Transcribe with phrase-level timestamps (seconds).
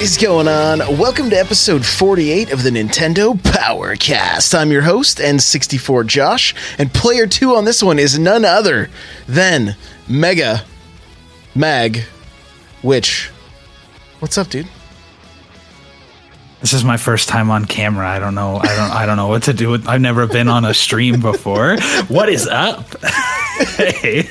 [0.00, 0.78] What is going on?
[0.96, 4.58] Welcome to episode 48 of the Nintendo Powercast.
[4.58, 8.88] I'm your host, N64 Josh, and player two on this one is none other
[9.28, 9.76] than
[10.08, 10.64] Mega
[11.54, 12.04] Mag
[12.82, 13.28] Witch.
[14.20, 14.68] What's up, dude?
[16.62, 18.08] This is my first time on camera.
[18.08, 18.56] I don't know.
[18.56, 18.90] I don't.
[18.90, 19.86] I don't know what to do with.
[19.86, 21.76] I've never been on a stream before.
[22.08, 22.86] What is up?
[23.76, 24.30] hey.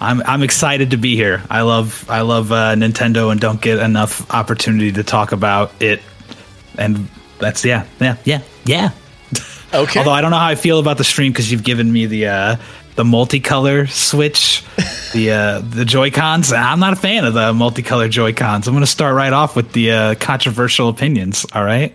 [0.00, 1.42] I'm I'm excited to be here.
[1.50, 6.00] I love I love uh, Nintendo and don't get enough opportunity to talk about it.
[6.78, 7.08] And
[7.38, 8.90] that's yeah yeah yeah yeah.
[9.74, 9.98] Okay.
[9.98, 12.28] Although I don't know how I feel about the stream because you've given me the
[12.28, 12.56] uh,
[12.94, 14.64] the multicolor switch,
[15.12, 16.52] the uh, the Joy Cons.
[16.52, 18.66] I'm not a fan of the multicolor Joy Cons.
[18.66, 21.44] I'm going to start right off with the uh, controversial opinions.
[21.52, 21.94] All right,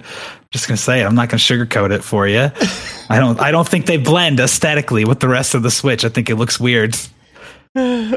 [0.51, 1.05] just going to say it.
[1.05, 2.51] I'm not going to sugarcoat it for you.
[3.09, 6.05] I don't I don't think they blend aesthetically with the rest of the Switch.
[6.05, 6.95] I think it looks weird.
[7.73, 8.13] Throwing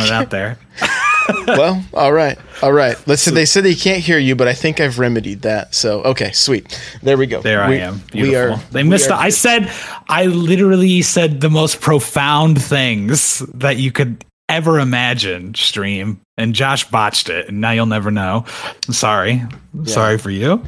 [0.00, 0.58] it out there.
[1.46, 2.96] well, all right, all right.
[3.06, 5.74] Let's say they said they can't hear you, but I think I've remedied that.
[5.74, 6.78] So okay, sweet.
[7.02, 7.42] There we go.
[7.42, 7.98] There we, I am.
[8.10, 8.30] Beautiful.
[8.30, 8.56] We are.
[8.70, 9.06] They missed.
[9.10, 9.70] are- the, I said.
[10.08, 15.54] I literally said the most profound things that you could ever imagine.
[15.54, 18.44] Stream and Josh botched it, and now you'll never know.
[18.86, 19.42] I'm sorry.
[19.74, 20.64] I'm Sorry for you.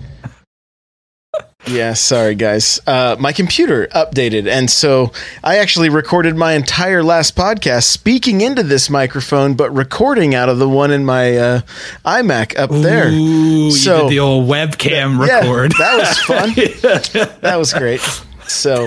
[1.68, 2.78] Yeah, sorry guys.
[2.86, 8.62] Uh, my computer updated, and so I actually recorded my entire last podcast speaking into
[8.62, 11.60] this microphone, but recording out of the one in my uh,
[12.04, 13.08] iMac up there.
[13.10, 15.72] Ooh, So- you did the old webcam Yeah, record.
[15.78, 16.50] that was fun.
[17.40, 18.00] that was great.
[18.46, 18.86] So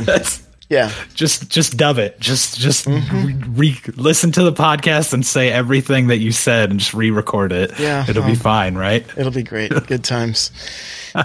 [0.70, 2.18] yeah, just just dub it.
[2.22, 3.56] Just just Mm-hmm.
[3.58, 7.78] re, listen to the podcast and say everything that you said and just re-record it.
[7.78, 9.06] Yeah, it'll be um, fine, right?
[9.18, 9.72] it'll be great.
[9.88, 10.52] Good times.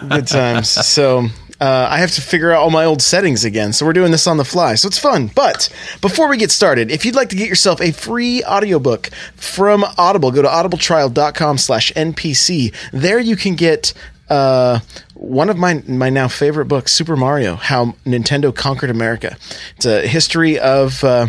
[0.09, 0.69] Good times.
[0.69, 1.29] So.
[1.61, 4.27] Uh, I have to figure out all my old settings again, so we're doing this
[4.27, 5.31] on the fly, so it's fun.
[5.35, 5.69] But
[6.01, 10.33] before we get started, if you'd like to get yourself a free audiobook from Audible,
[10.33, 12.75] go to audibletrial.com slash NPC.
[12.93, 13.93] There you can get
[14.29, 14.81] uh,
[15.15, 19.37] one of my my now favorite books, Super Mario: How Nintendo Conquered America.
[19.77, 21.29] It's a history of uh,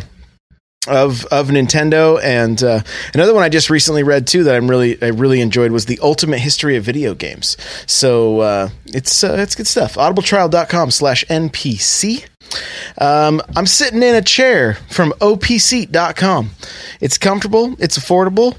[0.87, 2.81] of of Nintendo, and uh,
[3.13, 5.99] another one I just recently read too that I'm really I really enjoyed was the
[6.01, 7.57] Ultimate History of Video Games.
[7.87, 9.95] So uh, it's uh, it's good stuff.
[9.95, 12.25] Audibletrial.com/slash NPC.
[12.99, 16.51] Um, I'm sitting in a chair from OPSeat.com.
[17.01, 17.75] It's comfortable.
[17.79, 18.57] It's affordable.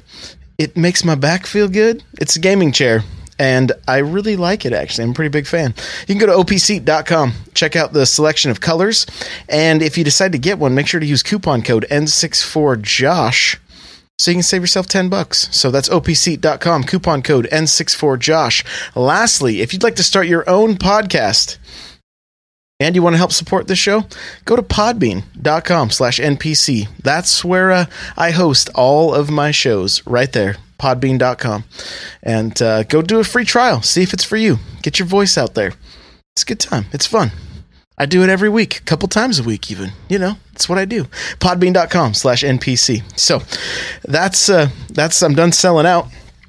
[0.58, 2.02] It makes my back feel good.
[2.18, 3.04] It's a gaming chair.
[3.38, 5.04] And I really like it, actually.
[5.04, 5.74] I'm a pretty big fan.
[6.06, 9.06] You can go to opseat.com, check out the selection of colors.
[9.48, 13.58] And if you decide to get one, make sure to use coupon code N64Josh
[14.18, 15.48] so you can save yourself 10 bucks.
[15.54, 18.64] So that's opseat.com, coupon code N64Josh.
[18.96, 21.58] Lastly, if you'd like to start your own podcast,
[22.78, 24.04] and you want to help support this show,
[24.44, 26.88] go to podbean.com slash NPC.
[27.02, 27.86] That's where uh,
[28.16, 31.64] I host all of my shows right there, podbean.com.
[32.22, 33.82] And uh, go do a free trial.
[33.82, 34.58] See if it's for you.
[34.82, 35.72] Get your voice out there.
[36.34, 36.86] It's a good time.
[36.92, 37.32] It's fun.
[37.98, 39.92] I do it every week, a couple times a week, even.
[40.08, 41.04] You know, it's what I do.
[41.40, 43.02] Podbean.com slash NPC.
[43.18, 43.40] So
[44.04, 46.08] that's, uh, that's, I'm done selling out.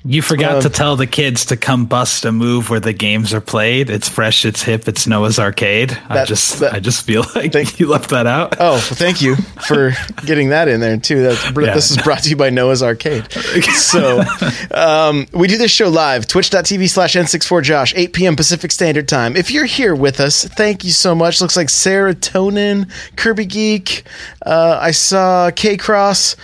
[0.09, 3.33] You forgot Um, to tell the kids to come bust a move where the games
[3.33, 3.89] are played.
[3.89, 5.97] It's fresh, it's hip, it's Noah's Arcade.
[6.09, 8.55] I just that- I just feel like Thank- you left that out.
[8.59, 9.35] Oh, well, thank you
[9.67, 9.91] for
[10.25, 11.23] getting that in there too.
[11.23, 11.73] That's, Yeah.
[11.73, 13.27] This is brought to you by Noah's Arcade.
[13.77, 14.23] So
[14.71, 18.35] um, we do this show live, twitch.tv slash N64Josh, 8 p.m.
[18.35, 19.35] Pacific Standard Time.
[19.35, 21.41] If you're here with us, thank you so much.
[21.41, 24.03] Looks like Serotonin, Kirby Geek.
[24.45, 26.35] Uh, I saw K Cross.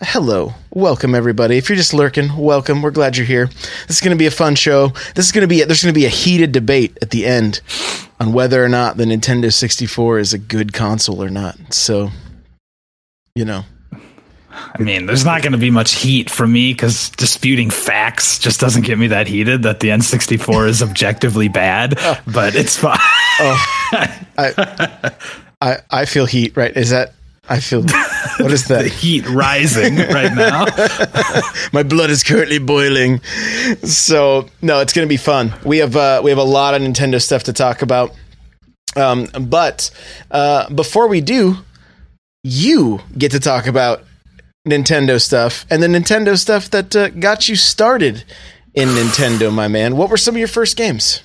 [0.00, 0.54] Hello.
[0.70, 1.56] Welcome everybody.
[1.56, 2.82] If you're just lurking, welcome.
[2.82, 3.46] We're glad you're here.
[3.86, 4.88] This is going to be a fun show.
[5.14, 7.60] This is going to be there's going to be a heated debate at the end
[8.20, 11.56] on whether or not the Nintendo 64 is a good console or not.
[11.72, 12.10] So,
[13.34, 13.64] you know,
[14.50, 18.60] I mean, there's not going to be much heat from me because disputing facts just
[18.60, 22.98] doesn't get me that heated that the N64 is objectively bad, but it's fine.
[23.40, 23.66] Oh.
[25.60, 26.76] I I feel heat, right?
[26.76, 27.14] Is that
[27.48, 27.84] I feel.
[28.38, 28.86] What is the that?
[28.86, 30.64] heat rising right now.
[31.72, 33.20] My blood is currently boiling.
[33.82, 35.54] So no, it's going to be fun.
[35.64, 38.14] We have uh, we have a lot of Nintendo stuff to talk about.
[38.94, 39.90] Um, but
[40.30, 41.56] uh, before we do,
[42.44, 44.04] you get to talk about
[44.68, 48.22] Nintendo stuff and the Nintendo stuff that uh, got you started
[48.74, 49.96] in Nintendo, my man.
[49.96, 51.22] What were some of your first games?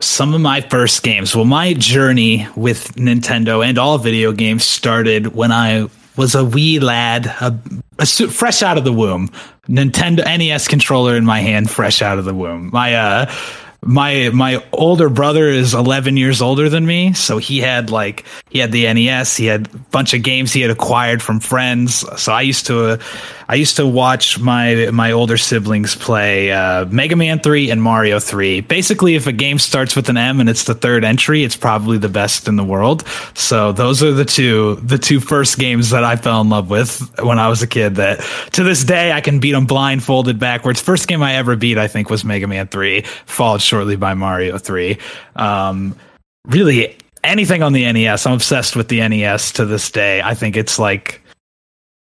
[0.00, 1.34] Some of my first games.
[1.34, 6.80] Well, my journey with Nintendo and all video games started when I was a wee
[6.80, 7.58] lad, a,
[7.98, 9.28] a su- fresh out of the womb.
[9.68, 12.68] Nintendo NES controller in my hand, fresh out of the womb.
[12.72, 13.34] My uh,
[13.86, 18.58] my my older brother is 11 years older than me so he had like he
[18.58, 22.32] had the NES he had a bunch of games he had acquired from friends so
[22.32, 22.96] I used to uh,
[23.48, 28.18] I used to watch my my older siblings play uh, Mega Man 3 and Mario
[28.18, 31.56] 3 basically if a game starts with an M and it's the third entry it's
[31.56, 35.90] probably the best in the world so those are the two the two first games
[35.90, 38.20] that I fell in love with when I was a kid that
[38.52, 41.88] to this day I can beat them blindfolded backwards first game I ever beat I
[41.88, 44.98] think was Mega Man 3 followed shortly by Mario 3.
[45.36, 45.94] Um,
[46.46, 50.22] really, anything on the NES, I'm obsessed with the NES to this day.
[50.22, 51.20] I think it's like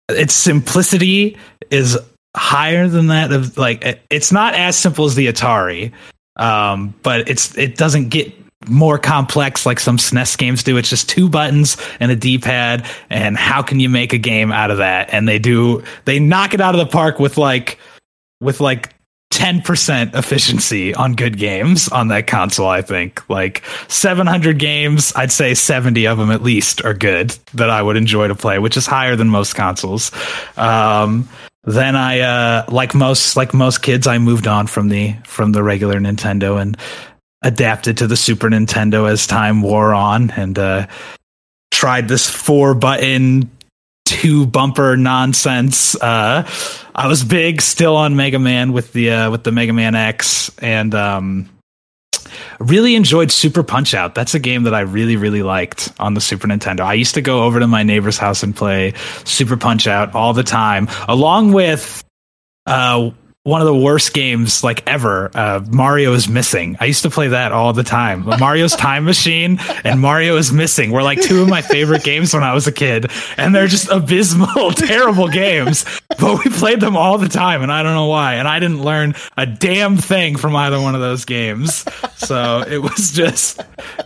[0.08, 1.36] its simplicity
[1.70, 1.98] is
[2.36, 5.92] higher than that of like it's not as simple as the Atari,
[6.36, 8.32] um, but it's it doesn't get
[8.68, 10.76] more complex like some SNES games do.
[10.76, 14.70] It's just two buttons and a D-pad, and how can you make a game out
[14.70, 15.08] of that?
[15.12, 17.78] And they do they knock it out of the park with like
[18.40, 18.94] with like
[19.32, 23.28] 10% efficiency on good games on that console, I think.
[23.30, 27.96] Like 700 games, I'd say 70 of them at least are good that I would
[27.96, 30.12] enjoy to play, which is higher than most consoles.
[30.58, 31.26] Um,
[31.64, 35.62] then I, uh, like most, like most kids, I moved on from the, from the
[35.62, 36.76] regular Nintendo and
[37.40, 40.86] adapted to the Super Nintendo as time wore on and, uh,
[41.70, 43.50] tried this four button
[44.04, 45.94] two bumper nonsense.
[45.94, 46.48] Uh,
[46.94, 50.50] I was big still on Mega Man with the uh, with the Mega Man X,
[50.58, 51.48] and um,
[52.58, 54.14] really enjoyed Super Punch Out.
[54.14, 56.80] That's a game that I really really liked on the Super Nintendo.
[56.80, 58.94] I used to go over to my neighbor's house and play
[59.24, 62.04] Super Punch Out all the time, along with.
[62.64, 63.10] Uh,
[63.44, 65.28] one of the worst games like ever.
[65.34, 66.76] Uh, Mario is missing.
[66.78, 68.24] I used to play that all the time.
[68.24, 72.44] Mario's Time Machine and Mario is missing were like two of my favorite games when
[72.44, 75.84] I was a kid, and they're just abysmal, terrible games.
[76.20, 78.34] But we played them all the time, and I don't know why.
[78.34, 81.84] And I didn't learn a damn thing from either one of those games.
[82.18, 83.60] So it was just,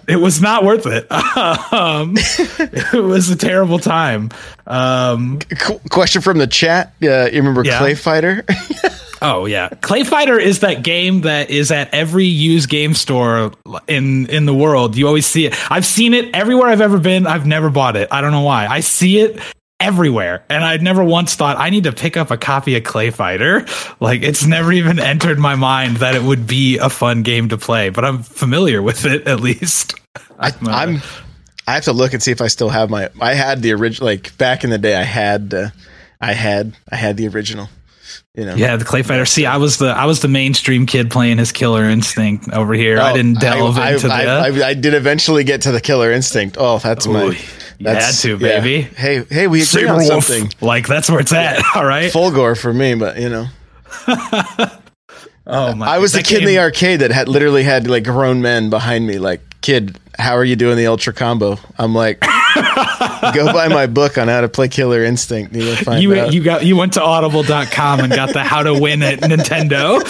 [0.09, 1.07] it was not worth it.
[1.75, 4.31] um, it was a terrible time.
[4.67, 6.95] Um, Qu- question from the chat.
[7.03, 7.79] Uh, you remember Yeah.
[7.79, 8.43] Clay Fighter?
[9.23, 13.53] Oh yeah, Clay Fighter is that game that is at every used game store
[13.89, 14.97] in in the world.
[14.97, 15.73] You always see it.
[15.73, 17.27] I've seen it everywhere I've ever been.
[17.27, 18.09] I've never bought it.
[18.11, 18.67] I don't know why.
[18.67, 19.41] I see it
[19.81, 23.11] everywhere, and I'd never once thought I need to pick up a copy of Clay
[23.11, 23.65] Fighter.
[24.01, 27.59] Like it's never even entered my mind that it would be a fun game to
[27.59, 27.89] play.
[27.89, 29.95] But I'm familiar with it at least.
[30.39, 31.03] I, I'm, I'm.
[31.67, 33.09] I have to look and see if I still have my.
[33.21, 34.07] I had the original.
[34.07, 35.55] Like back in the day, I had.
[35.55, 35.69] Uh,
[36.21, 36.77] I had.
[36.91, 37.69] I had the original.
[38.37, 38.55] You know.
[38.55, 39.25] Yeah, the Clay Fighter.
[39.25, 42.99] See, I was the I was the mainstream kid playing his Killer Instinct over here.
[43.01, 44.63] I Oh, didn't delve I, into I, the.
[44.63, 46.57] I, I, did eventually get to the Killer Instinct.
[46.61, 47.23] Oh, that's my.
[47.25, 47.35] Ooh,
[47.79, 48.37] you had to, yeah.
[48.61, 48.83] baby.
[48.83, 50.23] Hey, hey, we agree on Sabrewulf.
[50.25, 50.53] something.
[50.61, 51.63] Like that's where it's at.
[51.75, 52.13] All right.
[52.13, 53.47] Fulgore for me, but you know,
[55.49, 55.87] Oh my!
[55.87, 59.07] I was the kid in the arcade that had literally had like grown men behind
[59.07, 61.57] me, like, kid, how are you doing the ultra combo?
[61.79, 62.19] I'm like,
[63.35, 65.55] go buy my book on how to play Killer Instinct.
[65.85, 66.33] Find You out.
[66.33, 70.01] you got you went to audible.com and got the how to win at Nintendo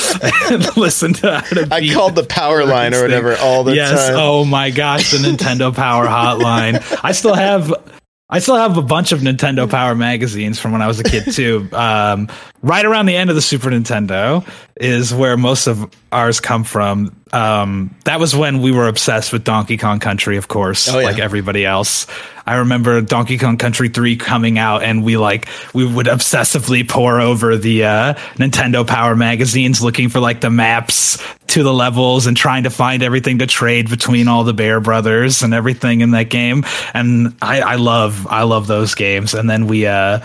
[0.51, 4.09] and listened to how to I called the power line or whatever all the yes.
[4.09, 4.17] time.
[4.19, 6.83] Oh my gosh, the Nintendo Power Hotline.
[7.03, 7.73] I still have
[8.29, 11.25] I still have a bunch of Nintendo Power magazines from when I was a kid
[11.33, 11.69] too.
[11.73, 12.29] Um,
[12.61, 14.45] right around the end of the Super Nintendo
[14.77, 17.15] is where most of ours come from.
[17.33, 21.07] Um, that was when we were obsessed with Donkey Kong Country, of course, Oh, yeah.
[21.07, 22.09] like everybody else.
[22.45, 27.21] I remember Donkey Kong Country 3 coming out and we like we would obsessively pour
[27.21, 31.23] over the uh, Nintendo Power magazines looking for like the maps
[31.57, 35.43] to the levels and trying to find everything to trade between all the Bear brothers
[35.43, 36.67] and everything in that game.
[36.93, 39.33] And I, I love I love those games.
[39.33, 40.21] And then we uh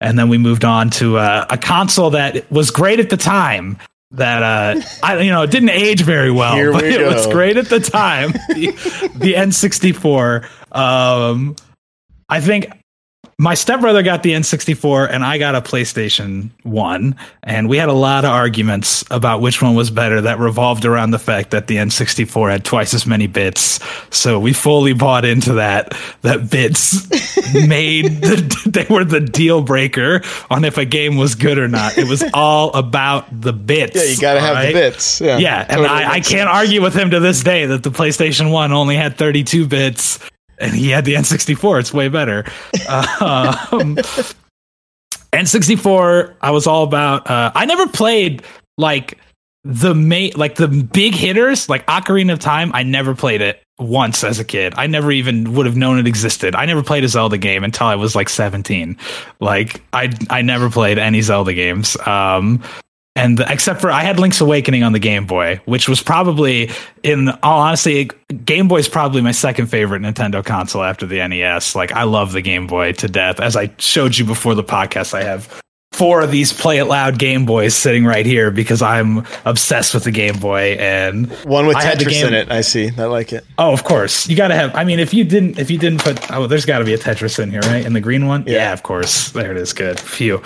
[0.00, 3.78] and then we moved on to uh, a console that was great at the time.
[4.10, 7.28] That uh, I you know it didn't age very well, Here but we it was
[7.28, 8.32] great at the time.
[8.48, 8.72] the,
[9.14, 10.48] the N64.
[10.72, 11.54] Um,
[12.28, 12.72] I think
[13.42, 17.92] my stepbrother got the N64 and I got a PlayStation 1 and we had a
[17.92, 21.78] lot of arguments about which one was better that revolved around the fact that the
[21.78, 23.80] N64 had twice as many bits.
[24.16, 27.10] So we fully bought into that that bits
[27.66, 31.98] made the, they were the deal breaker on if a game was good or not.
[31.98, 33.96] It was all about the bits.
[33.96, 34.66] Yeah, you got to have right?
[34.66, 35.20] the bits.
[35.20, 36.48] Yeah, yeah and I, I can't sense.
[36.48, 40.20] argue with him to this day that the PlayStation 1 only had 32 bits
[40.62, 41.80] and he had the N64.
[41.80, 42.44] It's way better.
[43.20, 43.96] um,
[45.32, 47.28] N64, I was all about.
[47.28, 48.42] Uh, I never played
[48.78, 49.18] like
[49.64, 52.70] the main, like the big hitters, like Ocarina of Time.
[52.74, 54.74] I never played it once as a kid.
[54.76, 56.54] I never even would have known it existed.
[56.54, 58.96] I never played a Zelda game until I was like 17.
[59.40, 61.96] Like I, I never played any Zelda games.
[62.06, 62.62] Um,
[63.14, 66.70] and the, except for I had Link's Awakening on the Game Boy, which was probably,
[67.02, 68.10] in all honesty,
[68.44, 71.74] Game Boy is probably my second favorite Nintendo console after the NES.
[71.74, 73.38] Like I love the Game Boy to death.
[73.38, 75.61] As I showed you before the podcast, I have
[75.92, 80.04] four of these play it loud Game Boys sitting right here because I'm obsessed with
[80.04, 82.50] the Game Boy and one with Tetris game- in it.
[82.50, 82.90] I see.
[82.96, 83.44] I like it.
[83.58, 84.28] Oh, of course.
[84.28, 84.74] You got to have.
[84.74, 86.98] I mean, if you didn't, if you didn't put, oh, there's got to be a
[86.98, 87.84] Tetris in here, right?
[87.84, 88.44] In the green one.
[88.46, 88.54] Yeah.
[88.54, 89.30] yeah, of course.
[89.30, 89.72] There it is.
[89.72, 90.00] Good.
[90.00, 90.42] Phew.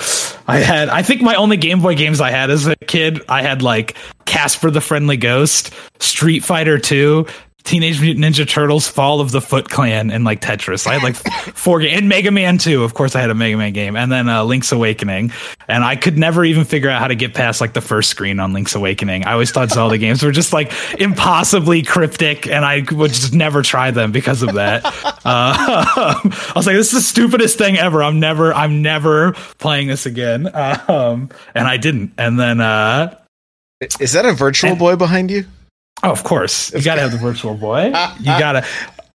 [0.46, 0.88] I had.
[0.88, 3.96] I think my only Game Boy games I had as a kid, I had like
[4.24, 7.26] Casper the Friendly Ghost, Street Fighter Two,
[7.66, 10.86] Teenage Mutant Ninja Turtles, Fall of the Foot Clan, and like Tetris.
[10.86, 11.16] I had like
[11.54, 12.84] four games, and Mega Man 2.
[12.84, 15.32] Of course, I had a Mega Man game, and then uh, Link's Awakening.
[15.68, 18.38] And I could never even figure out how to get past like the first screen
[18.38, 19.26] on Link's Awakening.
[19.26, 23.62] I always thought Zelda games were just like impossibly cryptic, and I would just never
[23.62, 24.84] try them because of that.
[25.26, 25.56] Uh,
[26.30, 28.00] I was like, this is the stupidest thing ever.
[28.00, 30.48] I'm never, I'm never playing this again.
[30.54, 32.12] Um, and I didn't.
[32.16, 33.18] And then, uh,
[33.80, 35.44] is that a virtual and, boy behind you?
[36.02, 36.72] Oh, of course.
[36.74, 37.86] You got to have the virtual boy.
[37.86, 38.66] You got to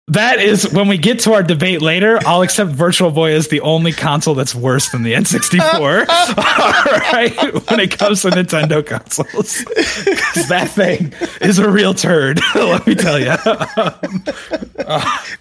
[0.10, 2.20] that is when we get to our debate later.
[2.26, 6.08] I'll accept Virtual Boy as the only console that's worse than the N64.
[6.10, 9.64] All right, when it comes to Nintendo consoles,
[10.50, 12.40] that thing is a real turd.
[12.56, 13.36] let me tell you.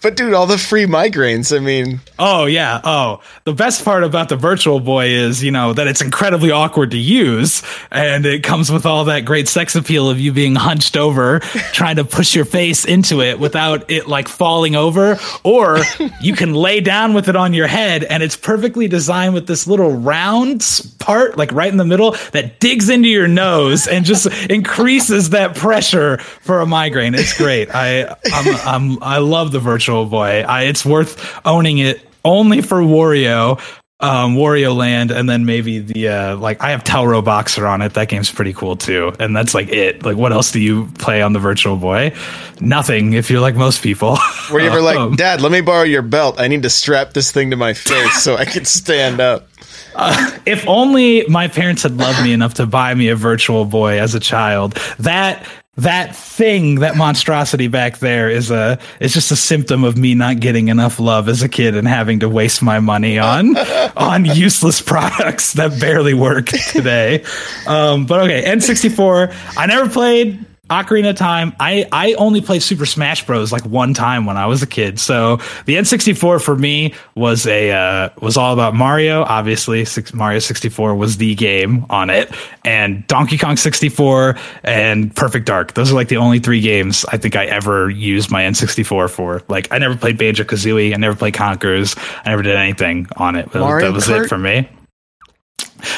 [0.02, 1.56] but dude, all the free migraines.
[1.56, 2.80] I mean, oh yeah.
[2.84, 6.90] Oh, the best part about the Virtual Boy is you know that it's incredibly awkward
[6.90, 10.96] to use, and it comes with all that great sex appeal of you being hunched
[10.96, 11.40] over,
[11.72, 15.78] trying to push your face into it without it like falling falling over, or
[16.20, 19.68] you can lay down with it on your head, and it's perfectly designed with this
[19.68, 24.26] little round part, like right in the middle, that digs into your nose and just
[24.50, 27.14] increases that pressure for a migraine.
[27.14, 27.72] It's great.
[27.72, 30.42] I I'm, I'm I love the Virtual Boy.
[30.42, 33.60] I, it's worth owning it only for Wario
[34.00, 37.94] um, Wario Land, and then maybe the uh, like I have Teleroboxer on it.
[37.94, 40.04] That game's pretty cool too, and that's like it.
[40.04, 42.14] Like, what else do you play on the Virtual Boy?
[42.60, 43.14] Nothing.
[43.14, 44.18] If you're like most people.
[44.52, 45.40] Were you ever like, um, Dad?
[45.40, 46.38] Let me borrow your belt.
[46.38, 49.48] I need to strap this thing to my face so I can stand up.
[49.96, 54.00] Uh, if only my parents had loved me enough to buy me a Virtual Boy
[54.00, 54.74] as a child.
[55.00, 55.44] That
[55.78, 60.40] that thing, that monstrosity back there is a is just a symptom of me not
[60.40, 63.56] getting enough love as a kid and having to waste my money on
[63.96, 67.24] on useless products that barely work today.
[67.66, 69.34] Um, but okay, N64.
[69.56, 71.54] I never played Ocarina of Time.
[71.60, 73.52] I I only played Super Smash Bros.
[73.52, 75.00] like one time when I was a kid.
[75.00, 79.22] So the N64 for me was a uh, was all about Mario.
[79.22, 82.34] Obviously, six, Mario 64 was the game on it,
[82.64, 85.74] and Donkey Kong 64 and Perfect Dark.
[85.74, 89.42] Those are like the only three games I think I ever used my N64 for.
[89.48, 90.92] Like I never played Banjo Kazooie.
[90.92, 91.94] I never played Conker's.
[92.24, 93.52] I never did anything on it.
[93.54, 94.24] Mario that was Kart?
[94.24, 94.68] it for me.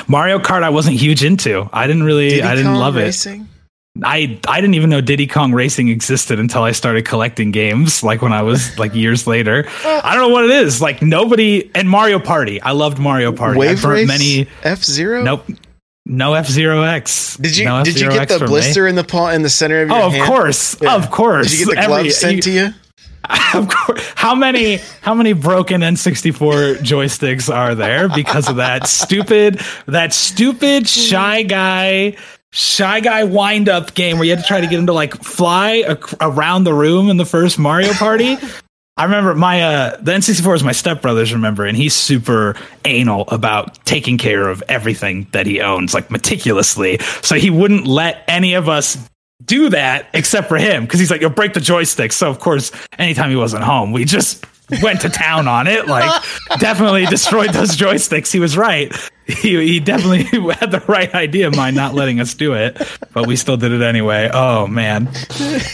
[0.08, 1.68] Mario Kart, I wasn't huge into.
[1.72, 2.28] I didn't really.
[2.30, 3.42] Diddy I didn't Kong love Racing?
[3.42, 3.46] it.
[4.02, 8.22] I I didn't even know Diddy Kong Racing existed until I started collecting games like
[8.22, 9.66] when I was like years later.
[9.84, 10.80] I don't know what it is.
[10.80, 12.60] Like nobody and Mario Party.
[12.62, 13.58] I loved Mario Party.
[13.58, 15.22] Wave Race many F Zero.
[15.22, 15.46] Nope.
[16.06, 17.36] No F Zero X.
[17.36, 18.90] Did you no did you get the blister me.
[18.90, 20.26] in the paw in the center of your Oh, of hand?
[20.26, 20.94] course, yeah.
[20.96, 21.50] of course.
[21.50, 22.68] Did you get the glove Every, sent you, to you?
[23.54, 24.02] Of course.
[24.16, 30.88] How many how many broken N64 joysticks are there because of that stupid that stupid
[30.88, 32.16] shy guy
[32.52, 35.14] shy guy wind up game where you had to try to get him to like
[35.22, 38.36] fly ac- around the room in the first Mario Party.
[38.96, 43.82] I remember my uh the N64 is my stepbrother's remember and he's super anal about
[43.86, 46.98] taking care of everything that he owns like meticulously.
[47.22, 48.98] So he wouldn't let any of us
[49.44, 52.12] do that except for him because he's like you'll break the joystick.
[52.12, 54.44] So of course anytime he wasn't home we just
[54.82, 55.86] went to town on it.
[55.86, 56.22] Like,
[56.58, 58.32] definitely destroyed those joysticks.
[58.32, 58.94] He was right.
[59.26, 60.24] He, he definitely
[60.54, 62.76] had the right idea by not letting us do it,
[63.12, 64.30] but we still did it anyway.
[64.32, 65.08] Oh man.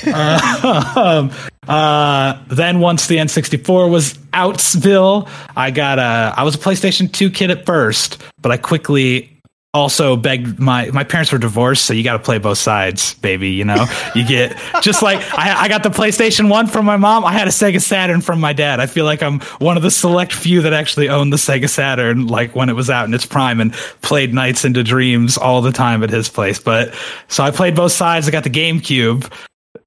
[0.07, 1.29] Uh,
[1.69, 6.35] uh, then once the N64 was outsville, I got a.
[6.37, 9.36] I was a PlayStation 2 kid at first, but I quickly
[9.77, 13.51] also begged my my parents were divorced so you got to play both sides baby
[13.51, 13.87] you know?
[14.15, 17.47] You get just like I, I got the playstation 1 from my mom i had
[17.47, 18.81] a sega saturn from my dad.
[18.81, 22.27] I feel like i'm one of the select few that actually owned the sega saturn
[22.27, 25.73] like when it was out in its prime and played nights into dreams all the
[25.73, 26.59] time at his place.
[26.59, 26.95] But
[27.29, 29.31] so i played both sides i got the gamecube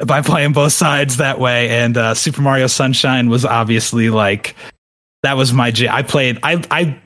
[0.05, 4.55] by playing both sides that way and uh, super mario sunshine was obviously like
[5.24, 7.00] that was my j i played i i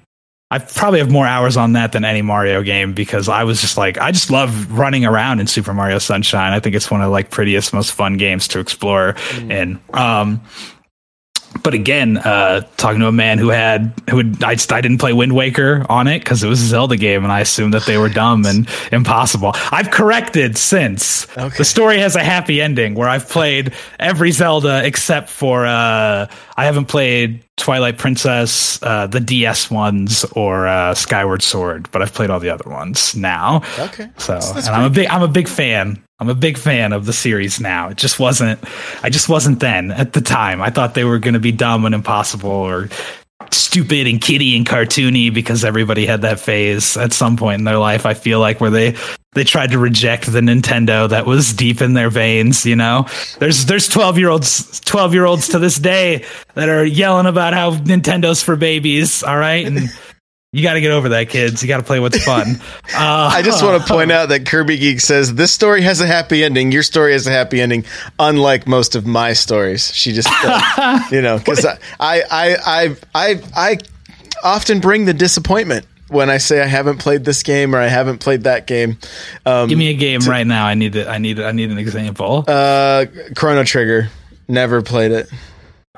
[0.54, 3.76] I probably have more hours on that than any Mario game because I was just
[3.76, 6.54] like I just love running around in Super Mario Sunshine.
[6.54, 9.14] I think it's one of like prettiest, most fun games to explore.
[9.14, 9.52] Mm.
[9.52, 10.42] And um,
[11.64, 15.12] but again, uh, talking to a man who had who would, I, I didn't play
[15.12, 17.98] Wind Waker on it because it was a Zelda game, and I assumed that they
[17.98, 19.54] were dumb and impossible.
[19.72, 21.28] I've corrected since.
[21.36, 21.58] Okay.
[21.58, 26.66] The story has a happy ending where I've played every Zelda except for uh, I
[26.66, 32.30] haven't played Twilight Princess, uh, the DS ones, or uh, Skyward Sword, but I've played
[32.30, 33.64] all the other ones now.
[33.80, 36.58] Okay, so that's, that's and I'm a big I'm a big fan I'm a big
[36.58, 37.90] fan of the series now.
[37.90, 38.58] It just wasn't
[39.04, 40.62] I just wasn't then at the time.
[40.62, 42.88] I thought they were going to be dumb and impossible or
[43.54, 47.78] stupid and kitty and cartoony because everybody had that phase at some point in their
[47.78, 48.06] life.
[48.06, 48.96] I feel like where they
[49.34, 53.08] they tried to reject the Nintendo that was deep in their veins, you know.
[53.40, 59.24] There's there's 12-year-olds 12-year-olds to this day that are yelling about how Nintendo's for babies,
[59.24, 59.66] all right?
[59.66, 59.90] And
[60.54, 61.64] you got to get over that, kids.
[61.64, 62.62] You got to play what's fun.
[62.96, 66.06] Uh, I just want to point out that Kirby Geek says this story has a
[66.06, 66.72] happy ending.
[66.72, 67.86] Your story has a happy ending,
[68.20, 69.92] unlike most of my stories.
[69.96, 73.78] She just, uh, you know, because I, I, I, I, I
[74.44, 78.20] often bring the disappointment when I say I haven't played this game or I haven't
[78.20, 79.00] played that game.
[79.48, 80.68] Um, Give me a game to, right now.
[80.68, 81.08] I need it.
[81.08, 81.40] I need.
[81.40, 82.46] I need an example.
[82.48, 84.10] Uh, Chrono Trigger.
[84.48, 85.32] Never played it.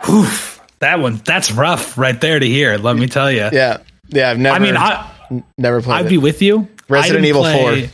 [0.10, 1.22] Oof, that one.
[1.26, 2.78] That's rough, right there to hear.
[2.78, 3.50] Let me tell you.
[3.52, 3.80] Yeah.
[4.10, 4.56] Yeah, I've never.
[4.56, 5.96] I mean, I never played.
[5.96, 6.10] I'd it.
[6.10, 6.68] be with you.
[6.88, 7.92] Resident Evil play, Four.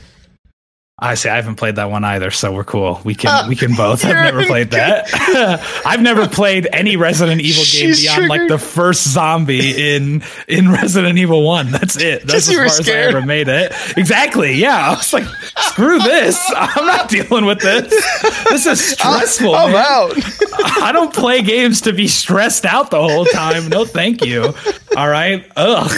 [1.04, 3.02] I say I haven't played that one either, so we're cool.
[3.04, 4.06] We can we can both.
[4.06, 5.10] I've never played that.
[5.86, 8.30] I've never played any Resident Evil game She's beyond triggered.
[8.30, 11.72] like the first zombie in in Resident Evil One.
[11.72, 12.28] That's it.
[12.28, 13.10] That's as far scared.
[13.10, 13.74] as I ever made it.
[13.98, 14.54] Exactly.
[14.54, 14.78] Yeah.
[14.78, 15.26] I was like,
[15.58, 16.40] screw this.
[16.56, 17.90] I'm not dealing with this.
[18.50, 19.56] This is stressful.
[19.56, 20.14] I'm, I'm out.
[20.84, 23.70] I don't play games to be stressed out the whole time.
[23.70, 24.54] No, thank you.
[24.96, 25.50] All right.
[25.56, 25.90] Ugh.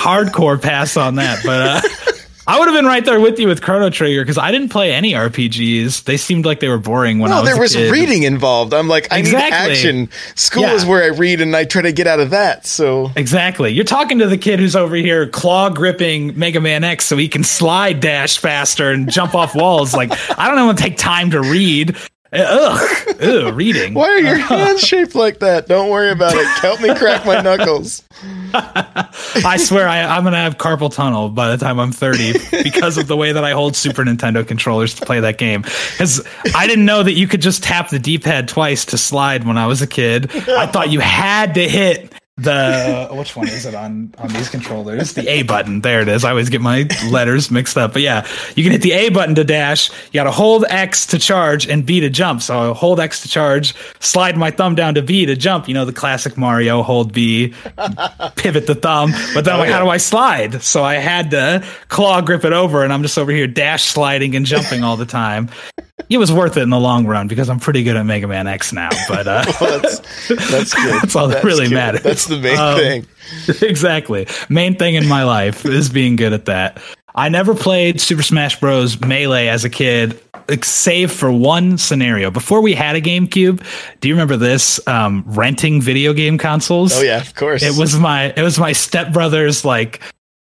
[0.00, 1.84] Hardcore pass on that, but.
[1.84, 2.12] uh
[2.44, 4.92] I would have been right there with you with Chrono Trigger because I didn't play
[4.92, 6.04] any RPGs.
[6.04, 7.48] They seemed like they were boring when no, I was.
[7.48, 7.92] there was kid.
[7.92, 8.74] reading involved.
[8.74, 9.68] I'm like, I exactly.
[9.68, 10.08] need action.
[10.34, 10.74] School yeah.
[10.74, 12.66] is where I read, and I try to get out of that.
[12.66, 17.06] So exactly, you're talking to the kid who's over here claw gripping Mega Man X
[17.06, 19.94] so he can slide dash faster and jump off walls.
[19.94, 21.96] Like I don't want to take time to read.
[22.34, 23.92] Ugh, ugh, reading.
[23.92, 24.56] Why are your uh-huh.
[24.56, 25.68] hands shaped like that?
[25.68, 26.46] Don't worry about it.
[26.46, 28.02] Help me crack my knuckles.
[28.54, 32.96] I swear I, am going to have carpal tunnel by the time I'm 30 because
[32.96, 35.62] of the way that I hold Super Nintendo controllers to play that game.
[35.62, 39.44] Because I didn't know that you could just tap the D pad twice to slide
[39.44, 40.30] when I was a kid.
[40.48, 42.11] I thought you had to hit
[42.42, 45.14] the which one is it on on these controllers?
[45.14, 45.80] The a button.
[45.80, 46.24] There it is.
[46.24, 47.92] I always get my letters mixed up.
[47.92, 49.90] But yeah you can hit the a button to dash.
[49.90, 52.42] You gotta hold x to charge and b to jump.
[52.42, 55.68] So I hold x to charge slide my thumb down to b to jump.
[55.68, 57.54] You know the classic mario hold b
[58.36, 59.12] pivot the thumb.
[59.34, 60.62] But then i'm like oh, how do i slide?
[60.62, 64.34] So i had to claw grip it over and i'm just over here dash sliding
[64.36, 65.48] and jumping all the time
[66.12, 68.46] it was worth it in the long run because I'm pretty good at Mega Man
[68.46, 68.90] X now.
[69.08, 70.94] But uh, well, that's, that's good.
[71.02, 71.74] that's all that's that really good.
[71.74, 72.02] matters.
[72.02, 73.06] That's the main um, thing.
[73.62, 74.26] Exactly.
[74.50, 76.82] Main thing in my life is being good at that.
[77.14, 79.00] I never played Super Smash Bros.
[79.00, 80.20] Melee as a kid,
[80.62, 82.30] save for one scenario.
[82.30, 83.64] Before we had a GameCube,
[84.00, 84.86] do you remember this?
[84.86, 86.98] Um, renting video game consoles.
[86.98, 87.62] Oh yeah, of course.
[87.62, 90.02] It was my it was my stepbrother's like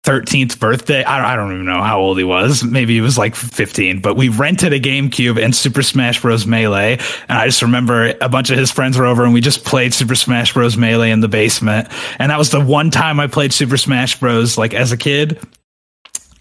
[0.08, 1.04] 13th birthday.
[1.04, 2.63] I don't, I don't even know how old he was.
[2.63, 6.48] Maybe he was like 15, but we rented a GameCube and Super Smash Bros.
[6.48, 6.93] Melee.
[7.28, 9.93] And I just remember a bunch of his friends were over and we just played
[9.93, 10.78] Super Smash Bros.
[10.78, 11.89] Melee in the basement.
[12.20, 14.58] And that was the one time I played Super Smash Bros.
[14.58, 15.41] like as a kid.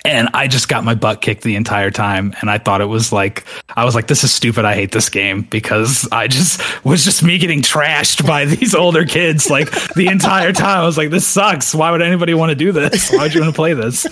[0.06, 2.32] And I just got my butt kicked the entire time.
[2.40, 3.44] And I thought it was like,
[3.76, 4.64] I was like, this is stupid.
[4.64, 9.04] I hate this game because I just was just me getting trashed by these older
[9.04, 10.82] kids like the entire time.
[10.82, 11.74] I was like, this sucks.
[11.74, 13.10] Why would anybody want to do this?
[13.10, 14.06] Why would you want to play this?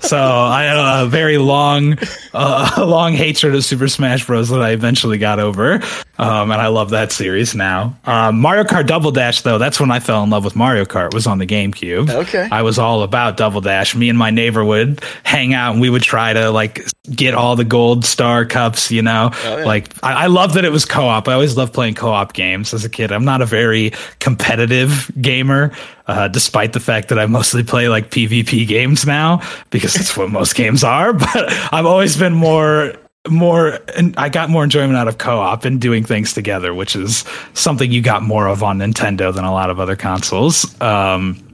[0.00, 1.98] So I had a very long,
[2.32, 4.50] uh, long hatred of Super Smash Bros.
[4.50, 5.80] that I eventually got over.
[6.20, 7.96] Um, and I love that series now.
[8.04, 11.14] Um, Mario Kart Double Dash, though, that's when I fell in love with Mario Kart.
[11.14, 12.10] Was on the GameCube.
[12.10, 12.46] Okay.
[12.52, 13.94] I was all about Double Dash.
[13.94, 17.56] Me and my neighbor would hang out and we would try to like get all
[17.56, 19.30] the gold star cups, you know?
[19.44, 19.64] Oh, yeah.
[19.64, 21.28] Like I, I love that it was co-op.
[21.28, 23.10] I always loved playing co-op games as a kid.
[23.12, 25.72] I'm not a very competitive gamer,
[26.06, 30.30] uh, despite the fact that I mostly play like PvP games now, because that's what
[30.30, 31.12] most games are.
[31.32, 32.94] But I've always been more
[33.28, 37.24] more and I got more enjoyment out of co-op and doing things together, which is
[37.54, 40.80] something you got more of on Nintendo than a lot of other consoles.
[40.80, 41.49] Um,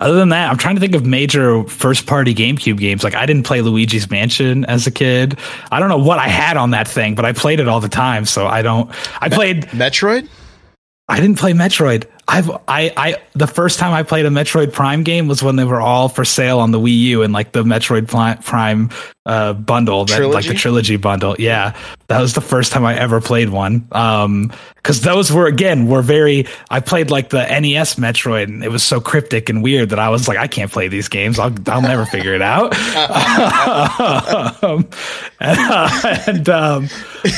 [0.00, 3.04] other than that, I'm trying to think of major first party GameCube games.
[3.04, 5.38] Like I didn't play Luigi's Mansion as a kid.
[5.70, 7.88] I don't know what I had on that thing, but I played it all the
[7.88, 8.26] time.
[8.26, 8.90] So I don't.
[9.20, 9.64] I played.
[9.68, 10.28] Metroid?
[11.08, 12.06] I didn't play Metroid.
[12.26, 15.64] I've I I the first time I played a Metroid Prime game was when they
[15.64, 18.90] were all for sale on the Wii U and like the Metroid Prime
[19.26, 20.96] uh, bundle, that, like the Trilogy?
[20.96, 21.34] bundle.
[21.38, 21.74] Yeah,
[22.08, 23.88] that was the first time I ever played one.
[23.92, 26.46] Um, because those were again were very.
[26.70, 30.10] I played like the NES Metroid, and it was so cryptic and weird that I
[30.10, 31.38] was like, I can't play these games.
[31.38, 32.74] I'll I'll never figure it out.
[34.62, 34.86] um,
[35.40, 36.88] and um,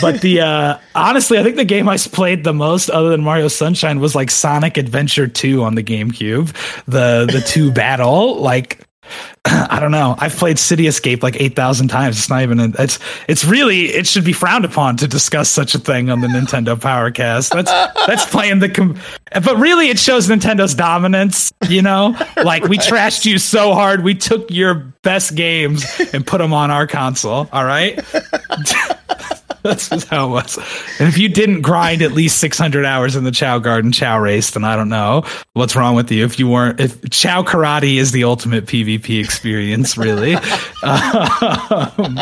[0.00, 3.46] but the uh, honestly, I think the game I played the most, other than Mario
[3.46, 6.52] Sunshine, was like Sonic Adventure Two on the GameCube.
[6.86, 8.82] The the two battle like.
[9.44, 10.16] I don't know.
[10.18, 12.18] I've played City Escape like eight thousand times.
[12.18, 12.58] It's not even.
[12.58, 13.84] A, it's it's really.
[13.84, 17.52] It should be frowned upon to discuss such a thing on the Nintendo Powercast.
[17.52, 17.70] That's
[18.06, 18.68] that's playing the.
[18.68, 18.98] Com-
[19.32, 21.52] but really, it shows Nintendo's dominance.
[21.68, 26.38] You know, like we trashed you so hard, we took your best games and put
[26.38, 27.48] them on our console.
[27.52, 28.00] All right.
[29.66, 30.58] That's how it was.
[30.98, 34.50] And if you didn't grind at least 600 hours in the Chao Garden Chao race,
[34.50, 35.24] then I don't know
[35.54, 36.24] what's wrong with you.
[36.24, 40.36] If you weren't, if Chao Karate is the ultimate PvP experience, really.
[40.82, 42.20] Um,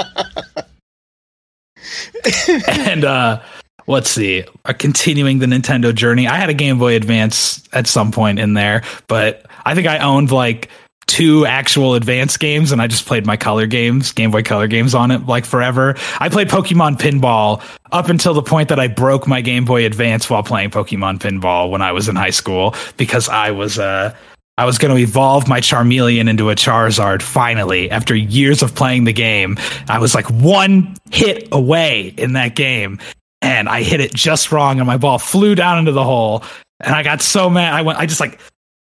[2.68, 3.42] and uh,
[3.86, 6.26] let's see, uh, continuing the Nintendo journey.
[6.26, 9.98] I had a Game Boy Advance at some point in there, but I think I
[9.98, 10.70] owned like
[11.06, 14.94] two actual advanced games and I just played my color games, Game Boy Color games
[14.94, 15.94] on it like forever.
[16.18, 17.62] I played Pokemon Pinball
[17.92, 21.70] up until the point that I broke my Game Boy Advance while playing Pokemon Pinball
[21.70, 24.14] when I was in high school because I was uh
[24.56, 29.02] I was going to evolve my Charmeleon into a Charizard finally after years of playing
[29.02, 29.58] the game.
[29.88, 33.00] I was like one hit away in that game
[33.42, 36.44] and I hit it just wrong and my ball flew down into the hole
[36.80, 37.74] and I got so mad.
[37.74, 38.38] I went I just like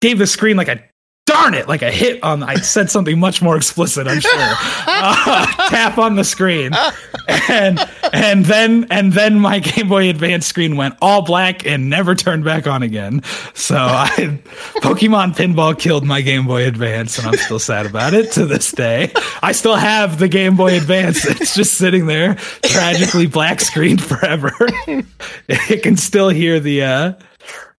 [0.00, 0.82] gave the screen like a
[1.30, 4.30] darn it like a hit on i said something much more explicit i'm sure.
[5.02, 6.72] Uh, tap on the screen.
[7.48, 7.78] And
[8.12, 12.44] and then and then my game boy advance screen went all black and never turned
[12.44, 13.22] back on again.
[13.54, 14.08] So i
[14.82, 18.72] pokemon pinball killed my game boy advance and i'm still sad about it to this
[18.72, 19.12] day.
[19.42, 21.24] I still have the game boy advance.
[21.24, 24.52] It's just sitting there tragically black screened forever.
[25.48, 27.12] It can still hear the uh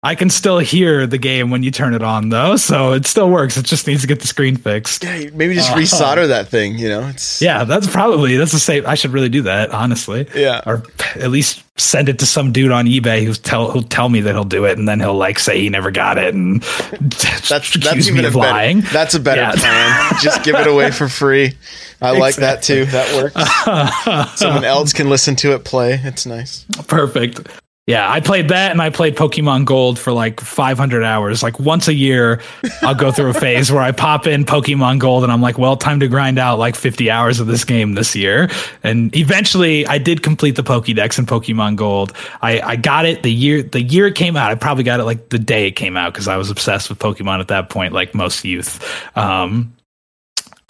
[0.04, 3.30] I can still hear the game when you turn it on, though, so it still
[3.30, 3.56] works.
[3.56, 5.04] It just needs to get the screen fixed.
[5.04, 5.80] Yeah, maybe just uh-huh.
[5.80, 6.76] resolder that thing.
[6.80, 8.84] You know, it's Yeah, that's probably that's the same.
[8.88, 10.28] I should really do that, honestly.
[10.34, 10.62] Yeah.
[10.66, 10.82] or
[11.16, 14.34] at least send it to some dude on eBay who's tell who'll tell me that
[14.34, 17.76] he'll do it, and then he'll like say he never got it and that's that's
[18.08, 18.82] even a of better, lying.
[18.92, 19.52] That's a better Yeah.
[19.52, 20.14] plan.
[20.20, 21.54] Just give it away for free.
[22.02, 22.86] I like that too.
[22.86, 24.40] That works.
[24.40, 26.00] Someone else can listen to it play.
[26.04, 26.66] It's nice.
[26.88, 27.48] Perfect.
[27.92, 31.44] Yeah, I played that and I played Pokemon Gold for like 500 hours.
[31.44, 32.40] Like once a year,
[32.84, 35.76] I'll go through a phase where I pop in Pokemon Gold and I'm like, well,
[35.76, 38.50] time to grind out like 50 hours of this game this year.
[38.82, 42.14] And eventually I did complete the Pokédex in Pokemon Gold.
[42.42, 44.52] I, I got it the year the year it came out.
[44.52, 46.98] I probably got it like the day it came out because I was obsessed with
[46.98, 48.82] Pokemon at that point, like most youth.
[49.18, 49.74] Um,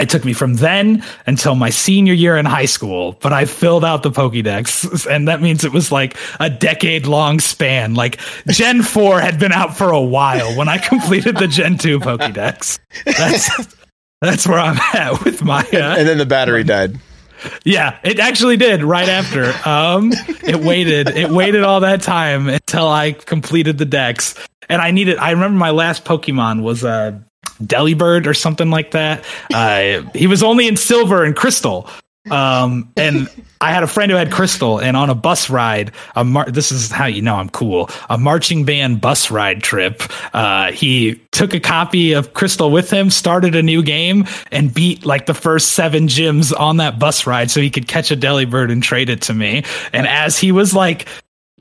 [0.02, 3.86] it took me from then until my senior year in high school, but I filled
[3.86, 7.94] out the Pokédex, and that means it was like a decade long span.
[7.94, 12.00] Like Gen 4 had been out for a while when I completed the Gen 2
[12.00, 12.80] Pokédex.
[13.06, 13.76] That's
[14.22, 17.00] that's where I'm at with my uh, And then the battery died.
[17.64, 19.52] yeah, it actually did right after.
[19.68, 20.12] Um,
[20.44, 21.10] it waited.
[21.10, 24.36] It waited all that time until I completed the decks,
[24.70, 25.18] and I needed.
[25.18, 27.24] I remember my last Pokemon was a
[27.62, 29.26] Delibird or something like that.
[29.54, 31.90] Uh, he was only in silver and crystal.
[32.30, 33.28] Um, and
[33.62, 36.72] I had a friend who had Crystal, and on a bus ride, a mar- this
[36.72, 37.90] is how you know I'm cool.
[38.10, 40.04] A marching band bus ride trip.
[40.34, 45.04] Uh, he took a copy of Crystal with him, started a new game, and beat
[45.04, 48.72] like the first seven gyms on that bus ride, so he could catch a Delibird
[48.72, 49.64] and trade it to me.
[49.92, 51.08] And as he was like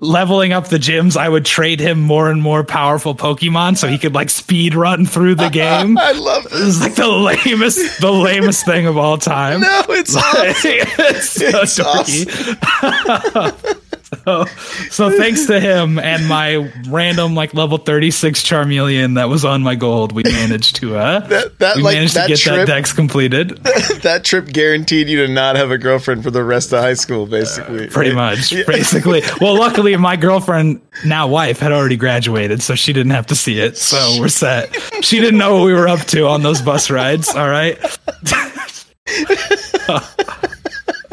[0.00, 3.98] leveling up the gyms, I would trade him more and more powerful Pokemon so he
[3.98, 5.96] could like speed run through the game.
[5.98, 9.60] I love This is like the lamest, the lamest thing of all time.
[9.60, 10.70] No, it's Like, awesome.
[10.98, 13.76] it's so It's dorky.
[14.24, 14.44] So,
[14.90, 19.74] so thanks to him and my random like level 36 Charmeleon that was on my
[19.74, 22.66] gold, we managed to uh That- that, we like, managed that to get trip- that
[22.66, 23.50] dex completed.
[24.02, 27.26] that trip guaranteed you to not have a girlfriend for the rest of high school,
[27.26, 27.86] basically.
[27.88, 28.36] Pretty right?
[28.36, 29.22] much, basically.
[29.40, 33.58] Well, luckily, my girlfriend, now wife, had already graduated, so she didn't have to see
[33.60, 33.76] it.
[33.76, 34.74] So we're set.
[35.02, 37.28] She didn't know what we were up to on those bus rides.
[37.34, 37.78] All right.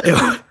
[0.03, 0.41] It-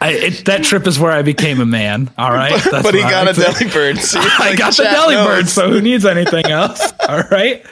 [0.00, 2.10] I, it, that trip is where I became a man.
[2.16, 3.70] All right, That's But he got I a think.
[3.70, 3.98] Delibird.
[3.98, 6.92] See, I like got the chat Delibird, so who needs anything else?
[7.08, 7.64] All right.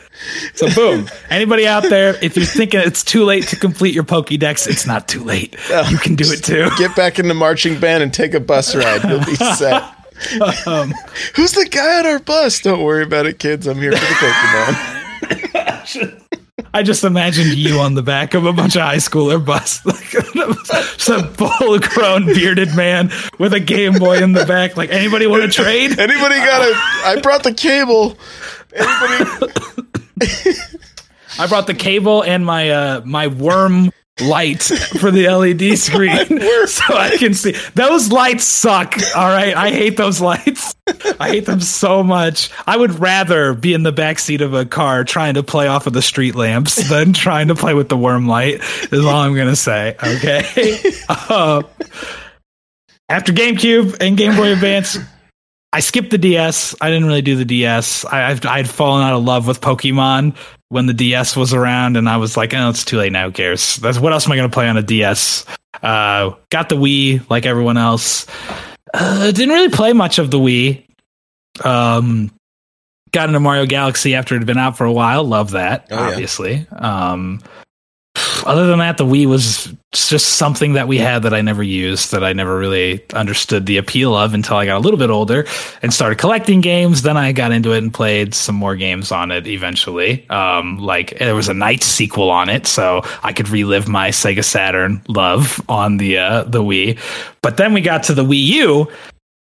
[0.54, 1.08] So boom.
[1.30, 5.08] Anybody out there, if you're thinking it's too late to complete your Pokédex, it's not
[5.08, 5.56] too late.
[5.90, 6.68] You can do it too.
[6.78, 9.02] Get back in the marching band and take a bus ride.
[9.04, 9.82] You'll be set.
[10.66, 10.92] Um,
[11.34, 12.60] Who's the guy on our bus?
[12.60, 13.66] Don't worry about it, kids.
[13.66, 14.98] I'm here for the Pokemon.
[16.74, 20.14] I just imagined you on the back of a bunch of high schooler bus, like
[20.98, 24.76] some full grown bearded man with a Game Boy in the back.
[24.76, 25.98] Like, anybody want to trade?
[25.98, 26.74] Anybody got a?
[27.06, 28.16] I brought the cable.
[28.74, 29.52] Anybody?
[31.38, 36.94] I brought the cable and my uh my worm light for the LED screen so
[36.94, 37.54] I can see.
[37.74, 38.94] Those lights suck.
[39.16, 40.74] All right, I hate those lights.
[41.18, 42.50] I hate them so much.
[42.66, 45.86] I would rather be in the back seat of a car trying to play off
[45.86, 48.60] of the street lamps than trying to play with the worm light.
[48.92, 49.96] Is all I'm gonna say.
[50.02, 50.78] Okay.
[51.08, 51.62] Uh,
[53.08, 54.98] after GameCube and Game Boy Advance,
[55.72, 56.74] I skipped the DS.
[56.80, 58.04] I didn't really do the DS.
[58.04, 60.36] I, I'd fallen out of love with Pokemon
[60.72, 63.26] when the DS was around, and I was like, "Oh, it's too late now.
[63.26, 63.76] Who cares?
[63.76, 65.44] That's what else am I going to play on a DS?"
[65.82, 68.26] Uh, got the Wii like everyone else.
[68.94, 70.84] Uh, didn't really play much of the Wii.
[71.64, 72.30] Um,
[73.10, 75.24] got into Mario Galaxy after it had been out for a while.
[75.24, 76.08] Love that, Oh, yeah.
[76.10, 76.66] obviously.
[76.72, 77.42] Um,
[78.46, 82.12] other than that, the Wii was just something that we had that I never used,
[82.12, 85.46] that I never really understood the appeal of until I got a little bit older
[85.82, 87.02] and started collecting games.
[87.02, 90.28] Then I got into it and played some more games on it eventually.
[90.30, 94.44] Um, like there was a Nights sequel on it, so I could relive my Sega
[94.44, 96.98] Saturn love on the uh, the Wii.
[97.42, 98.88] But then we got to the Wii U,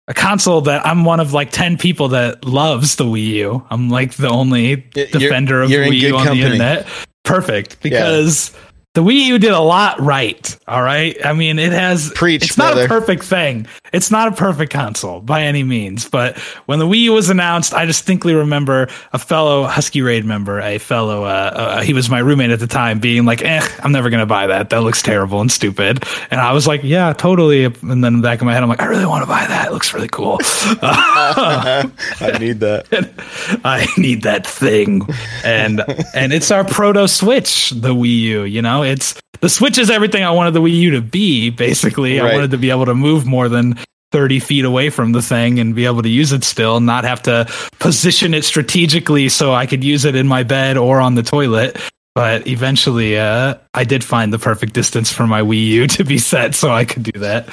[0.09, 3.67] a console that I'm one of like 10 people that loves the Wii U.
[3.71, 6.41] I'm like the only you're- defender of you're in Wii U on company.
[6.41, 6.87] the internet.
[7.25, 8.57] Perfect because
[8.97, 10.57] the Wii U did a lot right.
[10.67, 11.15] All right.
[11.23, 12.87] I mean, it has Preach, It's not brother.
[12.87, 13.67] a perfect thing.
[13.93, 16.09] It's not a perfect console by any means.
[16.09, 20.61] But when the Wii U was announced, I distinctly remember a fellow Husky Raid member,
[20.61, 23.93] a fellow, uh, uh, he was my roommate at the time, being like, "Eh, I'm
[23.93, 24.71] never gonna buy that.
[24.71, 28.23] That looks terrible and stupid." And I was like, "Yeah, totally." And then in the
[28.23, 29.69] back of my head, I'm like, "I really want to buy that.
[29.69, 30.39] It looks really cool."
[30.83, 32.87] I need that.
[33.65, 35.03] I need that thing.
[35.45, 35.83] And
[36.15, 38.83] and it's our proto Switch, the Wii U, you know?
[38.87, 42.19] It's the Switch is everything I wanted the Wii U to be, basically.
[42.19, 42.31] Right.
[42.31, 43.79] I wanted to be able to move more than
[44.13, 47.23] 30 feet away from the thing and be able to use it still, not have
[47.23, 47.47] to
[47.79, 51.77] position it strategically so I could use it in my bed or on the toilet.
[52.15, 56.19] But eventually, uh, I did find the perfect distance for my Wii U to be
[56.19, 57.47] set so I could do that.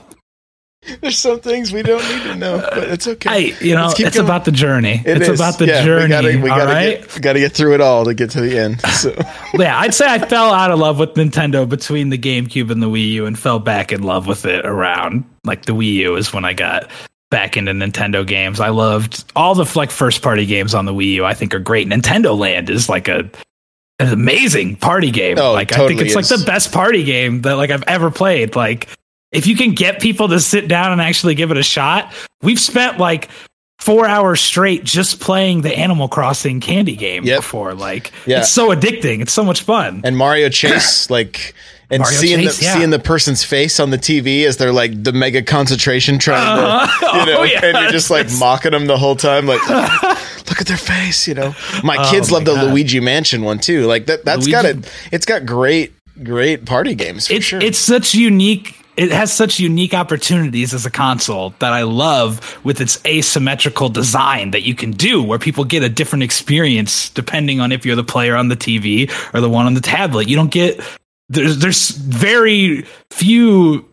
[1.00, 3.30] There's some things we don't need to know, but it's uh, okay.
[3.30, 4.24] I, you know, it's going.
[4.24, 5.02] about the journey.
[5.04, 5.40] It it's is.
[5.40, 6.04] about the Yeah, journey.
[6.04, 7.00] We gotta, we gotta right?
[7.00, 8.80] get, gotta get through it all to get to the end.
[8.96, 9.14] So
[9.54, 12.88] yeah, I'd say I fell out of love with Nintendo between the GameCube and the
[12.88, 16.32] Wii U and fell back in love with it around like the Wii U is
[16.32, 16.90] when I got
[17.30, 18.58] back into Nintendo games.
[18.58, 21.24] I loved all the like first party games on the Wii U.
[21.26, 21.88] I think are great.
[21.88, 23.28] Nintendo Land is like a
[23.98, 25.38] an amazing party game.
[25.38, 28.56] Oh, like I think it's like the best party game that like I've ever played.
[28.56, 28.88] Like
[29.36, 32.60] if you can get people to sit down and actually give it a shot, we've
[32.60, 33.28] spent like
[33.78, 37.38] four hours straight just playing the Animal Crossing candy game Yep.
[37.38, 37.74] before.
[37.74, 38.40] Like Yeah.
[38.40, 39.20] it's so addicting.
[39.20, 40.00] It's so much fun.
[40.04, 41.54] and Mario Chase, like,
[41.90, 42.74] and Mario seeing Chase, the yeah.
[42.78, 47.12] seeing the person's face on the TV as they're like the mega concentration trying Uh-huh.
[47.12, 47.64] to, you know, Oh, yeah.
[47.64, 49.60] and you're just like mocking them the whole time, like.
[50.48, 51.54] Look at their face, you know.
[51.82, 52.70] My Oh kids my love the God.
[52.70, 53.84] Luigi Mansion one too.
[53.86, 54.24] Like that.
[54.24, 54.92] That's Luigi- got it.
[55.12, 57.60] It's got great, great party games for it's sure.
[57.60, 62.80] it's such unique it has such unique opportunities as a console that I love with
[62.80, 67.72] its asymmetrical design that you can do where people get a different experience depending on
[67.72, 70.28] if you're the player on the TV or the one on the tablet.
[70.28, 70.80] You don't get
[71.28, 73.86] there's there's very few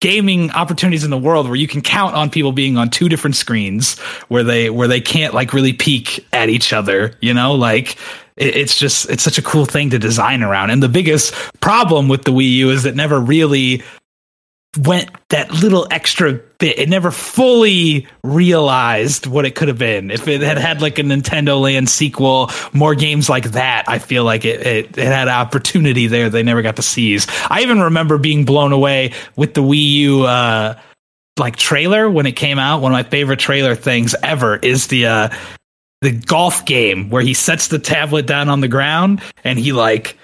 [0.00, 3.34] gaming opportunities in the world where you can count on people being on two different
[3.34, 3.98] screens
[4.28, 7.96] where they where they can't like really peek at each other you know like
[8.36, 12.22] it's just it's such a cool thing to design around and the biggest problem with
[12.22, 13.82] the wii u is it never really
[14.78, 16.78] went that little extra bit.
[16.78, 20.10] It never fully realized what it could have been.
[20.10, 24.24] If it had had like a Nintendo Land sequel, more games like that, I feel
[24.24, 27.26] like it, it, it had opportunity there they never got to seize.
[27.50, 30.78] I even remember being blown away with the Wii U, uh,
[31.38, 32.80] like trailer when it came out.
[32.80, 35.28] One of my favorite trailer things ever is the, uh,
[36.00, 40.16] the golf game where he sets the tablet down on the ground and he like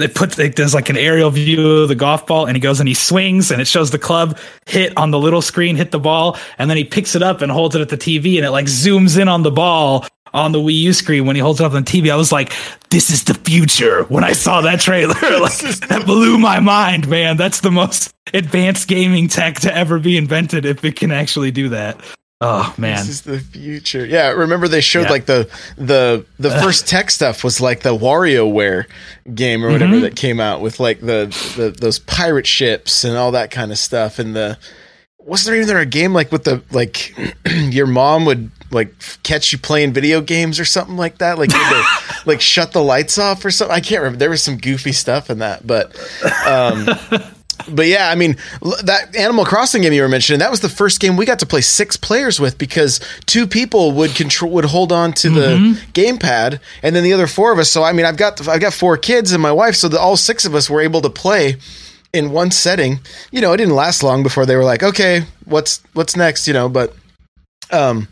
[0.00, 2.80] they put like, there's like an aerial view of the golf ball and he goes
[2.80, 5.98] and he swings and it shows the club hit on the little screen hit the
[5.98, 8.50] ball and then he picks it up and holds it at the TV and it
[8.50, 11.64] like zooms in on the ball on the Wii U screen when he holds it
[11.64, 12.52] up on the TV I was like
[12.90, 15.14] this is the future when I saw that trailer.
[15.40, 15.58] Like
[15.88, 17.36] that blew my mind man.
[17.36, 21.68] That's the most advanced gaming tech to ever be invented if it can actually do
[21.70, 22.00] that
[22.42, 24.06] Oh man, this is the future.
[24.06, 25.10] Yeah, remember they showed yeah.
[25.10, 28.86] like the the the first tech stuff was like the WarioWare
[29.34, 30.02] game or whatever mm-hmm.
[30.02, 31.26] that came out with like the,
[31.56, 34.18] the those pirate ships and all that kind of stuff.
[34.18, 34.56] And the
[35.18, 37.14] wasn't there even there a game like with the like
[37.46, 41.36] your mom would like catch you playing video games or something like that?
[41.36, 41.84] Like to,
[42.24, 43.76] like shut the lights off or something.
[43.76, 44.18] I can't remember.
[44.18, 45.94] There was some goofy stuff in that, but.
[46.46, 46.88] um
[47.68, 48.36] but yeah, I mean
[48.84, 51.46] that Animal Crossing game you were mentioning that was the first game we got to
[51.46, 55.72] play six players with because two people would control would hold on to mm-hmm.
[55.72, 57.70] the gamepad and then the other four of us.
[57.70, 60.16] So I mean I've got I've got four kids and my wife, so the, all
[60.16, 61.56] six of us were able to play
[62.12, 63.00] in one setting.
[63.30, 66.46] You know, it didn't last long before they were like, okay, what's what's next?
[66.46, 66.94] You know, but
[67.70, 68.08] um,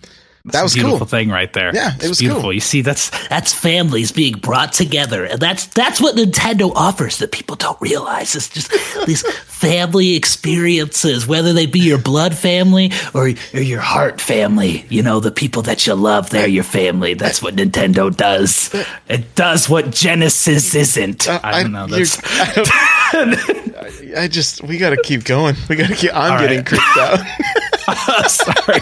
[0.53, 1.07] that was a beautiful cool.
[1.07, 1.75] thing right there.
[1.75, 2.43] Yeah, it was beautiful.
[2.43, 2.53] Cool.
[2.53, 7.33] You see, that's that's families being brought together, and that's that's what Nintendo offers that
[7.33, 8.35] people don't realize.
[8.35, 8.71] It's just
[9.07, 14.87] these family experiences, whether they be your blood family or, or your heart family.
[14.89, 17.15] You know, the people that you love, they're your family.
[17.15, 18.75] That's what Nintendo does.
[19.09, 21.29] It does what Genesis isn't.
[21.29, 21.87] Uh, I don't know.
[21.87, 22.19] That's.
[23.83, 25.57] I, I, just we got to keep going.
[25.69, 26.15] We got to keep.
[26.15, 26.67] I'm All getting right.
[26.67, 27.21] creeped out.
[28.29, 28.81] Sorry.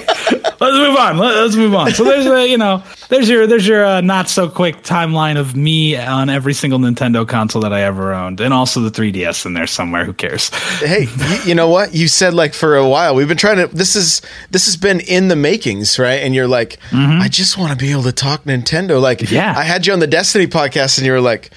[0.58, 1.18] Let's move on.
[1.18, 1.92] Let's move on.
[1.92, 5.54] So there's a, you know there's your there's your uh, not so quick timeline of
[5.54, 9.54] me on every single Nintendo console that I ever owned, and also the 3DS in
[9.54, 10.04] there somewhere.
[10.04, 10.48] Who cares?
[10.80, 11.94] Hey, you, you know what?
[11.94, 13.68] You said like for a while we've been trying to.
[13.68, 16.22] This is this has been in the makings, right?
[16.22, 17.20] And you're like, mm-hmm.
[17.20, 19.00] I just want to be able to talk Nintendo.
[19.00, 21.50] Like, yeah, I had you on the Destiny podcast, and you were like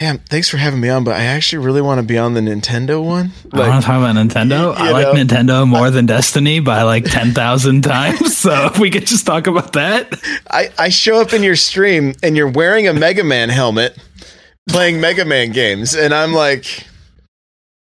[0.00, 2.42] yeah, thanks for having me on, but I actually really want to be on the
[2.42, 3.30] Nintendo one.
[3.50, 4.74] Like, I want to talk about Nintendo.
[4.74, 5.24] I like know?
[5.24, 8.36] Nintendo more than Destiny by like 10,000 times.
[8.36, 10.14] So if we could just talk about that.
[10.50, 13.96] I, I show up in your stream and you're wearing a Mega Man helmet
[14.68, 15.94] playing Mega Man games.
[15.94, 16.86] And I'm like,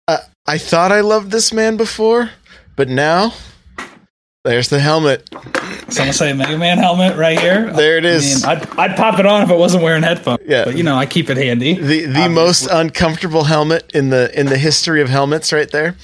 [0.08, 0.18] I,
[0.48, 2.32] I thought I loved this man before,
[2.76, 3.34] but now
[4.44, 5.30] there's the helmet.
[5.92, 7.72] Someone say Mega Man helmet right here.
[7.72, 8.44] There it is.
[8.44, 10.40] I would I'd pop it on if I wasn't wearing headphones.
[10.46, 11.76] Yeah, but you know I keep it handy.
[11.76, 12.34] The the obviously.
[12.34, 15.96] most uncomfortable helmet in the in the history of helmets, right there.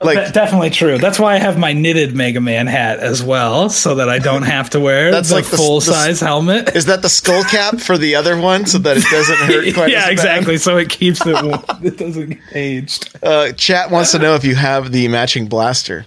[0.00, 0.98] Like De- definitely true.
[0.98, 4.42] That's why I have my knitted Mega Man hat as well, so that I don't
[4.42, 6.74] have to wear that's the like full the, size the, helmet.
[6.74, 9.74] Is that the skull cap for the other one, so that it doesn't hurt?
[9.74, 10.56] Quite yeah, exactly.
[10.58, 11.36] So it keeps it.
[11.82, 13.10] it doesn't get aged.
[13.22, 16.06] Uh, chat wants to know if you have the matching blaster.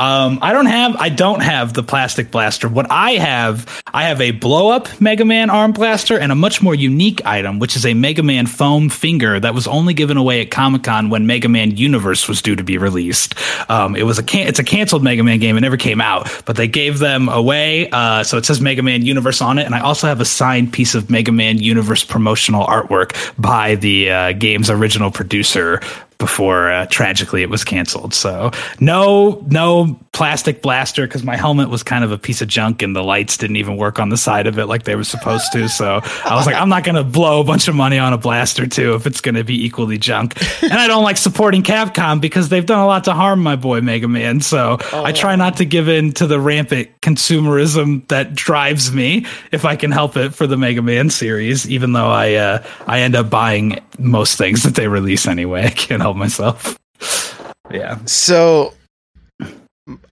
[0.00, 2.68] Um, I don't have I don't have the plastic blaster.
[2.68, 6.60] What I have, I have a blow up Mega Man arm blaster and a much
[6.60, 10.40] more unique item, which is a Mega Man foam finger that was only given away
[10.40, 13.36] at Comic Con when Mega Man Universe was due to be released.
[13.70, 15.56] Um, it was a can- it's a canceled Mega Man game.
[15.56, 17.88] It never came out, but they gave them away.
[17.90, 20.72] Uh, so it says Mega Man Universe on it, and I also have a signed
[20.72, 25.80] piece of Mega Man Universe promotional artwork by the uh, game's original producer,
[26.18, 28.14] before uh, tragically it was canceled.
[28.14, 28.50] So
[28.80, 32.94] no, no plastic blaster because my helmet was kind of a piece of junk and
[32.94, 35.68] the lights didn't even work on the side of it like they were supposed to.
[35.68, 38.18] So I was like, I'm not going to blow a bunch of money on a
[38.18, 40.40] blaster too if it's going to be equally junk.
[40.62, 43.80] And I don't like supporting Capcom because they've done a lot to harm my boy
[43.80, 44.40] Mega Man.
[44.40, 45.04] So oh.
[45.04, 49.76] I try not to give in to the rampant consumerism that drives me if I
[49.76, 53.30] can help it for the Mega Man series, even though I uh, I end up
[53.30, 55.64] buying most things that they release anyway.
[55.64, 56.78] I can't help myself.
[57.70, 57.98] yeah.
[58.06, 58.74] So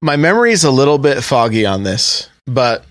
[0.01, 2.85] my memory is a little bit foggy on this, but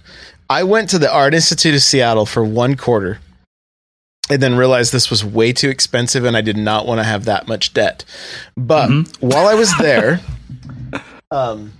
[0.49, 3.19] I went to the Art Institute of Seattle for one quarter
[4.29, 7.25] and then realized this was way too expensive and I did not want to have
[7.25, 8.05] that much debt.
[8.55, 9.27] But mm-hmm.
[9.27, 10.21] while I was there,
[11.31, 11.73] um,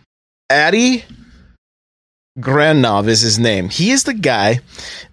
[0.52, 1.06] Adi
[2.40, 3.70] Granov is his name.
[3.70, 4.60] He is the guy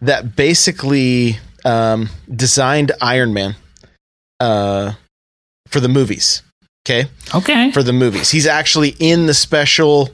[0.00, 3.57] that basically um, designed Iron Man.
[4.40, 4.92] Uh,
[5.70, 6.42] for the movies.
[6.87, 7.70] Okay, Okay.
[7.72, 8.31] for the movies.
[8.31, 10.09] He's actually in the special,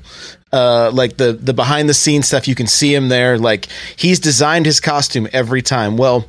[0.53, 2.49] uh, like the the behind the scenes stuff.
[2.49, 3.38] You can see him there.
[3.38, 5.97] Like he's designed his costume every time.
[5.97, 6.27] Well,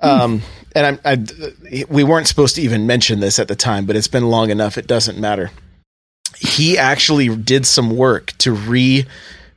[0.00, 0.40] um,
[0.74, 4.08] and I'm, I, we weren't supposed to even mention this at the time, but it's
[4.08, 4.78] been long enough.
[4.78, 5.50] It doesn't matter.
[6.38, 9.04] He actually did some work to re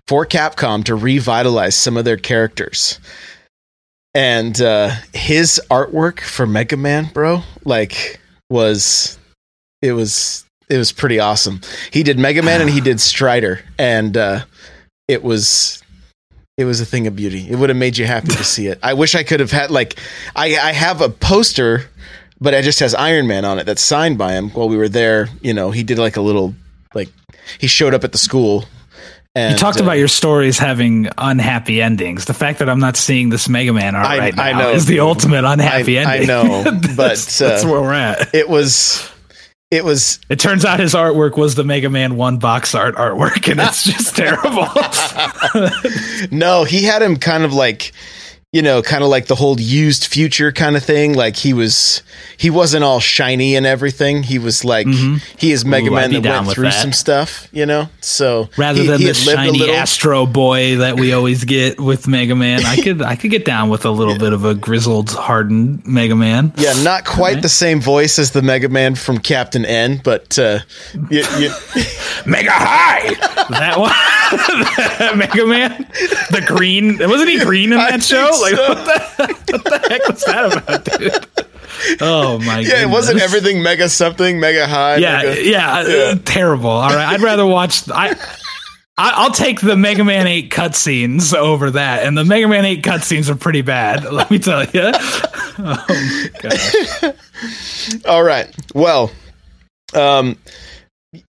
[0.07, 2.99] for Capcom to revitalize some of their characters.
[4.15, 8.19] And uh, his artwork for Mega Man, bro, like
[8.49, 9.17] was
[9.81, 11.61] it was it was pretty awesome.
[11.91, 14.45] He did Mega Man and he did Strider, and uh,
[15.07, 15.81] it was
[16.57, 17.47] it was a thing of beauty.
[17.49, 18.79] It would have made you happy to see it.
[18.83, 19.97] I wish I could have had like
[20.35, 21.89] I I have a poster,
[22.39, 24.49] but it just has Iron Man on it that's signed by him.
[24.51, 26.53] While we were there, you know, he did like a little
[26.93, 27.09] like
[27.59, 28.65] he showed up at the school.
[29.35, 32.25] And, You talked uh, about your stories having unhappy endings.
[32.25, 34.71] The fact that I'm not seeing this Mega Man art I- right now I know,
[34.71, 36.27] is the ultimate unhappy I- I ending.
[36.27, 38.33] know, but, that's, that's uh, where we're at.
[38.33, 39.07] it was
[39.71, 43.49] it was It turns out his artwork was the Mega Man One box art artwork,
[43.51, 44.65] and it's just terrible.
[46.31, 47.91] No, he had him kind of like,
[48.51, 51.13] you know, kind of like the whole used future kind of thing.
[51.13, 52.01] Like he was,
[52.35, 54.23] he wasn't all shiny and everything.
[54.23, 55.93] He was like, he is Mega Mm-hmm.
[55.93, 56.73] Ooh, Man that went through that.
[56.81, 57.89] some stuff, you know.
[58.01, 61.43] So Rather he- than he the had lived a shiny Astro Boy that we always
[61.43, 64.45] get with Mega Man, I could I could get down with a little bit of
[64.45, 66.51] a grizzled, hardened Mega Man.
[66.57, 70.59] Yeah, not quite the same voice as the Mega Man from Captain N, but uh,
[71.11, 71.51] you, you,
[72.25, 73.13] Mega High.
[73.51, 73.91] that one,
[75.19, 75.87] Mega Man,
[76.31, 76.97] the green.
[76.97, 78.38] Wasn't he green in that think show?
[78.41, 82.01] Like what the, what the heck was that about, dude?
[82.01, 82.59] Oh my!
[82.59, 84.97] yeah, it wasn't everything Mega something, Mega High.
[84.97, 86.69] Yeah, mega, yeah, uh, terrible.
[86.69, 87.89] All right, I'd rather watch.
[87.89, 88.09] I,
[88.97, 92.83] I I'll take the Mega Man Eight cutscenes over that, and the Mega Man Eight
[92.83, 94.03] cutscenes are pretty bad.
[94.11, 94.91] Let me tell you.
[95.61, 97.13] Oh.
[98.07, 98.53] All right.
[98.73, 99.11] Well,
[99.93, 100.37] um,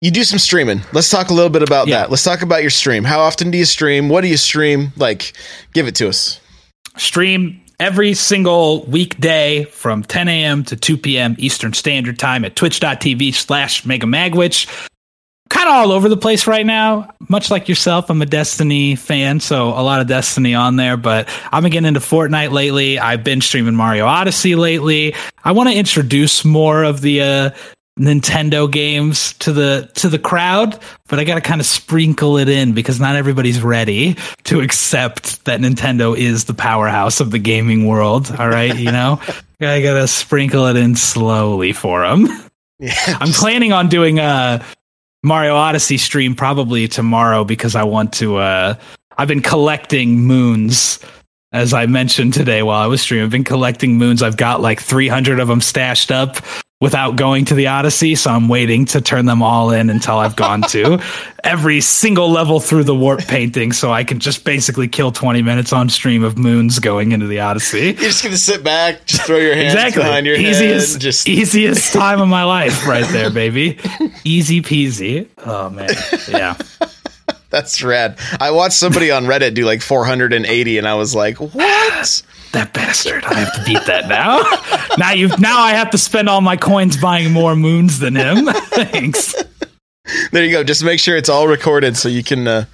[0.01, 0.81] you do some streaming.
[0.93, 1.99] Let's talk a little bit about Yeah.
[2.01, 2.09] that.
[2.09, 3.03] Let's talk about your stream.
[3.03, 4.09] How often do you stream?
[4.09, 4.93] What do you stream?
[4.95, 5.33] Like,
[5.73, 6.39] give it to us.
[6.97, 10.63] Stream every single weekday from 10 a.m.
[10.65, 11.35] to 2 p.m.
[11.37, 14.89] Eastern Standard Time at twitch.tv slash Mega Magwitch.
[15.49, 17.13] Kind of all over the place right now.
[17.29, 21.29] Much like yourself, I'm a Destiny fan, so a lot of Destiny on there, but
[21.51, 22.97] I've been getting into Fortnite lately.
[22.97, 25.13] I've been streaming Mario Odyssey lately.
[25.43, 27.49] I want to introduce more of the uh,
[27.99, 32.49] Nintendo games to the to the crowd, but I got to kind of sprinkle it
[32.49, 34.15] in because not everybody's ready
[34.45, 38.33] to accept that Nintendo is the powerhouse of the gaming world.
[38.39, 39.21] All right, you know,
[39.61, 42.27] I got to sprinkle it in slowly for them.
[42.79, 44.65] Yeah, I'm planning on doing a
[45.21, 48.37] Mario Odyssey stream probably tomorrow because I want to.
[48.37, 48.75] Uh,
[49.17, 50.99] I've been collecting moons.
[51.51, 54.23] As I mentioned today while I was streaming, I've been collecting moons.
[54.23, 56.37] I've got like 300 of them stashed up
[56.83, 60.35] without going to the Odyssey, so I'm waiting to turn them all in until I've
[60.35, 60.99] gone to
[61.45, 65.71] every single level through the warp painting, so I can just basically kill 20 minutes
[65.71, 67.85] on stream of moons going into the Odyssey.
[67.85, 70.03] You're just gonna sit back, just throw your hands Exactly.
[70.03, 73.79] behind your easiest, head, just easiest time of my life, right there, baby.
[74.25, 75.29] Easy peasy.
[75.45, 75.89] Oh man,
[76.27, 76.57] yeah.
[77.53, 78.17] That's rad.
[78.39, 82.23] I watched somebody on Reddit do like 480, and I was like, what?
[82.51, 83.23] That bastard.
[83.25, 84.41] I have to beat that now.
[84.97, 88.45] now you've now I have to spend all my coins buying more moons than him.
[88.51, 89.35] Thanks.
[90.31, 90.63] There you go.
[90.63, 92.65] Just make sure it's all recorded so you can uh,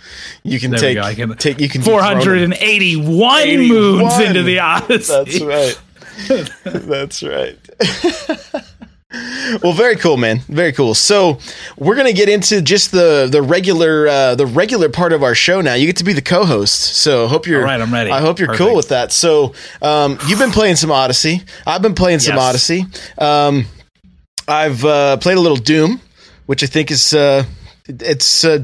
[0.43, 0.97] you can There take.
[0.97, 2.51] I can- take you can Four dethrone hundred him.
[2.51, 3.67] and eighty-one 81.
[3.69, 5.13] moons into the Odyssey.
[5.13, 5.79] That's right.
[6.65, 7.57] That's right.
[9.63, 10.39] Well, very cool, man.
[10.47, 10.93] Very cool.
[10.93, 11.39] So
[11.77, 15.61] we're gonna get into just the the regular uh, the regular part of our show
[15.61, 15.73] now.
[15.73, 16.79] You get to be the co-host.
[16.97, 18.11] So hope you're All right, I'm ready.
[18.11, 18.67] I hope you're Perfect.
[18.67, 19.11] cool with that.
[19.11, 21.41] So um, you've been playing some Odyssey.
[21.65, 22.43] I've been playing some Yes.
[22.43, 22.85] Odyssey.
[23.17, 23.65] Um,
[24.47, 25.99] I've uh, played a little Doom,
[26.45, 27.45] which I think is uh,
[27.87, 28.59] it's uh,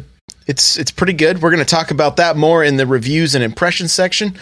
[0.46, 1.42] it's it's pretty good.
[1.42, 4.38] We're going to talk about that more in the reviews and impressions section.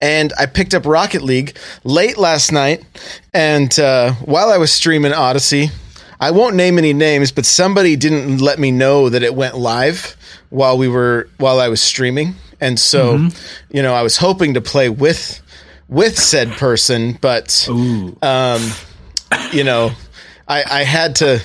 [0.00, 2.84] And I picked up Rocket League late last night,
[3.32, 5.70] and uh, while I was streaming Odyssey,
[6.20, 10.14] I won't name any names, but somebody didn't let me know that it went live
[10.50, 13.16] while we were while I was streaming, and so
[13.70, 15.40] you know I was hoping to play with
[15.88, 17.66] with said person, but
[18.22, 18.70] um,
[19.52, 19.92] you know,
[20.46, 21.40] I, I had to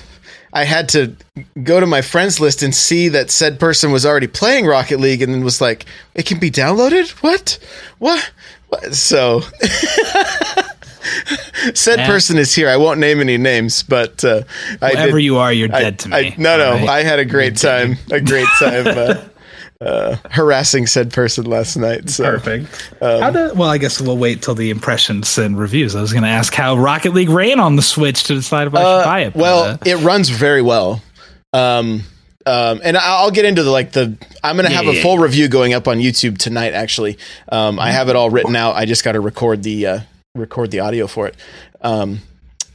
[0.53, 1.15] I had to
[1.63, 5.21] go to my friends list and see that said person was already playing Rocket League
[5.21, 7.09] and then was like, it can be downloaded?
[7.23, 7.57] What?
[7.99, 8.31] What?
[8.67, 8.93] what?
[8.93, 9.41] So
[11.73, 12.07] said Yeah.
[12.07, 12.69] person is here.
[12.69, 14.43] I won't name any names, but uh,
[14.81, 16.15] did, you are, you're I- dead to me.
[16.17, 16.89] I- no, no, right?
[16.89, 17.97] I had a great time.
[18.11, 18.87] A great time.
[18.87, 19.15] Uh,
[19.81, 22.09] uh, harassing said person last night.
[22.09, 22.93] So Perfect.
[23.01, 25.95] how do, well, I guess we'll wait till the impressions and reviews.
[25.95, 28.75] I was going to ask how Rocket League ran on the Switch to decide if
[28.75, 29.35] I should buy it.
[29.35, 31.01] well, uh, it runs very well.
[31.53, 32.03] Um,
[32.45, 34.15] um, and I- I'll get into the like the.
[34.43, 36.73] I'm gonna have Yeah, a yeah, full review going up on YouTube tonight.
[36.73, 37.17] Actually,
[37.51, 38.75] um, I have it all written out.
[38.75, 39.99] I just got to record the uh,
[40.35, 41.35] record the audio for it.
[41.81, 42.19] Um,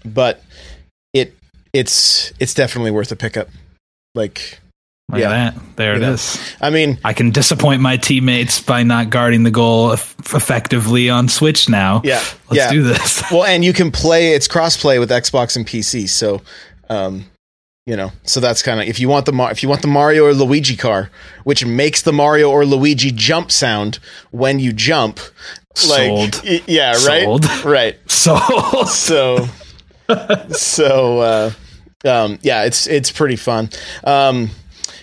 [0.05, 0.43] but
[1.13, 1.35] it
[1.73, 3.49] it's it's definitely worth a pickup.
[4.15, 4.61] Like,
[5.11, 5.29] look yeah.
[5.29, 5.55] that.
[5.77, 6.13] There You it know.
[6.15, 6.57] is.
[6.61, 11.29] I mean, I can disappoint my teammates by not guarding the goal eff- effectively on
[11.29, 12.01] Switch now.
[12.05, 12.73] Yeah, Let's yeah.
[12.73, 13.23] do this.
[13.31, 14.33] well, and you can play.
[14.33, 16.09] It's crossplay with Xbox and PC.
[16.09, 16.43] So,
[16.89, 17.27] um,
[17.87, 20.25] you know, so that's kind of if you want the if you want the Mario
[20.25, 21.11] or Luigi car,
[21.45, 23.99] which makes the Mario or Luigi jump sound
[24.33, 25.21] when you jump.
[25.91, 26.43] Like, Sold.
[26.67, 27.45] yeah, right, Sold.
[27.65, 27.97] right.
[28.09, 28.39] So,
[28.87, 29.47] So,
[30.51, 31.51] so, uh,
[32.05, 33.69] um, yeah, it's it's pretty fun.
[34.05, 34.51] Um,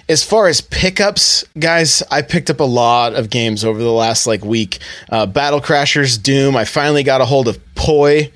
[0.10, 4.28] as far as pickups, guys, I picked up a lot of games over the last
[4.28, 4.80] like week.
[5.10, 6.56] Uh, Battle Crashers, Doom.
[6.56, 8.32] I finally got a hold of Poi,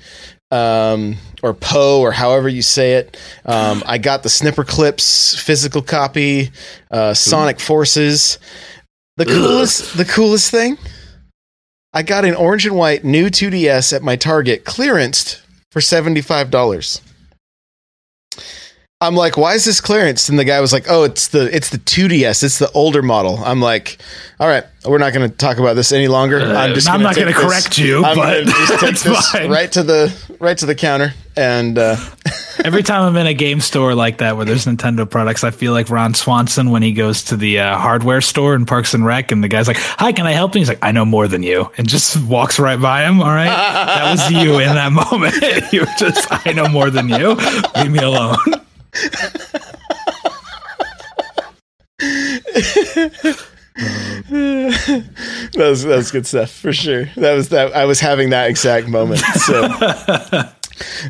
[0.50, 3.16] um, or Poe, or however you say it.
[3.44, 6.50] Um, I got the Snipperclips physical copy.
[6.90, 8.38] Uh, Sonic Forces.
[9.16, 10.78] The coolest, the coolest thing.
[11.92, 15.40] I got an orange and white new 2DS at my Target clearanced
[15.72, 17.00] for $75.
[19.00, 20.28] I'm like, why is this clearance?
[20.28, 23.38] And the guy was like, oh, it's the it's the 2DS, it's the older model.
[23.44, 23.98] I'm like,
[24.40, 26.40] all right, we're not going to talk about this any longer.
[26.40, 29.02] I'm just Uh, I'm gonna not gonna correct you, I'm but gonna just take it's
[29.04, 29.50] this fine.
[29.52, 31.94] right to the right to the counter and uh,
[32.64, 35.72] every time I'm in a game store like that where there's Nintendo products, I feel
[35.72, 39.30] like Ron Swanson when he goes to the uh, hardware store in Parks and Rec,
[39.30, 41.44] and the guy's like, "Hi, can I help you?" He's like, "I know more than
[41.44, 43.20] you," and just walks right by him.
[43.20, 45.72] All right, that was you in that moment.
[45.72, 47.34] you were just, "I know more than you.
[47.76, 48.38] Leave me alone."
[54.28, 57.06] That was that was good stuff for sure.
[57.16, 59.20] That was that I was having that exact moment.
[59.20, 59.68] So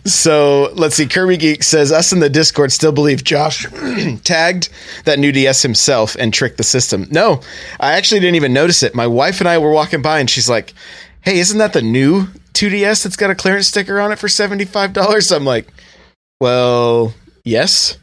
[0.05, 1.07] So let's see.
[1.07, 3.67] Kirby Geek says us in the Discord still believe Josh
[4.25, 4.69] tagged
[5.05, 7.07] that new DS himself and tricked the system.
[7.11, 7.41] No,
[7.81, 8.95] I actually didn't even notice it.
[8.95, 10.75] My wife and I were walking by and she's like,
[11.21, 14.65] "Hey, isn't that the new 2DS that's got a clearance sticker on it for seventy
[14.65, 15.69] five dollars?" I'm like,
[16.41, 17.13] "Well,
[17.49, 17.99] yes."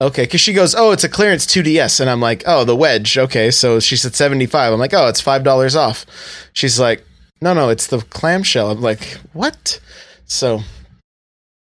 [0.00, 3.18] Okay, because she goes, "Oh, it's a clearance 2DS," and I'm like, "Oh, the wedge."
[3.18, 4.72] Okay, so she said 75.
[4.72, 6.06] I'm like, "Oh, it's five dollars off."
[6.52, 7.04] She's like,
[7.40, 9.80] "No, no, it's the clamshell." I'm like, "What?"
[10.26, 10.62] So,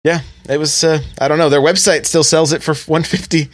[0.04, 0.84] yeah, it was.
[0.84, 1.50] Uh, I don't know.
[1.50, 3.50] Their website still sells it for 150.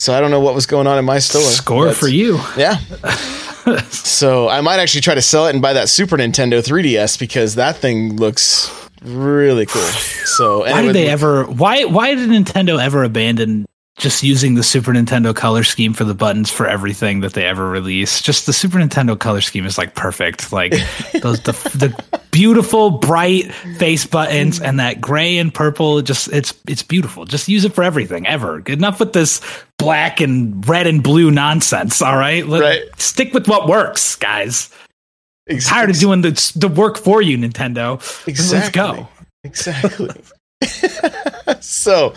[0.00, 1.42] So I don't know what was going on in my store.
[1.42, 2.38] Score but- for you.
[2.56, 2.76] Yeah.
[3.90, 7.56] so I might actually try to sell it and buy that Super Nintendo 3DS because
[7.56, 8.70] that thing looks
[9.02, 9.82] really cool.
[9.82, 11.44] So Why did they ever?
[11.44, 13.66] Why why did Nintendo ever abandon
[13.98, 17.68] just using the Super Nintendo color scheme for the buttons for everything that they ever
[17.68, 18.20] release?
[18.22, 20.52] Just the Super Nintendo color scheme is like perfect.
[20.52, 20.72] Like
[21.22, 26.00] those the the beautiful bright face buttons and that gray and purple.
[26.02, 27.24] Just it's it's beautiful.
[27.24, 28.60] Just use it for everything ever.
[28.66, 29.40] Enough with this
[29.78, 32.00] black and red and blue nonsense.
[32.02, 32.82] All right, Let- Right.
[32.98, 34.70] Stick with what works, guys.
[35.48, 37.98] Ex- Tired of doing the the work for you, Nintendo.
[38.26, 39.08] Let's go.
[39.44, 40.10] Exactly.
[41.60, 42.14] so,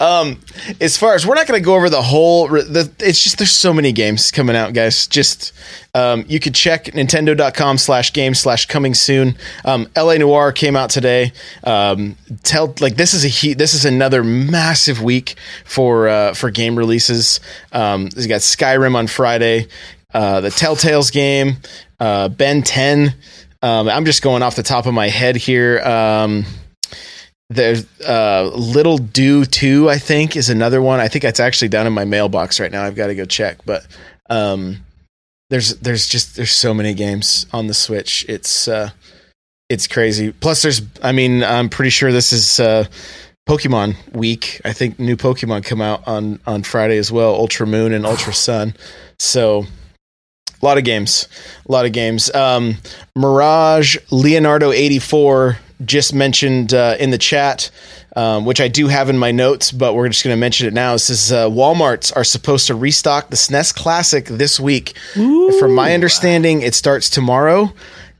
[0.00, 0.40] um,
[0.80, 3.52] as far as we're not going to go over the whole, the, it's just there's
[3.52, 5.06] so many games coming out, guys.
[5.06, 5.52] Just
[5.94, 9.36] um, you could check Nintendo.com slash game slash coming soon.
[9.64, 10.18] Um, L.A.
[10.18, 11.32] Noire came out today.
[11.64, 16.50] Um, tell like this is a he, this is another massive week for uh, for
[16.50, 17.40] game releases.
[17.72, 19.68] Um, you got Skyrim on Friday,
[20.14, 21.56] uh, the Telltale's game,
[22.00, 23.14] uh, Ben 10.
[23.62, 25.80] Um, I'm just going off the top of my head here.
[25.80, 26.44] Um,
[27.48, 31.00] there's uh, Little Do 2, I think, is another one.
[31.00, 32.82] I think that's actually down in my mailbox right now.
[32.82, 33.58] I've got to go check.
[33.64, 33.86] But
[34.28, 34.84] um,
[35.50, 38.24] there's there's just there's so many games on the Switch.
[38.28, 38.90] It's uh,
[39.68, 40.32] it's crazy.
[40.32, 42.86] Plus, there's I mean, I'm pretty sure this is uh,
[43.46, 44.60] Pokemon week.
[44.64, 47.34] I think new Pokemon come out on on Friday as well.
[47.34, 48.74] Ultra Moon and Ultra Sun.
[49.18, 49.66] So
[50.62, 51.28] a lot of games,
[51.68, 52.32] a lot of games.
[52.34, 52.76] Um,
[53.16, 57.70] Mirage Leonardo eighty four just mentioned uh, in the chat,
[58.14, 60.74] um, which I do have in my notes, but we're just going to mention it
[60.74, 60.94] now.
[60.94, 64.96] It says uh, Walmart's are supposed to restock the SNES Classic this week.
[65.58, 67.72] From my understanding, it starts tomorrow.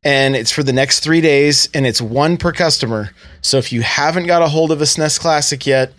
[0.05, 3.11] And it's for the next three days, and it's one per customer.
[3.41, 5.93] So if you haven't got a hold of a SNES Classic yet,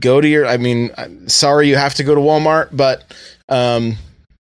[0.00, 0.44] go to your.
[0.44, 0.90] I mean,
[1.28, 3.04] sorry you have to go to Walmart, but
[3.48, 3.94] um,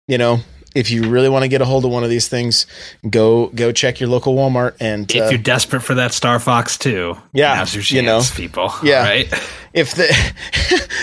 [0.09, 0.41] you know,
[0.75, 2.65] if you really want to get a hold of one of these things,
[3.09, 6.77] go go check your local Walmart and If uh, you're desperate for that Star Fox
[6.77, 8.21] 2, Yeah, now's your chance, you know.
[8.35, 8.71] people.
[8.83, 9.03] Yeah.
[9.03, 9.33] Right?
[9.73, 10.07] if the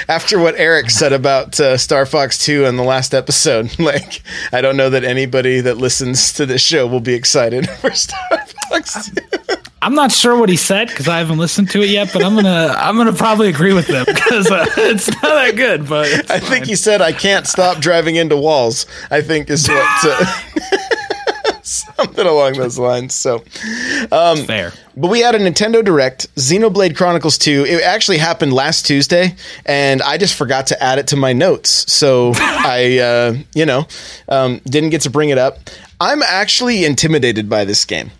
[0.09, 4.61] after what Eric said about uh, Star Fox 2 in the last episode, like I
[4.61, 8.19] don't know that anybody that listens to this show will be excited for Star
[8.71, 9.21] Fox 2.
[9.85, 12.35] I'm not sure what he said because I haven't listened to it yet, but I'm
[12.35, 15.87] gonna I'm gonna probably agree with him because uh, it's not that good.
[15.87, 18.87] But I think he said I can't stop driving into walls.
[19.11, 20.25] I think is what uh,
[21.63, 23.15] something along those lines.
[23.15, 23.41] So
[24.47, 24.73] fair.
[24.97, 27.67] But we had a Nintendo Direct, Xenoblade Chronicles 2.
[27.69, 29.35] It actually happened last Tuesday,
[29.67, 31.93] and I just forgot to add it to my notes.
[31.93, 33.87] So I, uh, you know,
[34.31, 35.59] um, didn't get to bring it up.
[36.01, 38.13] I'm actually intimidated by this game.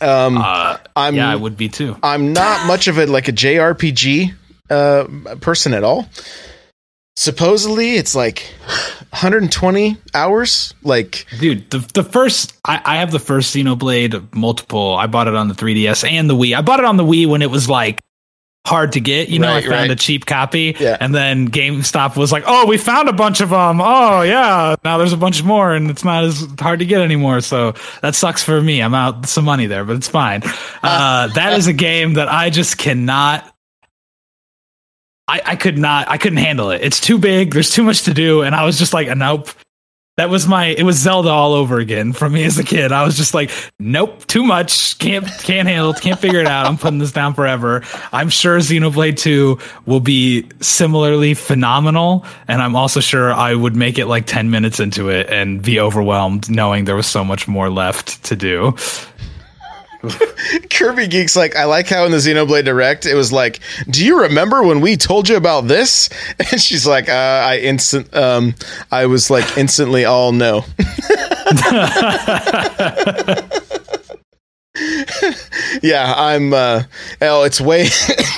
[0.00, 1.96] Um, Uh, I'm, yeah, I would be too.
[2.02, 4.34] I'm not much of a like a JRPG
[4.70, 5.04] uh,
[5.40, 6.06] person at all.
[7.18, 8.52] Supposedly, it's like
[9.10, 10.74] 120 hours.
[10.82, 14.94] Like, Dude, the the first I, I have the first Xenoblade multiple.
[14.94, 16.54] I bought it on the 3DS and the Wii.
[16.56, 18.00] I bought it on the Wii when it was like
[18.66, 19.28] hard to get.
[19.28, 19.90] You know, Right, I found right.
[19.90, 20.96] a cheap copy, Yeah.
[21.00, 23.80] and then GameStop was like, "Oh, we found a bunch of them.
[23.80, 27.40] Oh, yeah, now there's a bunch more, and it's not as hard to get anymore."
[27.40, 28.80] So that sucks for me.
[28.82, 30.42] I'm out some money there, but it's fine.
[30.82, 33.44] Uh, that is a game that I just cannot.
[35.26, 36.08] I, I could not.
[36.08, 36.80] I couldn't handle it.
[36.82, 37.52] It's too big.
[37.54, 39.48] There's too much to do, and I was just like, "Nope."
[40.16, 42.90] That was my it was Zelda all over again for me as a kid.
[42.90, 44.98] I was just like, nope, too much.
[44.98, 46.64] Can't can't handle it, can't figure it out.
[46.66, 47.82] I'm putting this down forever.
[48.12, 53.98] I'm sure Xenoblade 2 will be similarly phenomenal, and I'm also sure I would make
[53.98, 57.68] it like 10 minutes into it and be overwhelmed knowing there was so much more
[57.68, 58.74] left to do.
[60.70, 64.22] Kirby Geek's like, I like how in the Xenoblade Direct, it was like, do you
[64.22, 66.08] remember when we told you about this?
[66.50, 68.54] And she's like, uh, I instant, um,
[68.90, 70.58] I was like instantly all no.
[75.82, 76.82] yeah, I'm, uh,
[77.22, 77.88] oh, it's way,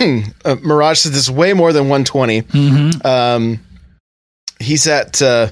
[0.45, 2.45] uh, Mirage says it's way more than 120.
[3.05, 3.61] Um,
[4.61, 5.49] he's at, uh,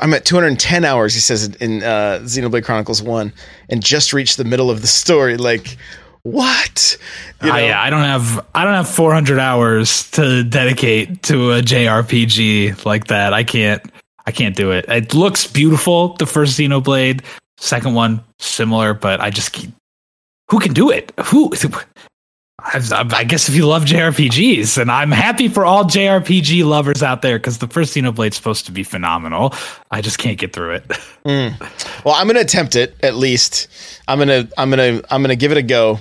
[0.00, 3.32] I'm at 210 hours, he says in uh, Xenoblade Chronicles 1,
[3.68, 5.36] and just reached the middle of the story.
[5.36, 5.76] Like,
[6.22, 6.98] what?
[7.42, 11.62] You Ah, yeah, I don't have I don't have 400 hours to dedicate to a
[11.62, 13.32] JRPG like that.
[13.32, 13.82] I can't
[14.26, 14.86] I can't do it.
[14.88, 16.14] It looks beautiful.
[16.14, 17.22] The first Xenoblade,
[17.58, 19.70] second one similar, but I just keep,
[20.50, 21.12] who can do it?
[21.26, 21.52] Who?
[22.58, 27.20] I, I guess if you love JRPGs, and I'm happy for all JRPG lovers out
[27.20, 29.54] there because the first Xenoblade's supposed to be phenomenal.
[29.90, 30.84] I just can't get through it.
[32.04, 33.68] Well, I'm gonna attempt it at least.
[34.08, 36.00] I'm gonna I'm gonna I'm gonna give it a go.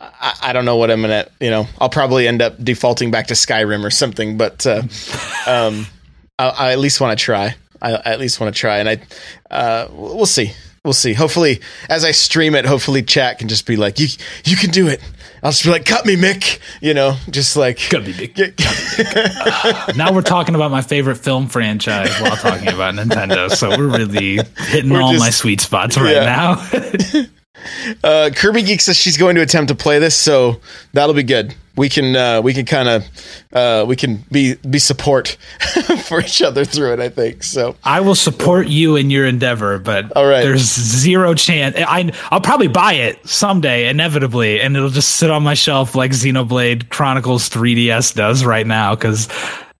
[0.00, 1.66] I, I don't know what I'm gonna you know.
[1.80, 4.82] I'll probably end up defaulting back to Skyrim or something, but uh,
[5.46, 5.86] um,
[6.38, 7.54] I, I at least want to try.
[7.80, 9.00] I, I at least want to try, and I
[9.54, 10.52] uh, we'll see.
[10.84, 11.12] We'll see.
[11.12, 14.08] Hopefully, as I stream it, hopefully chat can just be like, "You,
[14.44, 15.02] you can do it."
[15.42, 18.58] I'll just be like, "Cut me, Mick," you know, just like, Gotta be big.
[19.96, 23.50] now we're talking about my favorite film franchise while talking about Nintendo.
[23.50, 26.24] So we're really hitting We're all just- my sweet spots right Yeah.
[26.24, 27.24] now.
[28.02, 30.60] Uh, Kirby Geek says she's going to attempt to play this, so
[30.92, 31.54] that'll be good.
[31.76, 33.04] We can uh, we can kind of
[33.52, 35.36] uh, we can be be support
[36.04, 37.00] for each other through it.
[37.00, 37.76] I think so.
[37.84, 40.42] I will support you in your endeavor, but All right.
[40.42, 41.76] there's zero chance.
[41.78, 46.10] I I'll probably buy it someday, inevitably, and it'll just sit on my shelf like
[46.10, 48.96] Xenoblade Chronicles 3DS does right now.
[48.96, 49.28] Because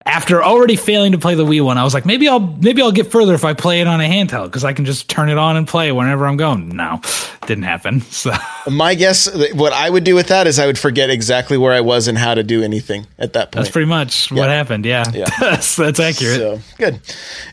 [0.09, 2.93] after already failing to play the Wii one, I was like, maybe I'll maybe I'll
[2.93, 5.37] get further if I play it on a handheld because I can just turn it
[5.37, 6.75] on and play whenever I'm going.
[6.75, 7.01] No,
[7.47, 8.01] didn't happen.
[8.19, 8.33] So
[8.69, 11.83] My guess, what I would do with that is I would forget exactly where I
[11.83, 13.65] was and how to do anything at that point.
[13.65, 14.85] that's pretty much what happened.
[14.85, 15.27] Yeah, Yeah.
[15.41, 16.39] that's, that's accurate.
[16.39, 17.01] So good,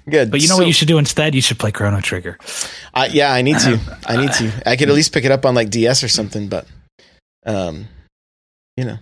[0.10, 0.32] good.
[0.32, 1.36] But you know what you should do instead?
[1.36, 2.38] You should play Chrono Trigger.
[2.94, 3.80] I, yeah, I need to.
[4.08, 4.52] I need to.
[4.66, 6.48] I could at least pick it up on like DS or something.
[6.48, 6.66] But,
[7.46, 7.88] um,
[8.78, 8.98] you know,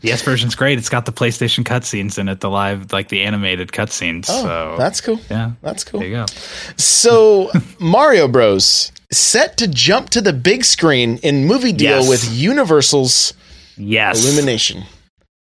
[0.00, 0.78] The S version's great.
[0.78, 4.26] It's got the PlayStation cutscenes in it, the live, like the animated cutscenes.
[4.28, 5.20] oh, so that's cool.
[5.30, 6.00] yeah, That's cool.
[6.00, 6.26] there you go.
[6.76, 8.90] So, Mario Bros.
[9.12, 12.08] set to jump to the big screen in movie deal Yes.
[12.08, 13.34] with Universal's
[13.76, 14.84] Yes, Illumination.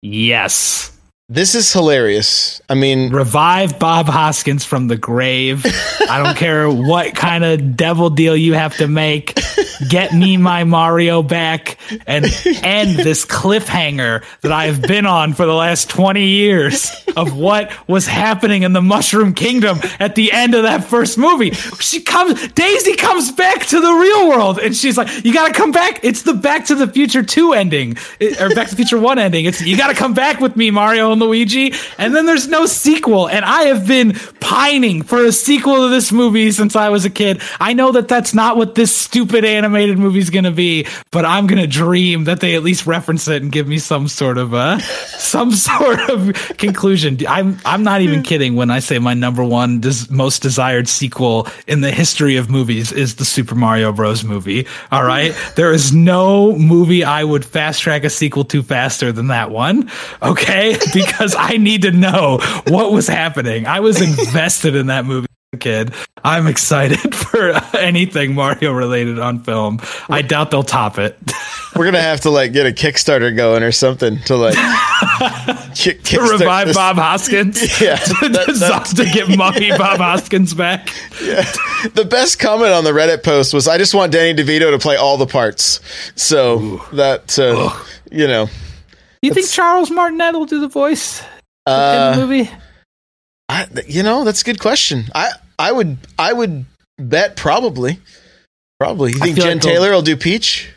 [0.00, 0.96] yes.
[1.32, 2.60] This is hilarious.
[2.68, 5.64] I mean, Revive Bob Hoskins from the grave.
[6.06, 9.40] I don't care what kind of devil deal you have to make.
[9.88, 12.26] Get me my Mario back and
[12.62, 17.72] end this cliffhanger that I have been on for the last 20 years of what
[17.88, 21.52] was happening in the Mushroom Kingdom at the end of that first movie.
[21.80, 25.72] She comes, Daisy comes back to the real world and she's like, You gotta come
[25.72, 26.00] back.
[26.02, 27.96] It's the Back to the Future 2 ending,
[28.38, 29.46] or Back to the Future 1 ending.
[29.46, 33.28] It's, You gotta come back with me, Mario, Luigi, and then there's no sequel.
[33.28, 37.10] And I have been pining for a sequel to this movie since I was a
[37.10, 37.40] kid.
[37.60, 41.24] I know that that's not what this stupid animated movie is going to be, but
[41.24, 44.38] I'm going to dream that they at least reference it and give me some sort
[44.38, 44.78] of uh
[45.18, 47.18] some sort of conclusion.
[47.28, 51.48] I'm I'm not even kidding when I say my number one des- most desired sequel
[51.66, 54.24] in the history of movies is the Super Mario Bros.
[54.24, 54.66] movie.
[54.90, 59.28] All right, there is no movie I would fast track a sequel to faster than
[59.28, 59.90] that one.
[60.22, 62.38] Okay, because I need to know
[62.68, 63.66] what was happening.
[63.66, 65.26] I was invested in that movie.
[65.52, 65.92] as a Kid,
[66.24, 69.80] I'm excited for anything Mario related on film.
[70.08, 71.18] I doubt they'll top it.
[71.76, 74.54] We're gonna have to like get a Kickstarter going or something to like
[75.74, 77.80] kick, to revive Bob Hoskins.
[77.80, 80.90] Yeah, to, that- that- to get mummy Bob Hoskins back.
[81.22, 81.42] Yeah.
[81.94, 84.96] The best comment on the Reddit post was, "I just want Danny DeVito to play
[84.96, 85.80] all the parts."
[86.14, 87.70] So that uh,
[88.10, 88.48] you know,
[89.22, 91.22] You think Charles Martinet will do the voice
[91.66, 92.50] uh, in the movie?
[93.48, 95.04] I, you know, that's a good question.
[95.14, 96.64] I I would I would
[96.98, 98.00] bet probably,
[98.80, 99.12] probably.
[99.12, 100.72] You I think Jen like Taylor will do Peach?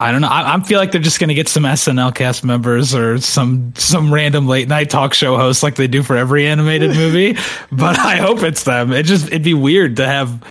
[0.00, 0.28] I don't know.
[0.28, 3.72] I, I feel like they're just going to get some SNL cast members or some
[3.76, 7.36] some random late night talk show host like they do for every animated movie.
[7.72, 8.92] but I hope it's them.
[8.92, 10.42] It just it'd be weird to have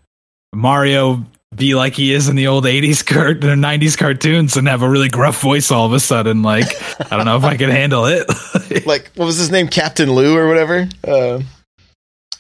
[0.54, 1.24] Mario
[1.58, 4.90] be like he is in the old 80s cart or 90s cartoons and have a
[4.90, 6.66] really gruff voice all of a sudden like
[7.12, 8.28] I don't know if I could handle it.
[8.86, 10.88] Like what was his name, Captain Lou or whatever?
[11.06, 11.42] Uh,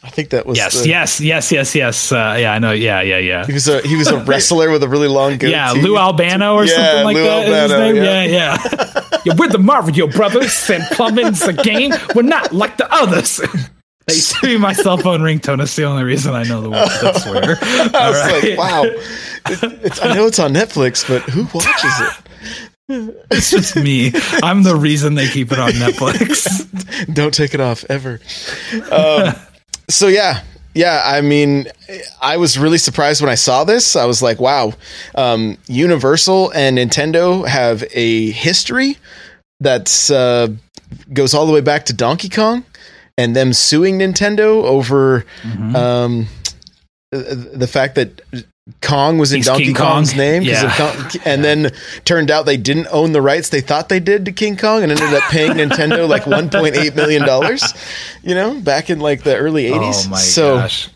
[0.03, 0.57] I think that was.
[0.57, 2.11] yes, the- yes, yes, yes, yes.
[2.11, 2.71] Uh, yeah, I know.
[2.71, 3.45] Yeah, yeah, yeah.
[3.45, 5.51] He was a he was a wrestler with a really long goatee.
[5.51, 7.47] Yeah, Lou Albano or Yeah, something like Lou that.
[7.71, 7.95] Albano, name?
[7.95, 8.23] yeah.
[8.25, 9.17] Yeah, yeah.
[9.25, 9.33] yeah.
[9.37, 11.91] We're the Mario brothers, and plumbing's a game.
[12.15, 13.41] We're not like the others.
[14.07, 15.57] That used to be my cell phone ringtone.
[15.57, 16.91] That's the only reason I know the words.
[17.03, 17.57] I swear.
[17.93, 18.83] I was like, wow.
[18.85, 19.03] It-
[19.85, 22.13] it's, I know it's on Netflix, but who watches it?
[23.31, 24.13] It's just me.
[24.41, 26.65] I'm the reason they keep it on Netflix.
[27.13, 28.21] Don't take it off ever.
[28.89, 29.33] Um,
[29.89, 30.41] so yeah,
[30.73, 31.01] yeah.
[31.03, 31.67] I mean,
[32.21, 33.97] I was really surprised when I saw this.
[33.97, 34.71] I was like, wow.
[35.15, 38.97] Um, Universal and Nintendo have a history
[39.59, 40.47] that's uh,
[41.11, 42.63] goes all the way back to Donkey Kong
[43.17, 45.25] and them suing Nintendo over
[45.75, 46.27] um,
[47.11, 48.21] the the fact that
[48.81, 49.87] Kong was in He's Donkey King Kong.
[49.87, 50.75] Kong's name, 'cause Yeah.
[50.75, 51.71] Kong- and then
[52.03, 54.91] turned out they didn't own the rights they thought they did to King Kong, and
[54.91, 57.63] ended up paying Nintendo like 1.8 million dollars.
[58.23, 60.05] You know, back in like the early 80s.
[60.05, 60.89] Oh my so, gosh.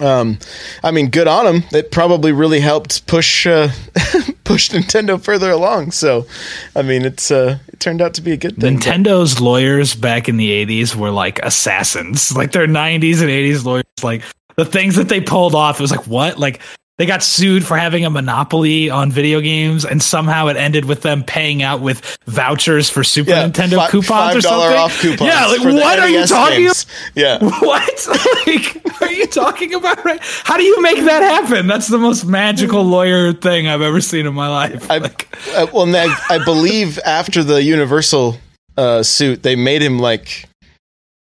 [0.00, 0.38] Um,
[0.82, 1.64] I mean, good on them.
[1.72, 3.68] It probably really helped push uh,
[4.44, 5.90] push Nintendo further along.
[5.90, 6.26] So,
[6.74, 8.78] I mean, it's uh, it turned out to be a good thing.
[8.78, 12.34] Nintendo's lawyers back in the 80s were like assassins.
[12.34, 14.22] Like their 90s and 80s lawyers, like
[14.56, 16.38] the things that they pulled off, it was like, what?
[16.38, 16.60] Like
[16.98, 21.02] they got sued for having a monopoly on video games, and somehow it ended with
[21.02, 24.78] them paying out with vouchers for Super Yeah, Nintendo fi- coupons or $5 something.
[24.78, 25.28] off coupons.
[25.30, 26.86] yeah, like what are you talking games.
[27.14, 27.38] Yeah.
[27.60, 28.08] What?
[28.46, 30.04] Like, are you talking about?
[30.04, 30.20] Right?
[30.44, 31.66] How do you make that happen?
[31.66, 34.90] That's the most magical lawyer thing I've ever seen in my life.
[34.90, 38.36] I, Like, uh, well, I, I believe after the Universal
[38.76, 40.46] uh, suit, they made him like,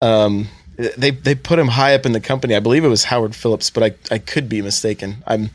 [0.02, 0.46] um,
[0.76, 2.54] they they put him high up in the company.
[2.54, 5.22] I believe it was Howard Phillips, but I I could be mistaken.
[5.26, 5.50] I'm.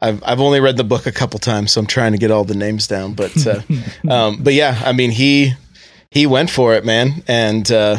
[0.00, 2.42] I've I've only read the book a couple times, so I'm trying to get all
[2.42, 3.14] the names down.
[3.14, 3.60] But uh,
[4.12, 5.52] um, but yeah, I mean he
[6.10, 7.98] he went for it, man, and uh,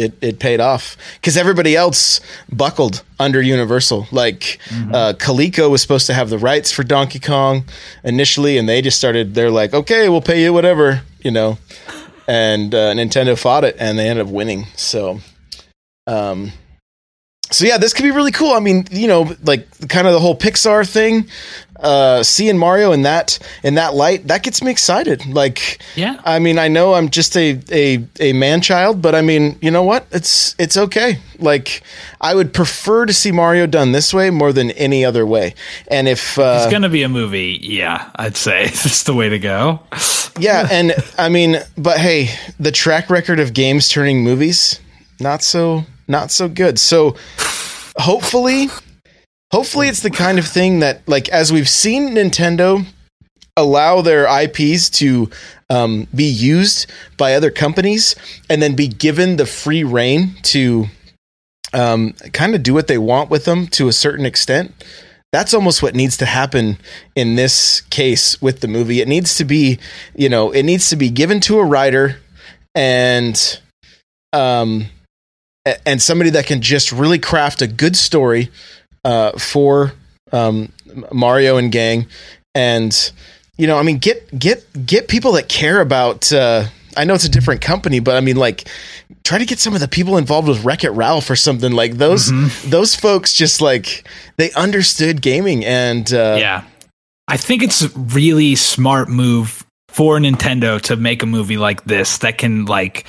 [0.00, 2.20] it it paid off because everybody else
[2.50, 4.08] buckled under Universal.
[4.10, 7.64] Like uh, Coleco was supposed to have the rights for Donkey Kong
[8.02, 9.34] initially, and they just started.
[9.34, 11.58] They're like, okay, we'll pay you whatever, you know.
[12.26, 14.66] And uh, Nintendo fought it, and they ended up winning.
[14.76, 15.20] So,
[16.10, 16.52] um,
[17.50, 18.52] so yeah, this could be really cool.
[18.52, 21.28] I mean, you know, like kind of the whole Pixar thing.
[21.80, 25.24] Uh, seeing Mario in that in that light, that gets me excited.
[25.26, 26.20] Like, Yeah.
[26.26, 29.70] I mean, I know I'm just a a a man child, but I mean, you
[29.70, 30.06] know what?
[30.12, 31.18] It's it's okay.
[31.38, 31.82] Like,
[32.20, 35.54] I would prefer to see Mario done this way more than any other way.
[35.90, 37.58] And if uh, it's gonna be a movie.
[37.62, 39.80] Yeah, I'd say it's the way to go.
[40.38, 42.28] yeah, and I mean, but hey,
[42.60, 44.80] the track record of games turning movies
[45.18, 46.78] not so not so good.
[46.78, 47.16] So
[47.96, 48.68] hopefully
[49.52, 52.84] hopefully it's the kind of thing that like as we've seen Nintendo
[53.56, 55.30] allow their IPs to
[55.68, 58.16] um, be used by other companies
[58.48, 60.86] and then be given the free reign to
[61.72, 64.72] um, kind of do what they want with them to a certain extent.
[65.32, 66.78] That's almost what needs to happen
[67.14, 69.00] in this case with the movie.
[69.00, 69.78] It needs to be,
[70.16, 72.16] you know, it needs to be given to a writer
[72.74, 73.60] and
[74.32, 74.86] um
[75.86, 78.50] and somebody that can just really craft a good story
[79.04, 79.92] uh for
[80.32, 80.72] um
[81.12, 82.06] Mario and gang
[82.54, 83.12] and
[83.56, 86.64] you know, I mean get get get people that care about uh
[86.96, 88.68] I know it's a different company, but I mean, like,
[89.24, 91.94] try to get some of the people involved with Wreck It Ralph or something like
[91.94, 92.30] those.
[92.30, 92.70] Mm-hmm.
[92.70, 94.06] Those folks just like
[94.36, 96.64] they understood gaming, and uh, yeah.
[97.28, 102.18] I think it's a really smart move for Nintendo to make a movie like this
[102.18, 103.06] that can like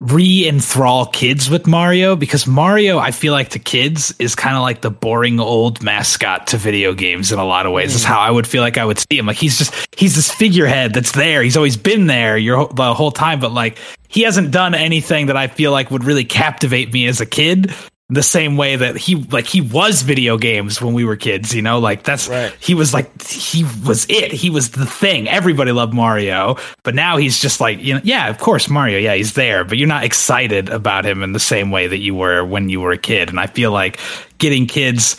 [0.00, 4.82] re-enthrall kids with Mario because Mario I feel like to kids is kind of like
[4.82, 7.94] the boring old mascot to video games in a lot of ways.
[7.94, 8.08] Is hmm.
[8.12, 9.26] how I would feel like I would see him.
[9.26, 11.42] Like he's just he's this figurehead that's there.
[11.42, 13.78] He's always been there your the whole time but like
[14.08, 17.74] he hasn't done anything that I feel like would really captivate me as a kid
[18.08, 21.60] the same way that he like he was video games when we were kids you
[21.60, 22.54] know like that's Right.
[22.60, 27.16] he was like he was it he was the thing everybody loved mario but now
[27.16, 30.04] he's just like you know yeah of course mario yeah he's there but you're not
[30.04, 33.28] excited about him in the same way that you were when you were a kid
[33.28, 33.98] and i feel like
[34.38, 35.16] getting kids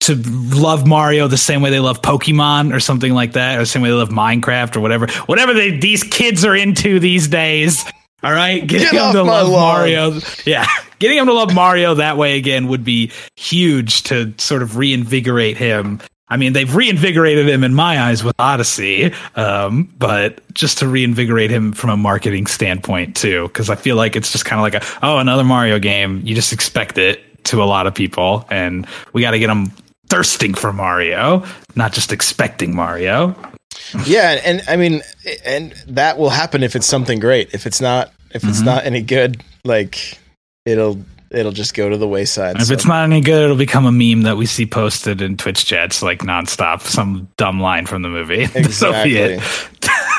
[0.00, 3.66] to love Mario the same way they love Pokemon or something like that, or the
[3.66, 7.84] same way they love Minecraft or whatever, whatever they, these kids are into these days.
[8.22, 9.78] All right, getting Get off to love lawn.
[9.78, 10.66] Mario, yeah,
[10.98, 15.56] getting him to love Mario that way again would be huge to sort of reinvigorate
[15.56, 16.00] him.
[16.28, 21.50] I mean, they've reinvigorated him in my eyes with Odyssey, um, but just to reinvigorate
[21.50, 24.82] him from a marketing standpoint too, because I feel like it's just kind of like
[24.82, 26.20] a oh another Mario game.
[26.24, 29.72] You just expect it to a lot of people, and we got to get them
[30.08, 31.44] thirsting for Mario,
[31.74, 33.34] not just expecting Mario.
[34.06, 35.02] yeah, and I mean,
[35.44, 37.54] and that will happen if it's something great.
[37.54, 38.50] If it's not, if Mm-hmm.
[38.50, 40.18] it's not any good, like
[40.64, 41.00] it'll
[41.30, 42.56] it'll just go to the wayside.
[42.56, 42.74] If so.
[42.74, 46.02] it's not any good, it'll become a meme that we see posted in Twitch chats
[46.02, 46.82] like nonstop.
[46.82, 48.46] Some dumb line from the movie.
[48.56, 49.40] That'll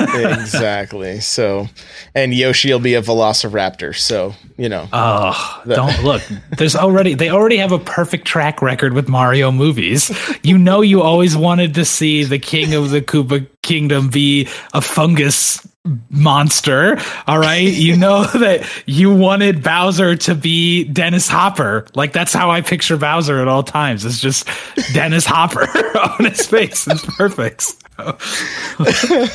[0.00, 1.20] exactly.
[1.20, 1.68] So,
[2.14, 3.96] and Yoshi will be a Velociraptor.
[3.96, 6.22] So you know, Oh, don't look.
[6.56, 10.10] There's already they already have a perfect track record with Mario movies.
[10.42, 14.80] You know, you always wanted to see the king of the Koopa Kingdom be a
[14.80, 15.66] fungus
[16.10, 16.98] monster.
[17.26, 21.86] All right, you know that you wanted Bowser to be Dennis Hopper.
[21.94, 24.04] Like that's how I picture Bowser at all times.
[24.04, 24.48] It's just
[24.92, 25.66] Dennis Hopper
[25.98, 26.86] on his face.
[26.86, 27.74] It's perfect.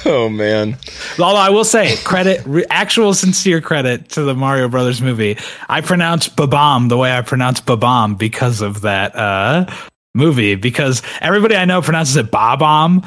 [0.06, 0.78] oh man,
[1.20, 5.38] Although I will say, credit, re- actual sincere credit to the Mario Brothers movie.
[5.70, 9.72] I pronounce Babam the way I pronounce Babam because of that uh,
[10.16, 10.56] movie.
[10.56, 13.06] Because everybody I know pronounces it Babam.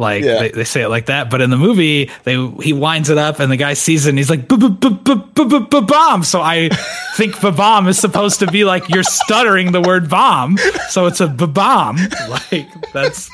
[0.00, 0.38] Like Yeah.
[0.40, 3.38] they, they say it like that, but in the movie, they he winds it up,
[3.38, 6.68] and the guy sees it, and he's like "Ba-ba-ba-ba-ba-ba-bomb." So I
[7.16, 10.56] think "babam" is supposed to be like you're stuttering the word "bomb,"
[10.88, 11.98] so it's a "babam."
[12.50, 13.30] Like that's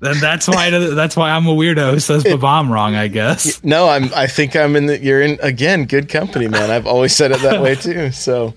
[0.00, 2.94] then that's why that's why I'm a weirdo who says "babam" wrong.
[2.94, 3.62] I guess.
[3.64, 4.10] no, I'm.
[4.14, 4.86] I think I'm in.
[4.86, 5.84] The, you're in again.
[5.86, 6.70] Good company, man.
[6.70, 8.10] I've always said it that way too.
[8.12, 8.54] So.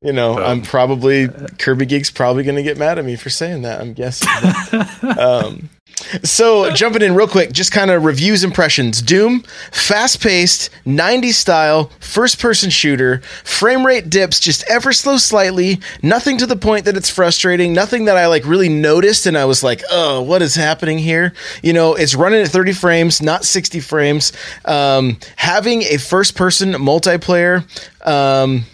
[0.00, 1.28] You know, I'm probably
[1.58, 3.80] Kirby Geek's probably going to get mad at me for saying that.
[3.80, 4.28] I'm guessing.
[5.18, 5.68] um,
[6.22, 9.02] so jumping in real quick, just kind of reviews, impressions.
[9.02, 9.40] Doom,
[9.72, 16.38] fast paced, 90s style, first person shooter, frame rate dips just ever so slightly, nothing
[16.38, 19.64] to the point that it's frustrating, nothing that I like really noticed and I was
[19.64, 21.32] like, oh, what is happening here?
[21.62, 24.32] You know, it's running at 30 frames, not 60 frames.
[24.64, 27.64] Um, having a first person multiplayer,
[28.06, 28.64] um,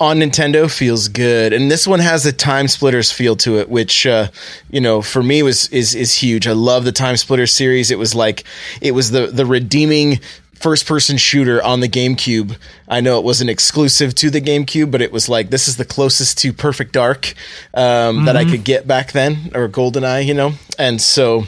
[0.00, 4.28] on Nintendo feels good, and this one has a TimeSplitters feel to it, which uh,
[4.70, 6.46] you know for me was is is huge.
[6.46, 7.90] I love the TimeSplitter series.
[7.90, 8.44] It was like
[8.80, 10.20] it was the the redeeming
[10.54, 12.56] first person shooter on the GameCube.
[12.88, 15.84] I know it wasn't exclusive to the GameCube, but it was like this is the
[15.84, 17.34] closest to Perfect Dark
[17.74, 21.44] um, that I could get back then, or GoldenEye, you know, and so.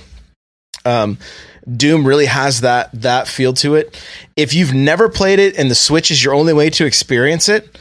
[0.85, 1.19] Um,
[1.77, 3.97] Doom really has that that feel to it.
[4.35, 7.79] If you've never played it and the Switch is your only way to experience it,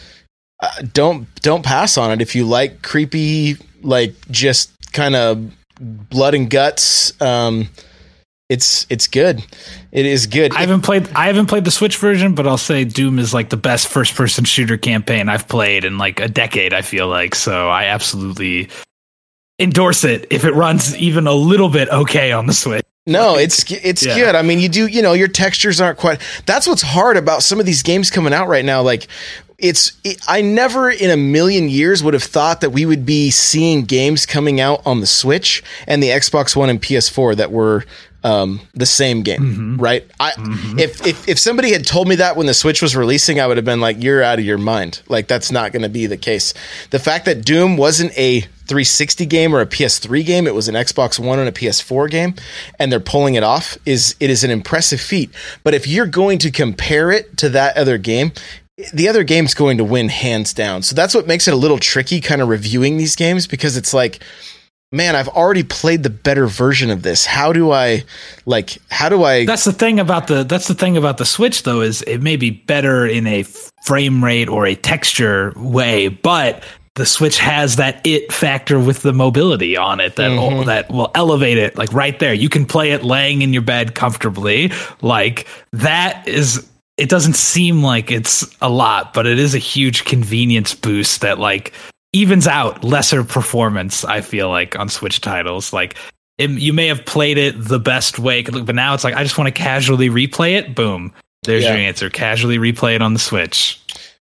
[0.62, 6.34] uh, don't don't pass on it if you like creepy like just kind of blood
[6.36, 7.68] and guts um
[8.50, 9.44] it's it's good
[9.92, 12.84] it is good I haven't played I haven't played the Switch version, but I'll say
[12.84, 16.74] Doom is like the best first person shooter campaign I've played in like a decade,
[16.74, 17.34] I feel like.
[17.36, 18.68] So I absolutely
[19.60, 22.84] endorse it if it runs even a little bit okay on the Switch.
[23.08, 24.16] no it's it's Yeah.
[24.16, 27.44] good i mean you do you know your textures aren't quite that's what's hard about
[27.44, 29.08] some of these games coming out right now like
[29.62, 33.30] it's it, i never in a million years would have thought that we would be
[33.30, 37.86] seeing games coming out on the switch and the xbox one and ps4 that were
[38.24, 40.10] um, the same game, right?
[40.20, 40.34] I
[40.78, 43.58] if, if if somebody had told me that when the Switch was releasing, I would
[43.58, 46.18] have been like, "You're out of your mind." Like that's not going to be the
[46.18, 46.54] case.
[46.92, 50.76] The fact that Doom wasn't a 360 game or a PS3 game, it was an
[50.76, 52.36] Xbox One and a PS4 game,
[52.78, 55.32] and they're pulling it off is it is an impressive feat.
[55.64, 58.34] But if you're going to compare it to that other game,
[58.94, 60.84] the other game's going to win hands down.
[60.84, 63.94] So that's what makes it a little tricky kind of reviewing these games because it's
[63.94, 64.24] like
[64.92, 67.26] man, I've already played the better version of this.
[67.26, 68.04] How do I
[68.46, 71.64] like how do I That's the thing about the that's the thing about the Switch
[71.64, 73.44] though is it may be better in a
[73.84, 76.64] frame rate or a texture way, but
[76.96, 80.58] the Switch has that it factor with the mobility on it that mm-hmm.
[80.58, 82.34] will, that will elevate it like right there.
[82.34, 84.72] You can play it laying in your bed comfortably.
[85.02, 86.70] Like that is
[87.02, 91.40] it doesn't seem like it's a lot, but it is a huge convenience boost that
[91.40, 91.74] like
[92.14, 94.06] evens out lesser performance.
[94.06, 95.96] I feel like on Switch titles, like
[96.38, 99.38] it, you may have played it the best way, but now it's like I just
[99.38, 100.76] want to casually replay it.
[100.76, 101.12] Boom,
[101.44, 101.72] there's Yeah.
[101.76, 102.10] your answer.
[102.10, 103.80] Casually replay it on the Switch.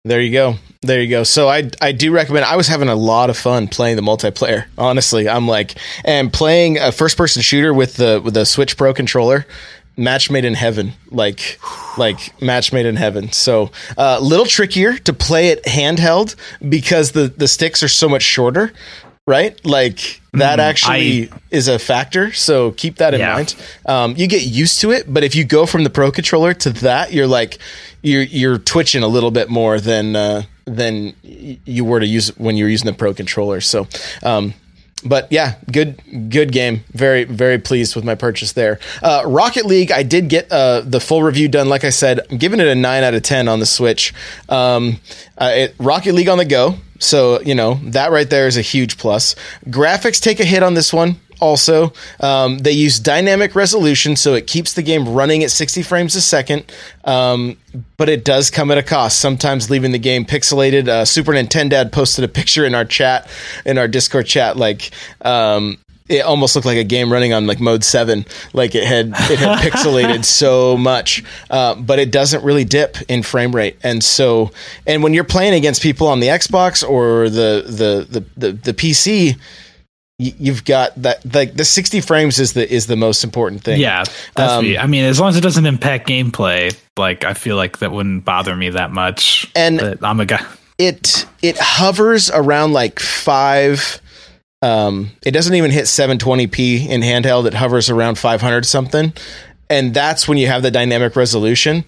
[0.03, 0.55] There you go.
[0.83, 1.23] There you go.
[1.23, 2.45] So I I do recommend.
[2.45, 4.65] I was having a lot of fun playing the multiplayer.
[4.77, 8.93] Honestly, I'm like and playing a first person shooter with the with the Switch Pro
[8.93, 9.47] controller.
[9.97, 11.59] Match made in heaven, like
[11.97, 13.31] like match made in heaven.
[13.31, 16.35] So a uh, little trickier to play it handheld
[16.67, 18.73] because the the sticks are so much shorter,
[19.25, 19.63] right?
[19.65, 22.33] Like that actually is a factor.
[22.33, 23.33] So keep that in Yeah.
[23.35, 23.55] mind.
[23.85, 26.71] Um, you get used to it, but if you go from the pro controller to
[26.71, 27.57] that, you're like
[28.01, 32.57] you're you're twitching a little bit more than uh, than you were to use when
[32.57, 33.61] you were using the pro controller.
[33.61, 33.87] So.
[34.23, 34.53] Um,
[35.05, 36.83] but yeah, good good game.
[36.91, 38.79] Very very pleased with my purchase there.
[39.01, 41.69] Uh, Rocket League, I did get uh, the full review done.
[41.69, 44.13] Like I said, I'm giving it a nine out of ten on the Switch.
[44.49, 44.99] Um,
[45.37, 48.61] uh, it, Rocket League on the go, so you know that right there is a
[48.61, 49.35] huge plus.
[49.65, 51.17] Graphics take a hit on this one.
[51.39, 56.15] Also, um, they use dynamic resolution, so it keeps the game running at 60 frames
[56.15, 56.71] a second.
[57.03, 57.57] Um,
[57.97, 59.19] but it does come at a cost.
[59.19, 60.87] Sometimes leaving the game pixelated.
[60.87, 63.29] Uh, Super Nintendo posted a picture in our chat,
[63.65, 65.77] in our Discord chat, like um,
[66.07, 68.25] it almost looked like a game running on like mode seven.
[68.53, 73.23] Like it had it had pixelated so much, uh, but it doesn't really dip in
[73.23, 73.77] frame rate.
[73.83, 74.51] And so,
[74.85, 78.73] and when you're playing against people on the Xbox or the the the the, the
[78.73, 79.37] PC.
[80.17, 83.81] You've got that like the 60 frames is the is the most important thing.
[83.81, 84.77] Yeah, that's Um, me.
[84.77, 88.23] I mean, as long as it doesn't impact gameplay, like I feel like that wouldn't
[88.23, 89.45] bother me that much.
[89.55, 90.39] And- But I'm a guy.
[90.77, 93.99] it it hovers around like five
[94.61, 99.13] um it doesn't even hit 720p in handheld it hovers around 500 something
[99.69, 101.83] and that's when you have the dynamic resolution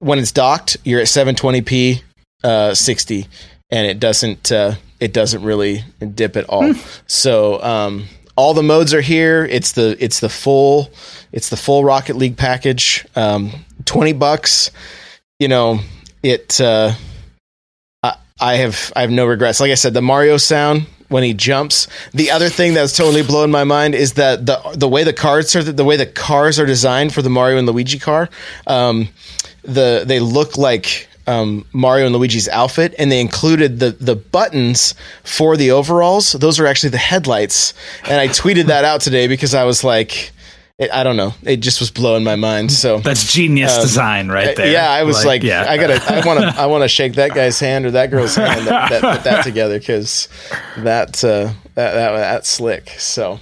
[0.00, 2.02] when it's docked you're at 720p
[2.44, 3.26] uh 60
[3.70, 6.74] and it doesn't uh it doesn't really dip at all
[7.06, 8.06] so um
[8.36, 10.90] all the modes are here it's the it's the full
[11.32, 13.52] it's the full rocket league package um
[13.84, 14.70] 20 bucks
[15.38, 15.80] you know
[16.22, 16.92] it uh
[18.02, 19.60] I, I have I have no regrets.
[19.60, 21.88] Like I said, the Mario sound when he jumps.
[22.12, 25.54] The other thing that's totally blowing my mind is that the the way the cards
[25.54, 28.30] are the way the cars are designed for the Mario and Luigi car.
[28.66, 29.08] Um,
[29.62, 34.94] the they look like um, Mario and Luigi's outfit, and they included the the buttons
[35.22, 36.32] for the overalls.
[36.32, 37.72] Those are actually the headlights,
[38.04, 40.32] and I tweeted that out today because I was like.
[40.78, 41.34] It, I don't know.
[41.42, 42.72] It just was blowing my mind.
[42.72, 44.64] So That's genius design right there.
[44.64, 47.16] Um, yeah, I was like, yeah, I gotta, I want to, I want to shake
[47.16, 50.28] that guy's hand or that girl's hand that, that put that together because
[50.78, 52.88] that, uh, that, that, that's slick.
[52.96, 53.40] So,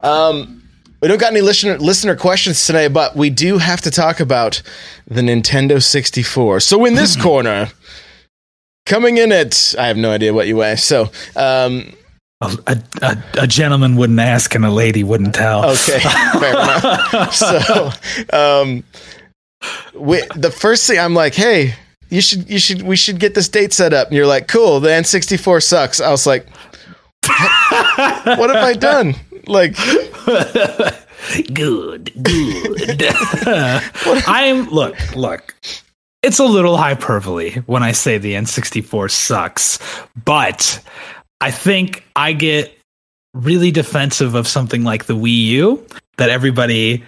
[0.00, 0.62] um,
[1.00, 4.62] we don't got any listener listener questions today, but we do have to talk about
[5.06, 6.60] the Nintendo 64.
[6.60, 7.70] So in this corner,
[8.86, 10.76] coming in at, I have no idea what you weigh.
[10.76, 11.92] So, um,
[12.40, 15.70] a, a, a, gentleman wouldn't ask and a lady wouldn't tell.
[15.70, 17.32] Okay, fair enough.
[17.32, 17.90] So,
[18.32, 18.84] um,
[19.94, 21.74] we, the first thing I'm like, hey,
[22.10, 24.08] you should, you should, we should get this date set up.
[24.08, 24.80] And you're like, cool.
[24.80, 26.00] The N64 sucks.
[26.00, 26.46] I was like,
[27.26, 29.14] what have I done?
[29.46, 29.74] Like,
[31.52, 33.02] Good, good.
[34.26, 35.54] I'm look, look.
[36.22, 39.78] It's a little hyperbole when I say the N64 sucks,
[40.24, 40.82] but
[41.40, 42.76] I think I get
[43.34, 47.04] really defensive of something like the Wii U that everybody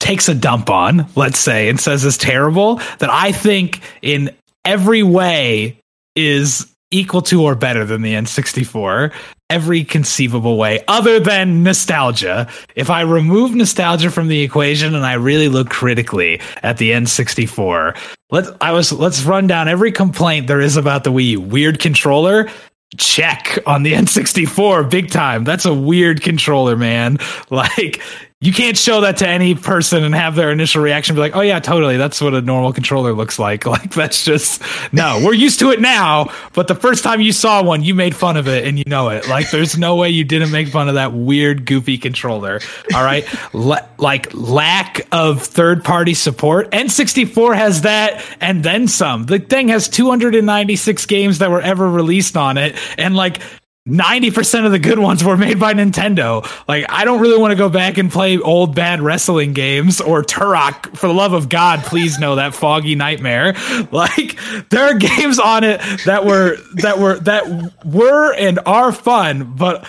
[0.00, 4.34] takes a dump on, let's say, and says is terrible, that I think in
[4.64, 5.78] every way
[6.16, 9.12] is equal to or better than the N64,
[9.54, 12.48] every conceivable way, other than nostalgia.
[12.74, 17.96] If I remove nostalgia from the equation and I really look critically at the N64,
[18.32, 21.40] let's I was let's run down every complaint there is about the Wii U.
[21.40, 22.50] Weird controller,
[22.96, 25.44] check on the N64 big time.
[25.44, 27.18] That's a weird controller, man.
[27.50, 28.02] Like
[28.44, 31.40] you can't show that to any person and have their initial reaction be like, "Oh
[31.40, 31.96] yeah, totally.
[31.96, 35.20] That's what a normal controller looks like." Like that's just no.
[35.24, 38.36] We're used to it now, but the first time you saw one, you made fun
[38.36, 39.26] of it and you know it.
[39.26, 42.60] Like there's no way you didn't make fun of that weird goofy controller.
[42.94, 43.26] All right?
[43.96, 46.70] Like lack of third-party support.
[46.72, 49.24] N64 has that and then some.
[49.24, 53.40] The thing has 296 games that were ever released on it and like
[53.86, 56.42] 90% of the good ones were made by Nintendo.
[56.66, 60.22] Like, I don't really want to go back and play old bad wrestling games or
[60.22, 60.96] Turok.
[60.96, 63.54] For the love of God, please know that foggy nightmare.
[63.92, 64.38] Like,
[64.70, 69.86] there are games on it that were, that were, that were and are fun, but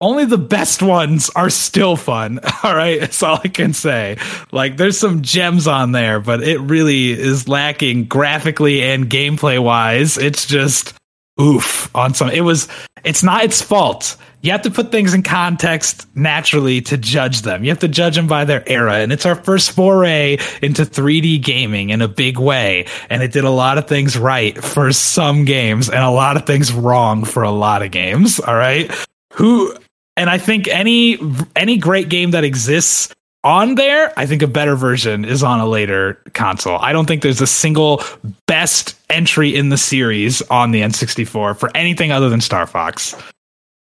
[0.00, 2.38] only the best ones are still fun.
[2.62, 3.00] All right.
[3.00, 4.18] That's all I can say.
[4.52, 10.16] Like, there's some gems on there, but it really is lacking graphically and gameplay wise.
[10.16, 10.94] It's just,
[11.40, 12.68] oof on some it was
[13.04, 14.16] it's not its fault.
[14.40, 17.64] You have to put things in context naturally to judge them.
[17.64, 21.42] You have to judge them by their era and it's our first foray into 3d
[21.42, 25.44] gaming in a big way and it did a lot of things right for some
[25.44, 28.90] games and a lot of things wrong for a lot of games all right?
[29.34, 29.74] Who
[30.16, 31.18] and i think any
[31.56, 33.12] any great game that exists
[33.44, 36.78] on there, I think a better version is on a later console.
[36.78, 38.02] I don't think there's a single
[38.46, 43.14] best entry in the series on the N64 for anything other than Star Fox.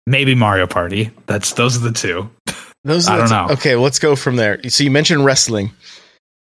[0.07, 1.11] Maybe Mario Party.
[1.27, 2.29] That's those are the two.
[2.85, 3.47] Those I don't two- know.
[3.53, 4.61] Okay, let's go from there.
[4.69, 5.71] So you mentioned wrestling.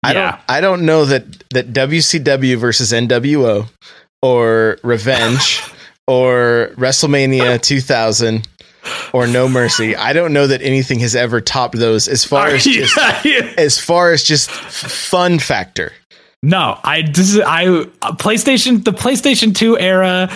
[0.04, 0.32] I Yeah.
[0.32, 3.68] don't I don't know that that WCW versus NWO
[4.22, 5.62] or Revenge
[6.08, 8.48] or WrestleMania 2000
[9.14, 9.96] or No Mercy.
[9.96, 12.98] I don't know that anything has ever topped those as far as just
[13.58, 15.92] as far as just fun factor.
[16.44, 17.66] No, I this is, I
[18.14, 20.30] PlayStation the PlayStation 2 era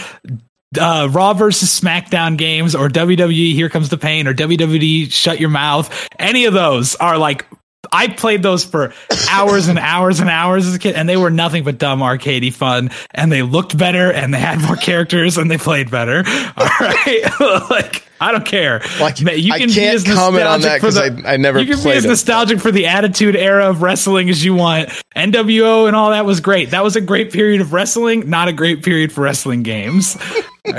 [0.80, 5.50] uh, Raw versus SmackDown games or WWE Here Comes the Pain or WWE Shut Your
[5.50, 6.08] Mouth.
[6.20, 7.46] Any of those are like
[7.92, 8.94] I played those for
[9.30, 12.54] hours and hours and hours as a kid, and they were nothing but dumb arcadey
[12.54, 12.90] fun.
[13.12, 16.24] And they looked better, and they had more characters, and they played better.
[16.58, 17.24] All right,
[17.70, 18.80] like I don't care.
[19.00, 21.66] Like, Ma- I can't comment on that nostalgic for 'cause the- I- I never You
[21.68, 22.10] can be played as it.
[22.10, 24.90] nostalgic for the attitude era of wrestling as you want.
[25.16, 26.72] NWO and all that was great.
[26.72, 30.18] That was a great period of wrestling, not a great period for wrestling games.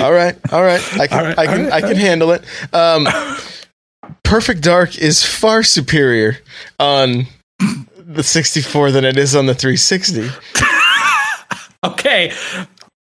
[0.00, 0.80] All right, all right.
[0.98, 2.42] I can All right, I can all right, I can handle it.
[2.72, 3.06] Um,
[4.22, 6.38] Perfect Dark is far superior
[6.78, 7.26] on
[7.96, 10.28] the 64 than it is on the 360.
[11.84, 12.32] Okay.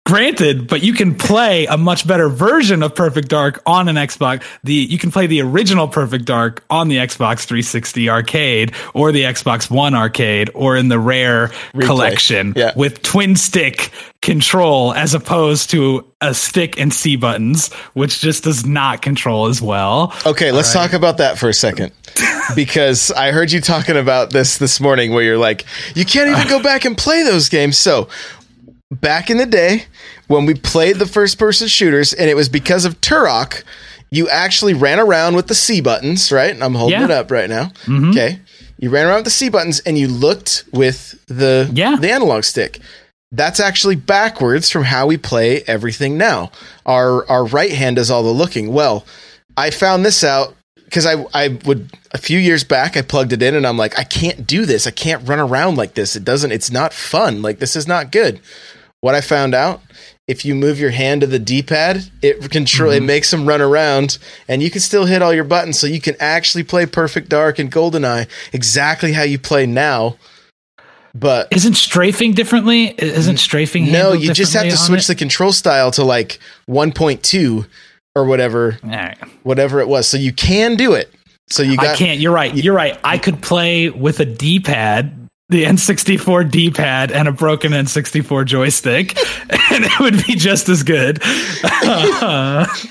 [0.10, 4.41] Granted, but you can play a much better version of Perfect Dark on an Xbox.
[4.64, 9.22] The you can play the original Perfect Dark on the Xbox 360 arcade or the
[9.26, 12.72] Xbox One arcade or in the rare collection Yeah.
[12.76, 13.91] with twin stick
[14.24, 19.62] control as opposed to a stick and C buttons, which just does not control as
[19.62, 20.12] well.
[20.26, 21.91] Okay, let's talk about that for a second.
[22.55, 26.47] Because I heard you talking about this this morning where you're like, you can't even
[26.47, 27.78] go back and play those games.
[27.78, 28.07] So,
[28.92, 29.84] back in the day
[30.28, 33.64] when we played the first person shooters and it was because of Turok,
[34.12, 36.52] you actually ran around with the C buttons, right?
[36.52, 37.04] And I'm holding Yeah.
[37.06, 37.12] Mm-hmm.
[37.12, 37.72] it up right now.
[38.10, 38.40] Okay.
[38.80, 41.98] You ran around with the C buttons and you looked with the Yeah.
[42.00, 42.80] the analog stick.
[43.32, 46.52] That's actually backwards from how we play everything now.
[46.86, 48.74] Our our right hand does all the looking.
[48.74, 49.06] Well,
[49.56, 53.44] I found this out because I I would a few years back I plugged it
[53.44, 54.88] in and I'm like I can't do this.
[54.88, 56.16] I can't run around like this.
[56.16, 56.52] It doesn't.
[56.52, 57.44] It's not fun.
[57.44, 58.40] Like this is not good.
[59.02, 59.82] What I found out
[60.28, 63.06] if you move your hand to the D-pad, it control it mm-hmm.
[63.08, 66.16] makes them run around, and you can still hit all your buttons, so you can
[66.20, 70.18] actually play Perfect Dark and GoldenEye exactly how you play now.
[71.16, 72.93] But Isn't strafing differently?
[72.97, 76.39] Isn't strafing no, you just have to switch the control style to like
[76.70, 77.68] 1.2
[78.16, 78.84] or whatever, it?
[78.84, 79.18] Right.
[79.43, 80.08] whatever it was.
[80.08, 81.12] So you can do it.
[81.50, 82.20] So you got I can't.
[82.20, 82.54] You're right.
[82.54, 83.00] You're right.
[83.04, 85.19] I could play with a D-pad,
[85.50, 89.18] the N64 D-pad, and a broken N64 joystick,
[89.72, 91.22] and it would be just as good.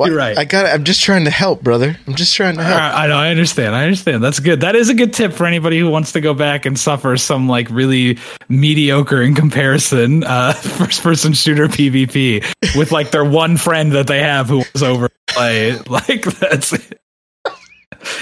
[0.00, 0.36] You're right.
[0.36, 0.66] I got.
[0.66, 1.96] I'm just trying to help, brother.
[2.06, 2.80] I'm just trying to help.
[2.80, 3.16] I know.
[3.16, 3.74] I understand.
[3.74, 4.24] I understand.
[4.24, 4.60] That's good.
[4.62, 7.48] That is a good tip for anybody who wants to go back and suffer some
[7.48, 8.18] like really
[8.48, 12.44] mediocre in comparison uh, first-person shooter PvP
[12.76, 15.78] with like their one friend that they have who was over play.
[15.86, 16.74] Like that's.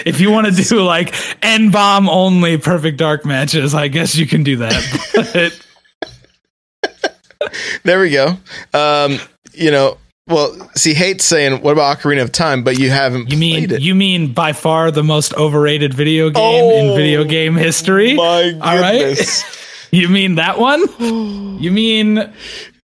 [0.04, 4.26] If you want to do like N bomb only perfect dark matches, I guess you
[4.26, 5.56] can do that.
[7.40, 7.52] But
[7.84, 8.36] There we go.
[8.74, 9.18] Um,
[9.54, 9.96] you know,
[10.28, 13.72] well, see, hate's saying, "What about Ocarina of Time?" But you haven't you mean played
[13.72, 13.80] it.
[13.80, 18.14] you mean by far the most overrated video game Oh, in video game history?
[18.14, 18.62] My goodness.
[18.62, 19.56] All right.
[19.92, 20.82] You mean that one?
[21.60, 22.32] You mean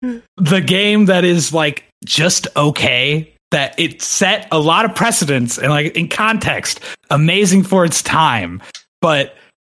[0.00, 3.32] the game that is like just okay?
[3.52, 6.80] That it set a lot of precedents and like in context,
[7.10, 8.60] amazing for its time.
[9.00, 9.36] But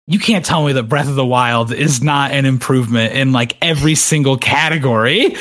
[0.10, 3.56] you can't tell me that Breath of the Wild is not an improvement in like
[3.62, 5.36] every single category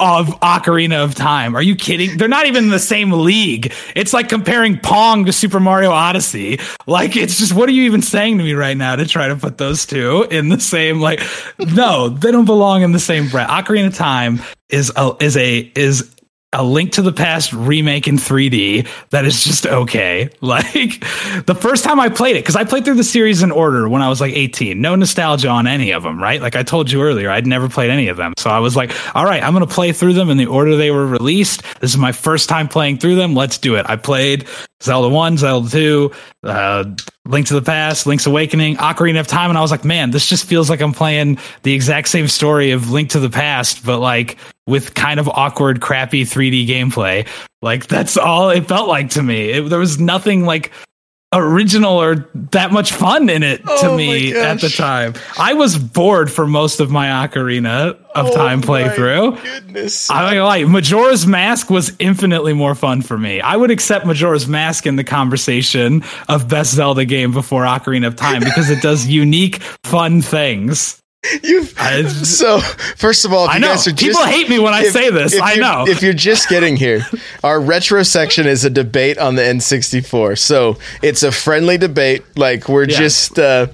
[0.00, 1.54] of Ocarina of Time.
[1.54, 2.16] Are you kidding?
[2.16, 3.74] They're not even in the same league.
[3.94, 6.58] It's like comparing Pong to Super Mario Odyssey.
[6.86, 9.36] Like it's just what are you even saying to me right now to try to
[9.36, 11.20] put those two in the same like
[11.58, 13.50] no, they don't belong in the same breath.
[13.50, 16.13] Ocarina of Time is a is a is
[16.54, 20.30] a Link to the Past remake in 3D that is just okay.
[20.44, 21.00] Like
[21.46, 24.02] the first time I played it, because I played through the series in order when
[24.02, 24.80] I was like 18.
[24.80, 26.40] No nostalgia on any of them, right?
[26.40, 28.34] Like I told you earlier, I'd never played any of them.
[28.36, 30.76] So I was like, all right, I'm going to play through them in the order
[30.76, 31.62] they were released.
[31.80, 33.34] This is my first time playing through them.
[33.34, 33.86] Let's do it.
[33.88, 34.46] I played
[34.84, 36.10] Zelda 1, Zelda 2,
[36.44, 36.84] uh,
[37.24, 40.28] Link to the Past, Link's Awakening, Ocarina of Time, and I was like, man, this
[40.28, 43.98] just feels like I'm playing the exact same story of Link to the Past, but
[43.98, 47.26] like with kind of awkward, crappy 3D gameplay.
[47.62, 49.50] Like that's all it felt like to me.
[49.50, 50.72] It, there was nothing like
[51.34, 55.14] original or that much fun in it to Oh my me at the time.
[55.38, 59.42] I was bored for most of my Ocarina of oh Time Oh my playthrough.
[59.42, 60.10] Goodness.
[60.10, 63.40] I mean, like Majora's Mask was infinitely more fun for me.
[63.40, 68.16] I would accept Majora's Mask in the conversation of best Zelda game before Ocarina of
[68.16, 71.00] Time because it does unique, fun things.
[71.42, 74.92] You've, I- so first of all, if I know people hate me when I if-
[74.92, 75.38] say this.
[75.40, 75.84] I know.
[75.86, 77.06] If you're just getting here,
[77.44, 80.38] our retro section is a debate on the N64.
[80.38, 82.22] So it's a friendly debate.
[82.36, 82.98] Like we're Yeah.
[82.98, 83.68] just uh,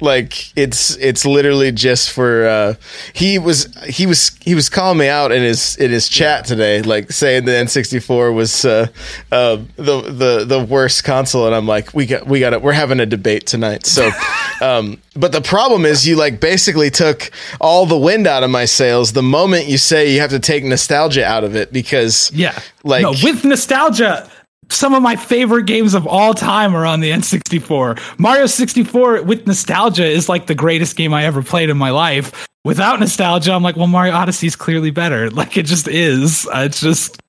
[0.00, 2.74] like it's it's literally just for uh,
[3.14, 6.82] he was he was he was calling me out in his in his chat today,
[6.82, 8.88] like saying the N64 was uh,
[9.32, 12.60] uh, the the the worst console, and I'm like, we got we got it.
[12.60, 13.86] We're having a debate tonight.
[13.86, 14.10] So,
[14.60, 18.66] um, but the problem is, you like basically took all the wind out of my
[18.66, 22.58] sails the moment you say you have to take nostalgia out of it because yeah,
[22.84, 24.30] like no, with nostalgia.
[24.68, 28.18] Some of my favorite games of all time are on the N64.
[28.18, 32.46] Mario 64 with nostalgia is like the greatest game I ever played in my life.
[32.64, 35.30] Without nostalgia, I'm like, well, Mario Odyssey is clearly better.
[35.36, 36.48] Like it just is.
[36.52, 37.20] It's just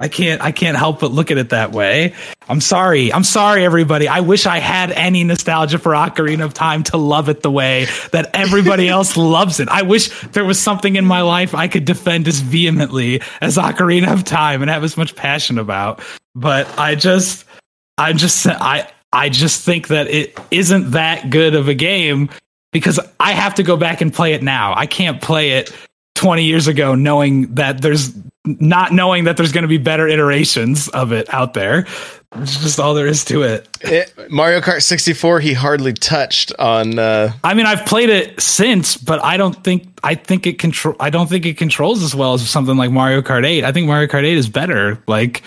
[0.00, 2.14] I can't I can't help but look at it that way.
[2.48, 3.12] I'm sorry.
[3.12, 4.08] I'm sorry everybody.
[4.08, 7.86] I wish I had any nostalgia for Ocarina of Time to love it the way
[8.12, 9.68] that everybody else loves it.
[9.68, 14.10] I wish there was something in my life I could defend as vehemently as Ocarina
[14.12, 16.00] of Time and have as much passion about.
[16.34, 17.44] But I just
[17.98, 22.30] I just I I just think that it isn't that good of a game
[22.72, 24.72] because I have to go back and play it now.
[24.74, 25.72] I can't play it
[26.20, 28.12] 20 years ago knowing that there's
[28.44, 31.86] not knowing that there's going to be better iterations of it out there.
[32.36, 33.66] It's just all there is to it.
[33.80, 36.98] it, Mario Kart 64, he hardly touched on.
[36.98, 40.94] Uh, I mean, I've played it since, but I don't think I think it control.
[41.00, 43.64] I don't think it controls as well as something like Mario Kart 8.
[43.64, 45.02] I think Mario Kart 8 is better.
[45.06, 45.42] Like,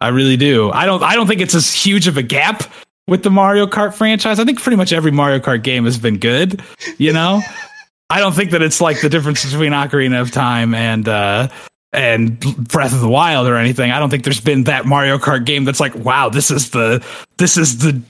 [0.00, 0.72] I really do.
[0.72, 1.04] I don't.
[1.04, 2.64] I don't think it's as huge of a gap
[3.06, 4.40] with the Mario Kart franchise.
[4.40, 6.60] I think pretty much every Mario Kart game has been good.
[6.98, 7.40] You know,
[8.10, 11.08] I don't think that it's like the difference between Ocarina of Time and.
[11.08, 11.48] uh
[11.92, 13.90] and Breath of the Wild or anything.
[13.90, 17.02] I don't think there's been that Mario Kart game that's like, wow, this is the
[17.38, 18.02] this is the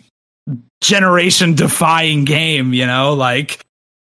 [0.80, 3.14] generation defying game, you know?
[3.14, 3.64] Like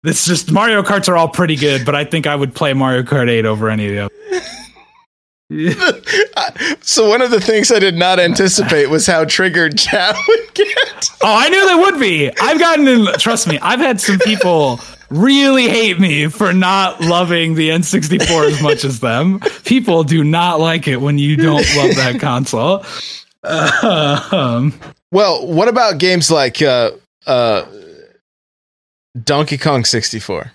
[0.04, 3.02] it's just Mario Karts are all pretty good, but I think I would play Mario
[3.02, 4.12] Kart 8 over any of the other.
[6.82, 11.10] so one of the things I did not anticipate was how triggered chat would get.
[11.22, 12.30] Oh, I knew they would be.
[12.40, 14.80] I've gotten in trust me, I've had some people
[15.10, 19.40] really hate me for not loving the N64 as much as them.
[19.64, 22.84] People do not like it when you don't love that console.
[23.44, 24.74] Um,
[25.12, 26.90] Well, what about games like uh,
[27.26, 27.64] uh,
[29.22, 30.52] Donkey Kong 64?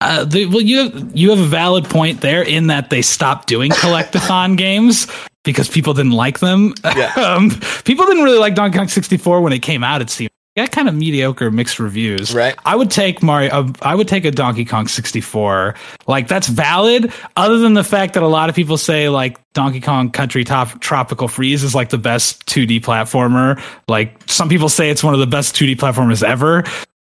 [0.00, 3.46] Uh, the, well, you have, you have a valid point there in that they stopped
[3.46, 5.06] doing collectathon games
[5.44, 6.72] because people didn't like them.
[6.84, 7.12] Yeah.
[7.16, 7.50] um,
[7.84, 10.00] people didn't really like Donkey Kong 64 when it came out.
[10.00, 12.34] It seemed got kind of mediocre mixed reviews.
[12.34, 12.54] Right.
[12.64, 13.50] I would take Mario.
[13.50, 15.74] Uh, I would take a Donkey Kong 64.
[16.06, 17.12] Like that's valid.
[17.36, 20.80] Other than the fact that a lot of people say like Donkey Kong Country Top
[20.80, 23.62] Tropical Freeze is like the best 2D platformer.
[23.88, 26.64] Like some people say it's one of the best 2D platformers ever.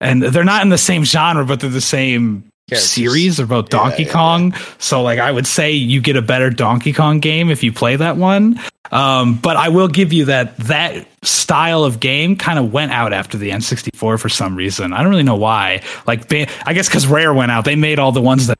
[0.01, 2.89] And they're not in the same genre, but they're the same Characters.
[2.89, 3.39] series.
[3.39, 4.53] Both Donkey yeah, Kong.
[4.79, 7.95] So like I would say you get a better Donkey Kong game if you play
[7.95, 8.59] that one.
[8.91, 13.13] Um, but I will give you that that style of game kind of went out
[13.13, 14.93] after the N64 for some reason.
[14.93, 15.81] I don't really know why.
[16.07, 18.57] Like I guess because Rare went out, they made all the ones that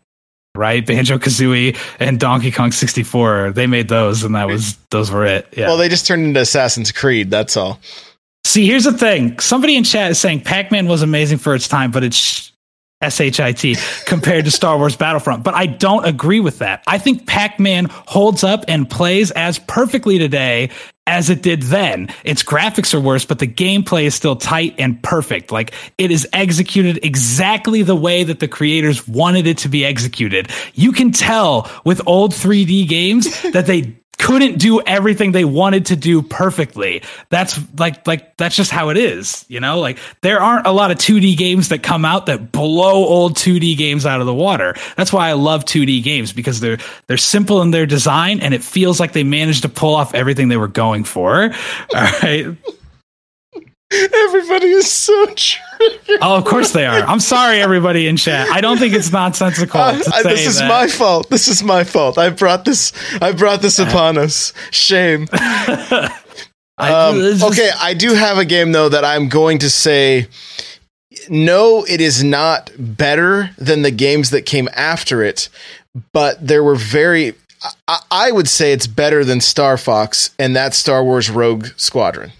[0.56, 3.53] right Banjo Kazooie and Donkey Kong 64.
[3.53, 5.48] They made those, and that was those were it.
[5.56, 5.68] Yeah.
[5.68, 7.30] Well, they just turned into Assassin's Creed.
[7.30, 7.80] That's all.
[8.44, 9.40] See, here's the thing.
[9.40, 12.52] Somebody in chat is saying Pac-Man was amazing for its time, but it's
[13.06, 15.44] S-H-I-T compared to Star Wars Battlefront.
[15.44, 16.84] But I don't agree with that.
[16.88, 20.69] I think Pac-Man holds up and plays as perfectly today
[21.07, 22.10] as it did then.
[22.23, 25.52] Its graphics are worse, but the gameplay is still tight and perfect.
[25.52, 30.49] Like it is executed exactly the way that the creators wanted it to be executed.
[30.73, 35.96] You can tell with old 3D games that they couldn't do everything they wanted to
[35.96, 37.04] do perfectly.
[37.30, 39.80] That's like like that's just how it is, you know?
[39.80, 43.78] Like there aren't a lot of 2D games that come out that blow old 2D
[43.78, 44.76] games out of the water.
[44.98, 46.78] That's why I love 2D games because they're
[47.08, 50.48] they're simple in their design and it feels like they managed to pull off everything
[50.48, 51.44] they were going for.
[51.96, 52.56] All right.
[54.13, 55.61] Everybody is so true.
[56.22, 56.99] Oh, of course they are.
[56.99, 58.47] I'm sorry, everybody in chat.
[58.49, 59.80] I don't think it's nonsensical.
[59.80, 60.69] Uh, uh, this is that.
[60.69, 61.30] my fault.
[61.30, 62.17] This is my fault.
[62.17, 62.93] I brought this.
[63.22, 64.53] I brought this upon us.
[64.72, 65.27] Shame.
[66.77, 70.27] Um, just- okay, I do have a game though that I'm going to say.
[71.30, 75.47] No, it is not better than the games that came after it,
[76.11, 77.34] but there were very.
[77.88, 82.34] I, I would say it's better than Star Fox, and that's Star Wars Rogue Squadron.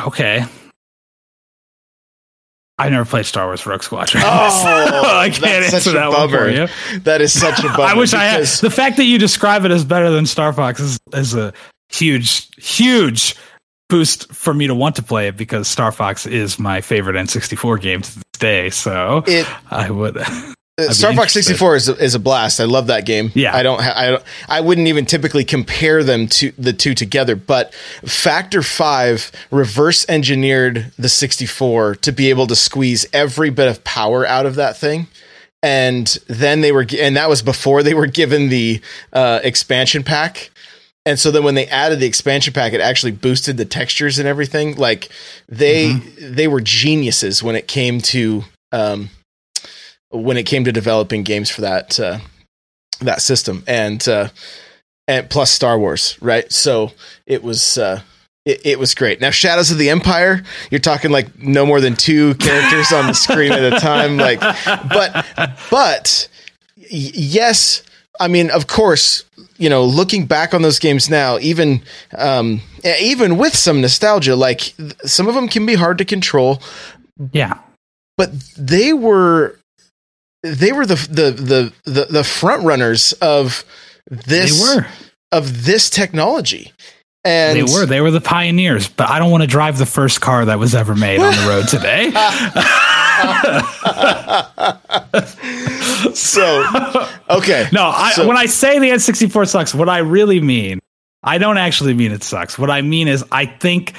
[0.00, 0.44] Okay.
[2.80, 4.22] I never played Star Wars Rogue Squadron.
[4.24, 4.28] Oh,
[5.18, 6.50] I can't that's answer such a that one for bummer.
[6.50, 6.98] you.
[7.00, 7.82] That is such a bummer.
[7.82, 8.44] I wish I had.
[8.46, 11.52] The fact that you describe it as better than Star Fox is, is a
[11.88, 13.34] huge, huge
[13.88, 17.80] boost for me to want to play it because Star Fox is my favorite N64
[17.80, 18.70] game to this day.
[18.70, 20.16] So It I would.
[20.78, 22.60] Uh, be Star Fox 64 is a, is a blast.
[22.60, 23.32] I love that game.
[23.34, 23.54] Yeah.
[23.54, 27.34] I don't ha- I don't I wouldn't even typically compare them to the two together,
[27.34, 27.74] but
[28.04, 34.24] Factor 5 reverse engineered the 64 to be able to squeeze every bit of power
[34.24, 35.08] out of that thing.
[35.62, 38.80] And then they were and that was before they were given the
[39.12, 40.50] uh, expansion pack.
[41.04, 44.28] And so then when they added the expansion pack, it actually boosted the textures and
[44.28, 44.76] everything.
[44.76, 45.08] Like
[45.48, 49.10] they they were geniuses when it came to um,
[50.10, 52.18] when it came to developing games for that uh,
[53.00, 54.28] that system and uh,
[55.06, 56.50] and plus Star Wars, right?
[56.52, 56.92] So
[57.26, 58.02] it was uh,
[58.44, 59.20] it, it was great.
[59.20, 63.14] Now Shadows of the Empire, you're talking like no more than two characters on the
[63.14, 65.26] screen at a time, like but
[65.70, 66.28] but
[66.76, 67.82] y- yes,
[68.20, 69.24] I mean of course.
[69.60, 71.82] You know, looking back on those games now, even
[72.16, 76.62] um, even with some nostalgia, like th- some of them can be hard to control
[77.32, 77.58] yeah.
[78.16, 79.57] but they were
[80.42, 83.64] they were the the the the, the front runners of
[84.10, 84.86] this They were.
[85.32, 86.72] of this technology
[87.24, 87.86] and They were.
[87.86, 90.74] They were the pioneers, but I don't want to drive the first car that was
[90.74, 92.10] ever made on the road today.
[96.14, 96.64] so
[97.30, 100.80] okay No, I, So- when I say the N64 sucks, what I really mean,
[101.22, 102.58] I don't actually mean it sucks.
[102.58, 103.94] What I mean is, I think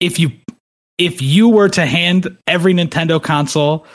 [0.00, 0.32] if you
[0.98, 3.86] if you were to hand every Nintendo console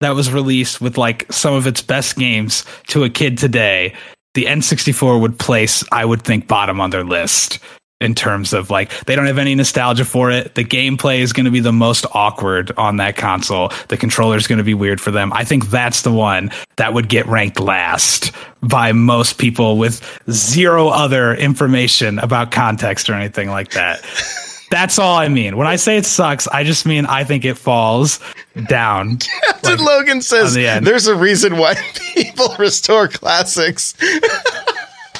[0.00, 3.94] that was released with like some of its best games to a kid today,
[4.34, 7.58] the N64 would place, I would think, bottom on their list
[8.00, 10.54] in terms of like they don't have any nostalgia for it.
[10.54, 13.72] The gameplay is going to be the most awkward on that console.
[13.88, 15.32] The controller is going to be weird for them.
[15.32, 20.00] I think that's the one that would get ranked last by most people with
[20.30, 24.04] zero other information about context or anything like that.
[24.70, 25.56] That's all I mean.
[25.56, 28.20] When I say it sucks, I just mean I think it falls
[28.68, 29.18] down.
[29.18, 31.74] Captain Logan says the there's a reason why
[32.14, 33.94] people restore classics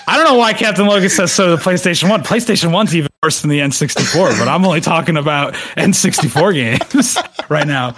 [0.09, 2.23] I don't know why Captain Logan says so to the PlayStation 1.
[2.23, 7.19] PlayStation 1's even worse than the N64, but I'm only talking about N64 games
[7.51, 7.91] right now.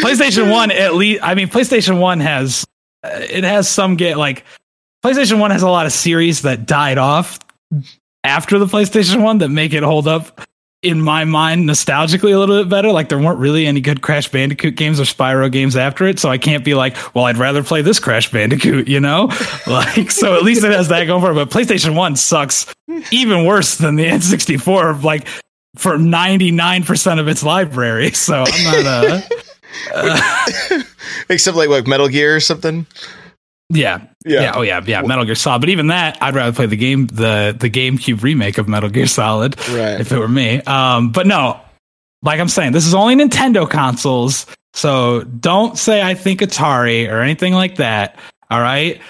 [0.00, 2.66] PlayStation 1 at least I mean PlayStation 1 has
[3.04, 4.44] uh, it has some get like
[5.04, 7.38] PlayStation 1 has a lot of series that died off
[8.24, 10.40] after the PlayStation 1 that make it hold up
[10.88, 12.90] in my mind nostalgically a little bit better.
[12.90, 16.28] Like there weren't really any good Crash Bandicoot games or Spyro games after it, so
[16.28, 19.30] I can't be like, well, I'd rather play this Crash Bandicoot, you know?
[19.66, 21.34] Like so at least it has that going for it.
[21.34, 22.72] But PlayStation 1 sucks
[23.10, 25.26] even worse than the N64, like
[25.76, 28.12] for 99% of its library.
[28.12, 29.24] So I'm not
[29.94, 30.82] uh
[31.28, 32.86] except like like Metal Gear or something
[33.70, 34.06] Yeah.
[34.24, 34.40] Yeah.
[34.42, 34.52] yeah.
[34.54, 34.80] Oh yeah.
[34.86, 35.02] Yeah.
[35.02, 35.60] Metal Gear Solid.
[35.60, 39.06] But even that, I'd rather play the game, the the GameCube remake of Metal Gear
[39.06, 40.00] Solid, Right.
[40.00, 40.62] if it were me.
[40.62, 41.60] Um, but no,
[42.22, 47.20] like I'm saying, this is only Nintendo consoles, so don't say I think Atari or
[47.20, 48.16] anything like that.
[48.50, 49.00] All right.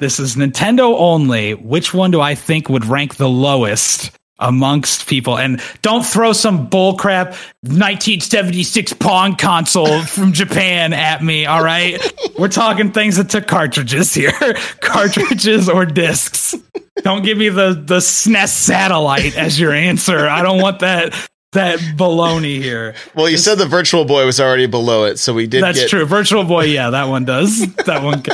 [0.00, 1.54] This is Nintendo only.
[1.54, 5.38] Which one do I think would rank the lowest amongst people?
[5.38, 7.26] And don't throw some bullcrap
[7.62, 11.46] 1976 Pong console from Japan at me.
[11.46, 12.00] All right.
[12.38, 14.32] We're talking things that took cartridges here,
[14.80, 16.54] cartridges or discs.
[17.02, 20.28] Don't give me the the SNES satellite as your answer.
[20.28, 21.12] I don't want that
[21.52, 22.94] that baloney here.
[23.14, 25.88] well you said the virtual boy was already below it so we did That's get
[25.90, 26.04] true.
[26.04, 27.72] Virtual Boy, yeah, that one does.
[27.84, 28.24] That one.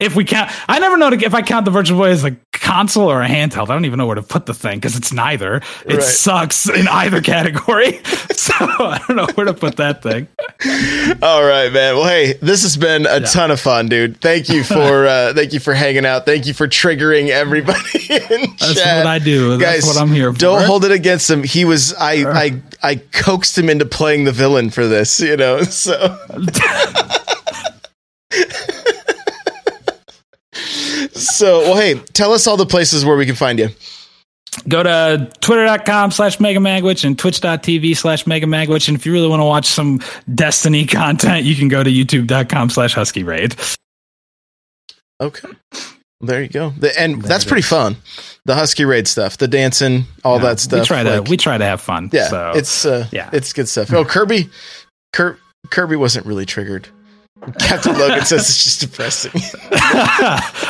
[0.00, 3.10] If we count, I never know if I count the Virtual Boy as a console
[3.10, 3.68] or a handheld.
[3.68, 5.56] I don't even know where to put the thing because it's neither.
[5.86, 6.02] It Right.
[6.02, 8.00] sucks in either category.
[8.32, 10.26] so I don't know where to put that thing.
[11.22, 11.96] All right, man.
[11.96, 14.20] Well, hey, this has been a ton of fun, dude.
[14.20, 16.24] Thank you for uh, thank you for hanging out.
[16.26, 17.78] Thank you for triggering everybody
[18.10, 18.98] in That's chat.
[19.04, 19.56] what I do.
[19.58, 20.38] That's what I'm here for.
[20.38, 21.42] Don't hold it against him.
[21.42, 25.62] He was I I I coaxed him into playing the villain for this, you know.
[25.62, 26.18] So
[31.40, 33.70] So, well, hey, tell us all the places where we can find you.
[34.68, 39.44] go to twitter.com slash megamagwitch and twitch.tv slash megamagwitch and if you really want to
[39.46, 40.00] watch some
[40.34, 43.54] destiny content you can go to youtube.com slash husky raid
[45.20, 45.48] Okay.
[46.22, 46.70] There you go.
[46.70, 47.96] The, and There that's pretty fun.
[48.46, 50.80] The Husky Raid stuff, the dancing, all Yeah, that stuff.
[50.80, 53.30] we try to like- we try to have fun yeah, so it's uh, yeah.
[53.32, 53.92] it's good stuff.
[53.92, 54.48] Oh, Kirby,
[55.14, 55.38] Kir-
[55.70, 56.88] Kirby wasn't really triggered.
[57.58, 59.32] Captain Logan says it's just depressing.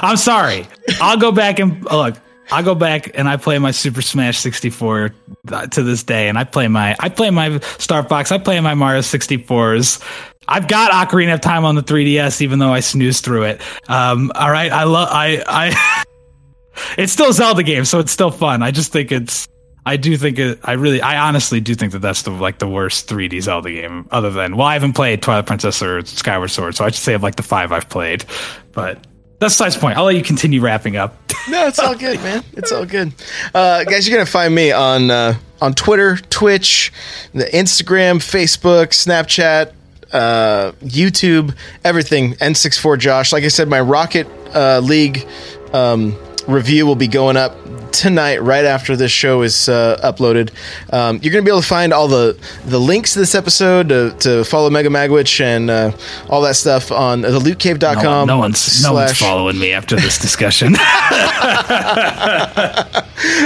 [0.03, 0.67] i'm sorry
[1.01, 2.15] i'll go back and look
[2.53, 5.11] i'll go back and i play my super smash 64
[5.53, 8.61] uh, to this day and i play my i play my star fox i play
[8.61, 10.03] my mario 64s
[10.49, 13.61] I've got Ocarina of Time on the 3DS, even though I snoozed through it.
[13.89, 16.05] Um, all right, I love I I.
[16.99, 18.61] it's still Zelda game, so it's still fun.
[18.61, 19.47] I just think it's.
[19.85, 20.61] I do think it.
[20.63, 21.01] I really.
[21.01, 24.57] I honestly do think that that's the like the worst 3D Zelda game, other than
[24.57, 27.37] well, I haven't played Twilight Princess or Skyward Sword, so I should say of like
[27.37, 28.25] the five I've played.
[28.73, 29.07] But
[29.41, 29.97] that's the point.
[29.97, 31.17] I'll let you continue wrapping up.
[31.49, 32.45] no, it's all good, man.
[32.53, 33.15] It's all good.
[33.55, 36.93] Uh, guys, you're gonna find me on uh, on Twitter, Twitch,
[37.33, 39.73] the Instagram, Facebook, Snapchat,
[40.13, 42.35] uh, YouTube, everything.
[42.35, 43.33] N64 Josh.
[43.33, 45.27] Like I said, my Rocket uh, League
[45.73, 46.17] um,
[46.51, 47.57] review will be going up
[47.93, 50.51] tonight right after this show is uh, uploaded
[50.93, 53.89] um, you're going to be able to find all the the links to this episode
[53.89, 55.91] to, to follow mega magwitch and uh,
[56.29, 57.29] all that stuff on the
[58.03, 60.69] No, one- no one's no one's following me after this discussion.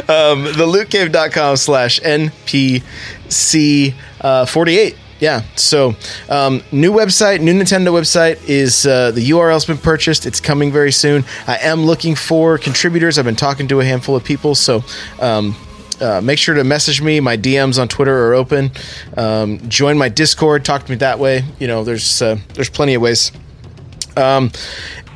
[0.08, 5.96] um, thelootcave.com slash npc uh, 48 yeah so
[6.28, 10.92] um, new website new nintendo website is uh, the url's been purchased it's coming very
[10.92, 14.84] soon i am looking for contributors i've been talking to a handful of people so
[15.20, 15.56] um,
[16.00, 17.20] uh, make sure to message me.
[17.20, 18.72] My DMs on Twitter are open.
[19.16, 20.64] Um, join my Discord.
[20.64, 21.44] Talk to me that way.
[21.60, 23.30] You know, there's uh, there's plenty of ways.
[24.16, 24.50] Um,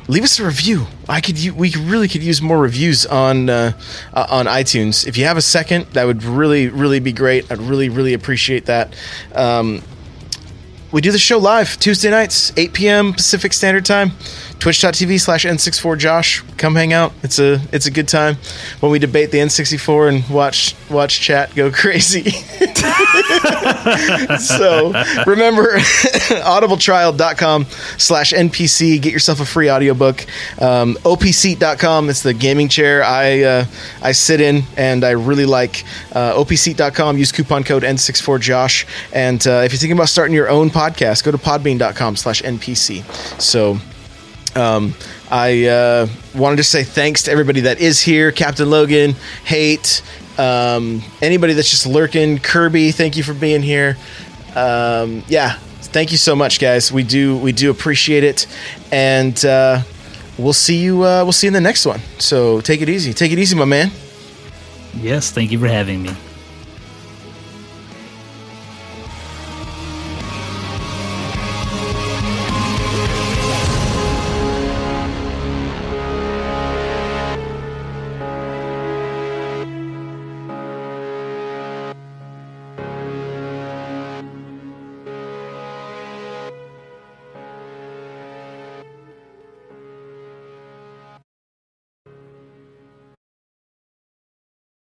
[0.09, 0.87] leave us a review.
[1.07, 3.73] I could we really could use more reviews on uh,
[4.13, 5.07] uh, on iTunes.
[5.07, 7.49] If you have a second, that would really really be great.
[7.51, 8.93] I'd really really appreciate that.
[9.33, 9.81] Um,
[10.91, 13.13] we do the show live Tuesday nights, 8 p.m.
[13.13, 14.11] Pacific Standard Time.
[14.59, 16.57] Twitch.tv slash N64Josh.
[16.57, 17.13] Come hang out.
[17.23, 18.37] It's a it's a good time
[18.81, 22.29] when we debate the N64 and watch watch chat go crazy.
[24.39, 24.91] so
[25.25, 27.65] remember audibletrial.com
[27.97, 30.25] slash npc get yourself a free audiobook
[30.61, 33.65] um, opseat.com it's the gaming chair i uh,
[34.01, 35.83] i sit in and i really like
[36.13, 40.69] uh, opseat.com use coupon code n64josh and uh, if you're thinking about starting your own
[40.69, 43.03] podcast go to podbean.com slash npc
[43.41, 43.77] so
[44.55, 44.93] um,
[45.29, 48.31] I uh, wanted to say thanks to everybody that is here.
[48.31, 50.01] Captain Logan, Hate,
[50.37, 52.39] um, anybody that's just lurking.
[52.39, 53.97] Kirby, thank you for being here.
[54.55, 55.53] Um, yeah,
[55.91, 56.91] thank you so much, guys.
[56.91, 58.47] We do we do appreciate it,
[58.91, 59.81] and uh,
[60.37, 61.99] we'll see you uh, we'll see you in the next one.
[62.17, 63.13] So take it easy.
[63.13, 63.91] Take it easy, my man.
[64.95, 66.11] yes, thank you for having me.